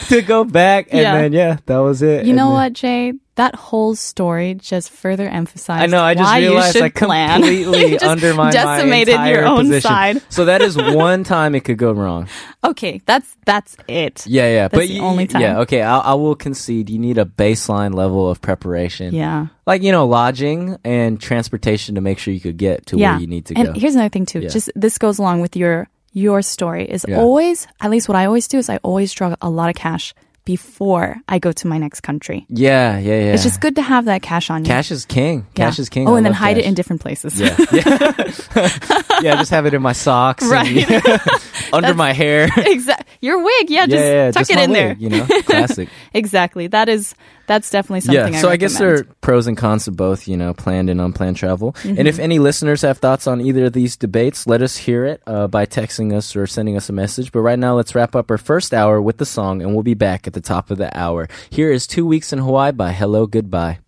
to 0.09 0.21
go 0.21 0.43
back, 0.43 0.87
and 0.91 1.01
Yeah. 1.01 1.17
then 1.17 1.33
yeah, 1.33 1.57
that 1.65 1.77
was 1.79 2.01
it. 2.01 2.25
You 2.25 2.31
And 2.31 2.37
know 2.37 2.45
then- 2.47 2.53
what, 2.53 2.73
Jay? 2.73 3.13
That 3.41 3.55
whole 3.55 3.95
story 3.95 4.53
just 4.53 4.91
further 4.91 5.27
emphasized 5.27 5.81
I 5.81 5.87
know. 5.87 6.03
I 6.03 6.13
just 6.13 6.35
realized 6.37 6.77
I 6.77 6.89
completely 7.35 7.97
undermined 7.97 8.53
decimated 8.53 9.15
my 9.15 9.29
your 9.29 9.39
entire 9.39 9.51
own 9.51 9.65
position. 9.65 9.81
side. 9.81 10.21
So 10.29 10.45
that 10.45 10.61
is 10.61 10.77
one 11.09 11.23
time 11.23 11.55
it 11.55 11.61
could 11.61 11.79
go 11.79 11.91
wrong. 11.91 12.27
Okay, 12.63 13.01
that's 13.07 13.35
that's 13.47 13.75
it. 13.87 14.27
Yeah, 14.27 14.45
yeah. 14.47 14.67
That's 14.67 14.75
but 14.75 14.87
the 14.89 14.99
y- 14.99 15.05
only 15.05 15.25
time. 15.25 15.41
Yeah, 15.41 15.61
okay. 15.61 15.81
I'll, 15.81 16.01
I 16.01 16.13
will 16.13 16.35
concede. 16.35 16.91
You 16.91 16.99
need 16.99 17.17
a 17.17 17.25
baseline 17.25 17.95
level 17.95 18.29
of 18.29 18.41
preparation. 18.41 19.15
Yeah. 19.15 19.47
Like 19.65 19.81
you 19.81 19.91
know, 19.91 20.05
lodging 20.05 20.77
and 20.83 21.19
transportation 21.19 21.95
to 21.95 22.01
make 22.01 22.19
sure 22.19 22.35
you 22.35 22.39
could 22.41 22.57
get 22.57 22.85
to 22.93 22.97
yeah. 22.97 23.13
where 23.13 23.21
you 23.21 23.27
need 23.27 23.47
to 23.47 23.55
and 23.55 23.65
go. 23.65 23.71
And 23.73 23.81
here's 23.81 23.95
another 23.95 24.09
thing 24.09 24.27
too. 24.27 24.41
Yeah. 24.41 24.49
Just 24.49 24.69
this 24.75 24.99
goes 24.99 25.17
along 25.17 25.41
with 25.41 25.55
your 25.55 25.89
your 26.13 26.43
story 26.43 26.85
is 26.85 27.05
Yeah. 27.07 27.17
always 27.17 27.65
at 27.81 27.89
least 27.89 28.07
what 28.07 28.17
I 28.17 28.25
always 28.27 28.47
do 28.47 28.59
is 28.59 28.69
I 28.69 28.77
always 28.83 29.11
draw 29.13 29.33
a 29.41 29.49
lot 29.49 29.69
of 29.69 29.75
cash 29.75 30.13
before 30.45 31.17
I 31.27 31.39
go 31.39 31.51
to 31.51 31.67
my 31.67 31.77
next 31.77 32.01
country. 32.01 32.45
yeah, 32.49 32.97
yeah, 32.97 33.09
yeah. 33.25 33.33
It's 33.33 33.43
just 33.43 33.61
good 33.61 33.75
to 33.75 33.81
have 33.81 34.05
that 34.05 34.21
cash 34.21 34.49
on 34.49 34.63
you. 34.63 34.67
Cash 34.67 34.91
is 34.91 35.05
king. 35.05 35.45
Yeah. 35.55 35.65
Cash 35.65 35.79
is 35.79 35.89
king. 35.89 36.07
Oh, 36.07 36.15
I 36.15 36.17
and 36.17 36.25
then 36.25 36.33
hide 36.33 36.57
it 36.57 36.65
in 36.65 36.73
different 36.73 37.01
places. 37.01 37.39
Yeah, 37.39 37.55
yeah. 37.71 38.11
yeah, 39.21 39.35
just 39.35 39.51
have 39.51 39.65
it 39.65 39.73
in 39.73 39.81
my 39.81 39.93
socks, 39.93 40.43
and, 40.43 40.51
Right. 40.51 41.21
under 41.73 41.93
my 41.93 42.13
hair. 42.13 42.49
exactly. 42.57 43.05
Your 43.21 43.43
wig, 43.43 43.69
yeah, 43.69 43.85
just 43.85 44.03
yeah, 44.03 44.31
tuck 44.31 44.41
just 44.47 44.51
it 44.51 44.57
in 44.59 44.73
there. 44.73 44.93
You 44.97 45.09
know, 45.09 45.25
classic. 45.43 45.89
Exactly. 46.13 46.67
That 46.67 46.89
is 46.89 47.13
that's 47.47 47.69
definitely 47.69 48.01
something. 48.01 48.33
yeah, 48.33 48.39
so 48.39 48.49
I, 48.49 48.55
guess 48.55 48.77
there 48.77 48.93
are 48.95 49.03
pros 49.19 49.45
and 49.45 49.57
cons 49.57 49.83
to 49.85 49.91
both, 49.91 50.25
you 50.27 50.37
know, 50.37 50.53
planned 50.53 50.89
and 50.89 51.01
unplanned 51.01 51.35
travel. 51.35 51.75
And 51.83 51.97
Mm-hmm. 51.97 52.07
if 52.07 52.17
any 52.19 52.39
listeners 52.39 52.81
have 52.83 52.99
thoughts 52.99 53.27
on 53.27 53.41
either 53.41 53.65
of 53.65 53.73
these 53.73 53.97
debates, 53.97 54.47
let 54.47 54.61
us 54.61 54.77
hear 54.77 55.03
it 55.05 55.21
uh, 55.27 55.47
by 55.47 55.65
texting 55.65 56.15
us 56.15 56.33
or 56.35 56.47
sending 56.47 56.77
us 56.77 56.87
a 56.87 56.93
message. 56.93 57.31
But 57.33 57.41
right 57.41 57.59
now, 57.59 57.75
let's 57.75 57.93
wrap 57.93 58.15
up 58.15 58.31
our 58.31 58.37
first 58.37 58.73
hour 58.73 59.01
with 59.01 59.17
the 59.17 59.25
song, 59.25 59.61
and 59.61 59.73
we'll 59.73 59.83
be 59.83 59.95
back 59.95 60.27
at 60.31 60.33
the 60.33 60.47
top 60.47 60.71
of 60.71 60.77
the 60.77 60.97
hour. 60.97 61.27
Here 61.49 61.71
is 61.71 61.85
Two 61.85 62.05
Weeks 62.05 62.31
in 62.31 62.39
Hawaii 62.39 62.71
by 62.71 62.93
Hellogoodbye. 62.93 63.79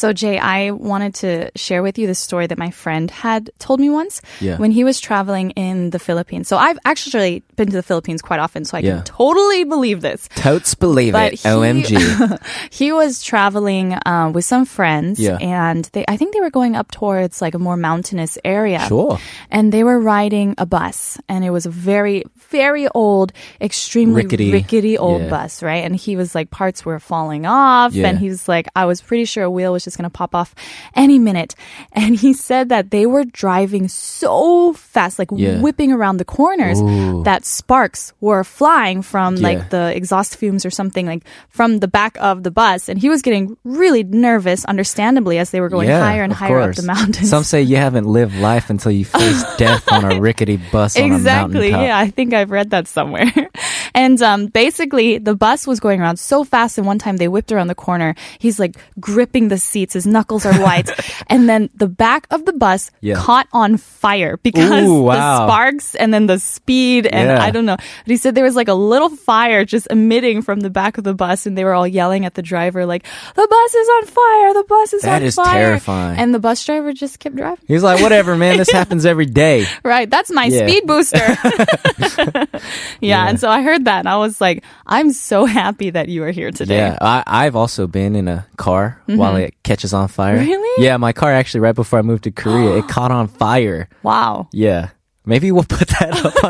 So, 0.00 0.14
Jay, 0.14 0.38
I 0.38 0.70
wanted 0.70 1.12
to 1.16 1.50
share 1.56 1.82
with 1.82 1.98
you 1.98 2.06
the 2.06 2.14
story 2.14 2.46
that 2.46 2.56
my 2.56 2.70
friend 2.70 3.10
had 3.10 3.50
told 3.58 3.80
me 3.80 3.90
once 3.90 4.22
Yeah. 4.40 4.56
when 4.56 4.70
he 4.70 4.82
was 4.82 4.98
traveling 4.98 5.50
in 5.60 5.90
the 5.90 5.98
Philippines. 5.98 6.48
So, 6.48 6.56
I've 6.56 6.78
actually 6.86 7.42
been 7.56 7.66
to 7.68 7.76
the 7.76 7.82
Philippines 7.82 8.22
quite 8.22 8.40
often, 8.40 8.64
so 8.64 8.78
I 8.78 8.80
Yeah. 8.80 8.94
can 8.94 9.04
totally 9.04 9.64
believe 9.64 10.00
this. 10.00 10.26
Totes 10.36 10.72
believe 10.74 11.12
But 11.12 11.34
it. 11.34 11.40
he- 11.40 11.48
OMG. 11.48 11.92
He 12.70 12.92
was 12.92 13.20
traveling 13.22 13.92
uh, 14.06 14.30
with 14.32 14.46
some 14.46 14.64
friends, 14.64 15.20
Yeah. 15.20 15.36
and 15.36 15.84
they, 15.92 16.06
I 16.08 16.16
think 16.16 16.32
they 16.32 16.40
were 16.40 16.48
going 16.60 16.76
up 16.80 16.88
towards 16.90 17.42
like 17.44 17.52
a 17.54 17.58
more 17.58 17.76
mountainous 17.76 18.38
area. 18.42 18.80
Sure. 18.88 19.18
And 19.50 19.68
they 19.70 19.84
were 19.84 20.00
riding 20.00 20.54
a 20.56 20.64
bus, 20.64 21.18
and 21.28 21.44
it 21.44 21.50
was 21.50 21.66
a 21.66 21.70
very, 21.92 22.24
very 22.48 22.88
old, 22.96 23.32
extremely 23.60 24.22
Rickety. 24.24 24.48
rickety, 24.50 24.96
old 24.96 25.28
bus, 25.28 25.62
right? 25.62 25.84
And 25.84 25.94
he 25.94 26.16
was 26.16 26.32
like, 26.34 26.48
parts 26.48 26.86
were 26.88 26.98
falling 26.98 27.44
off, 27.44 27.92
and 27.94 28.16
he 28.18 28.30
was 28.32 28.48
like, 28.48 28.66
I 28.74 28.86
was 28.88 29.02
pretty 29.04 29.26
sure 29.28 29.44
a 29.44 29.50
wheel 29.50 29.72
was 29.76 29.89
just 29.90 29.98
gonna 29.98 30.10
pop 30.10 30.34
off 30.34 30.54
any 30.94 31.18
minute. 31.18 31.54
And 31.92 32.14
he 32.16 32.32
said 32.32 32.68
that 32.70 32.90
they 32.90 33.06
were 33.06 33.24
driving 33.24 33.88
so 33.88 34.72
fast, 34.74 35.18
like 35.18 35.28
Yeah. 35.34 35.60
whipping 35.60 35.92
around 35.92 36.16
the 36.18 36.24
corners, 36.24 36.80
Ooh. 36.80 37.22
that 37.24 37.44
sparks 37.44 38.12
were 38.20 38.44
flying 38.44 39.02
from 39.02 39.36
Yeah. 39.36 39.42
like 39.48 39.70
the 39.70 39.94
exhaust 39.94 40.36
fumes 40.36 40.64
or 40.64 40.70
something, 40.70 41.06
like 41.06 41.24
from 41.48 41.78
the 41.80 41.88
back 41.88 42.16
of 42.20 42.42
the 42.42 42.50
bus. 42.50 42.88
And 42.88 42.98
he 42.98 43.08
was 43.08 43.22
getting 43.22 43.56
really 43.64 44.04
nervous, 44.04 44.64
understandably, 44.64 45.38
as 45.38 45.50
they 45.50 45.60
were 45.60 45.68
going 45.68 45.88
yeah, 45.88 46.00
higher 46.00 46.22
and 46.22 46.32
higher 46.32 46.60
course. 46.60 46.78
up 46.78 46.84
the 46.84 46.86
mountains. 46.86 47.28
Some 47.30 47.44
say 47.44 47.62
you 47.62 47.76
haven't 47.76 48.06
lived 48.06 48.36
life 48.38 48.70
until 48.70 48.92
you 48.92 49.04
face 49.04 49.42
death 49.58 49.90
on 49.92 50.04
a 50.04 50.20
rickety 50.20 50.58
bus 50.70 50.96
on 50.96 51.10
a 51.10 51.14
exactly 51.16 51.70
yeah 51.70 51.98
i 51.98 52.08
think 52.10 52.32
i've 52.34 52.50
read 52.50 52.70
that 52.70 52.86
somewhere 52.86 53.30
And 53.94 54.20
um, 54.22 54.46
basically, 54.46 55.18
the 55.18 55.34
bus 55.34 55.66
was 55.66 55.80
going 55.80 56.00
around 56.00 56.18
so 56.18 56.44
fast, 56.44 56.78
and 56.78 56.86
one 56.86 56.98
time 56.98 57.16
they 57.16 57.28
whipped 57.28 57.52
around 57.52 57.66
the 57.68 57.74
corner. 57.74 58.14
He's 58.38 58.58
like 58.58 58.76
gripping 58.98 59.48
the 59.48 59.58
seats, 59.58 59.94
his 59.94 60.06
knuckles 60.06 60.46
are 60.46 60.54
white, 60.54 60.90
and 61.28 61.48
then 61.48 61.70
the 61.74 61.88
back 61.88 62.26
of 62.30 62.44
the 62.44 62.52
bus 62.52 62.90
Yeah. 63.00 63.14
caught 63.16 63.48
on 63.52 63.76
fire 63.76 64.36
because 64.38 64.84
Ooh, 64.88 65.06
the 65.06 65.46
sparks 65.46 65.94
and 65.94 66.12
then 66.14 66.26
the 66.26 66.38
speed, 66.38 67.06
and 67.06 67.28
Yeah. 67.28 67.42
I 67.42 67.50
don't 67.50 67.66
know. 67.66 67.76
But 67.76 68.06
he 68.06 68.16
said 68.16 68.34
there 68.34 68.44
was 68.44 68.56
like 68.56 68.68
a 68.68 68.74
little 68.74 69.10
fire 69.10 69.64
just 69.64 69.86
emitting 69.90 70.42
from 70.42 70.60
the 70.60 70.70
back 70.70 70.98
of 70.98 71.04
the 71.04 71.14
bus, 71.14 71.46
and 71.46 71.56
they 71.58 71.64
were 71.64 71.74
all 71.74 71.86
yelling 71.86 72.24
at 72.24 72.34
the 72.34 72.42
driver 72.42 72.86
like, 72.86 73.04
"The 73.34 73.46
bus 73.48 73.74
is 73.74 73.88
on 73.88 74.06
fire! 74.06 74.54
The 74.54 74.64
bus 74.68 74.92
is 74.94 75.02
That 75.02 75.22
on 75.22 75.26
is 75.28 75.34
fire!" 75.34 75.60
terrifying. 75.78 76.18
And 76.18 76.34
the 76.34 76.38
bus 76.38 76.64
driver 76.64 76.92
just 76.92 77.18
kept 77.18 77.36
driving. 77.36 77.64
He's 77.66 77.82
like, 77.82 78.00
whatever, 78.02 78.36
man. 78.36 78.56
This 78.56 78.70
happens 78.80 79.04
every 79.06 79.26
day. 79.26 79.66
Right, 79.84 80.08
that's 80.08 80.30
my 80.30 80.44
Yeah. 80.46 80.66
speed 80.66 80.86
booster. 80.86 81.18
yeah, 83.00 83.28
and 83.28 83.38
so 83.40 83.48
I 83.48 83.62
heard 83.62 83.79
that 83.84 84.00
and 84.00 84.08
I 84.08 84.16
was 84.16 84.40
like, 84.40 84.64
I'm 84.86 85.12
so 85.12 85.44
happy 85.60 85.90
that 85.90 86.08
you 86.08 86.22
are 86.24 86.30
here 86.30 86.50
today. 86.50 86.76
Yeah, 86.76 86.98
I, 87.00 87.22
I've 87.26 87.56
also 87.56 87.86
been 87.86 88.16
in 88.16 88.28
a 88.28 88.46
car 88.56 89.00
while 89.06 89.36
it 89.36 89.54
catches 89.62 89.92
on 89.94 90.08
fire. 90.08 90.36
Mm-hmm. 90.38 90.48
Really? 90.50 90.84
Yeah, 90.84 90.96
my 90.96 91.12
car 91.12 91.32
actually 91.32 91.60
right 91.60 91.74
before 91.74 91.98
I 91.98 92.02
moved 92.02 92.24
to 92.24 92.30
Korea, 92.30 92.76
it 92.78 92.88
caught 92.88 93.10
on 93.10 93.28
fire. 93.28 93.88
Wow. 94.02 94.48
Yeah. 94.52 94.90
Maybe 95.26 95.52
we'll 95.52 95.64
put 95.64 95.86
that 95.88 96.24
up 96.24 96.44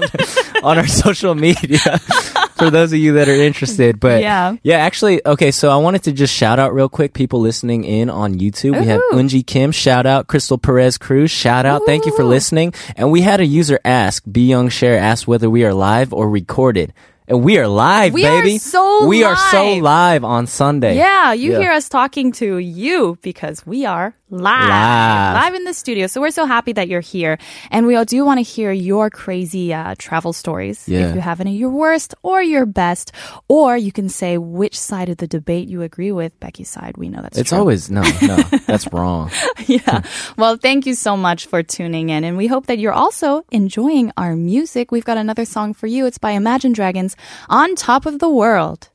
on, 0.62 0.64
on 0.71 0.79
our 0.79 0.87
social 0.87 1.35
media 1.35 1.79
for 2.57 2.71
those 2.71 2.93
of 2.93 3.01
you 3.01 3.14
that 3.14 3.29
are 3.29 3.35
interested. 3.35 3.99
But 3.99 4.23
Yeah. 4.23 4.57
yeah, 4.62 4.77
actually, 4.77 5.21
okay, 5.27 5.51
so 5.51 5.71
I 5.71 5.77
wanted 5.77 6.05
to 6.05 6.12
just 6.12 6.33
shout 6.33 6.59
out 6.61 6.73
real 6.73 6.88
quick 6.88 7.12
people 7.12 7.40
listening 7.40 7.83
in 7.85 8.09
on 8.09 8.35
YouTube. 8.38 8.79
We 8.79 8.87
have 8.87 9.01
Unji 9.12 9.45
Kim, 9.45 9.73
shout 9.73 10.07
out, 10.07 10.29
Crystal 10.29 10.57
Perez 10.57 10.99
Cruz, 10.99 11.33
shout 11.33 11.66
out. 11.66 11.83
Thank 11.85 12.07
you 12.07 12.14
for 12.14 12.23
listening. 12.25 12.73
And 12.97 13.11
we 13.11 13.23
had 13.23 13.40
a 13.40 13.45
user 13.45 13.81
ask, 13.85 14.23
B 14.31 14.47
Young 14.47 14.69
Share 14.69 14.97
asked 14.97 15.27
whether 15.27 15.51
we 15.51 15.64
are 15.64 15.75
live 15.75 16.12
or 16.14 16.31
recorded. 16.31 16.95
And 17.31 17.45
we 17.45 17.59
are 17.59 17.69
live, 17.69 18.12
We 18.12 18.27
are 18.27 18.43
baby. 18.43 18.59
so 18.59 19.07
we 19.07 19.23
are 19.23 19.37
so 19.37 19.62
live. 19.75 19.83
live 19.83 20.25
on 20.25 20.49
Sunday. 20.49 20.97
Yeah, 20.97 21.33
you 21.33 21.53
Yeah. 21.53 21.61
hear 21.61 21.71
us 21.73 21.88
talking 21.88 22.33
to 22.33 22.59
you 22.59 23.19
because 23.23 23.64
we 23.64 23.87
are 23.87 24.14
live. 24.31 25.35
Live. 25.35 25.55
in 25.55 25.64
the 25.64 25.75
studio. 25.75 26.07
So 26.07 26.21
we're 26.21 26.31
so 26.31 26.47
happy 26.47 26.73
that 26.73 26.88
you're 26.88 27.01
here. 27.01 27.38
And 27.71 27.87
we 27.87 27.97
all 27.97 28.05
do 28.05 28.25
want 28.25 28.38
to 28.38 28.43
hear 28.43 28.73
your 28.73 29.11
crazy 29.11 29.75
uh, 29.75 29.95
travel 29.99 30.33
stories. 30.33 30.88
Yeah. 30.88 31.09
If 31.09 31.14
you 31.16 31.21
have 31.21 31.40
any, 31.40 31.57
your 31.57 31.71
worst 31.71 32.14
or 32.23 32.43
your 32.43 32.66
best. 32.66 33.12
Or 33.49 33.77
you 33.77 33.93
can 33.93 34.09
say 34.09 34.38
which 34.38 34.79
side 34.79 35.09
of 35.09 35.16
the 35.19 35.27
debate 35.27 35.69
you 35.69 35.83
agree 35.83 36.12
with. 36.12 36.38
Becky's 36.40 36.69
side. 36.69 36.97
We 36.97 37.09
know 37.09 37.23
that's 37.23 37.38
It's 37.38 37.51
true. 37.51 37.59
always, 37.59 37.90
no, 37.90 38.03
no, 38.23 38.37
that's 38.66 38.93
wrong. 38.93 39.31
yeah. 39.66 40.03
Well, 40.37 40.57
thank 40.57 40.87
you 40.87 40.95
so 40.95 41.16
much 41.16 41.47
for 41.47 41.62
tuning 41.62 42.11
in. 42.11 42.25
And 42.25 42.37
we 42.37 42.47
hope 42.47 42.66
that 42.66 42.79
you're 42.79 42.93
also 42.93 43.45
enjoying 43.51 44.12
our 44.16 44.37
music. 44.37 44.90
We've 44.93 45.05
got 45.05 45.19
another 45.19 45.45
song 45.45 45.75
for 45.75 45.87
you. 45.87 46.07
It's 46.07 46.19
by 46.19 46.31
Imagine 46.33 46.73
Dragons, 46.73 47.16
On 47.49 47.75
Top 47.75 48.07
of 48.07 48.19
the 48.21 48.29
World. 48.31 48.88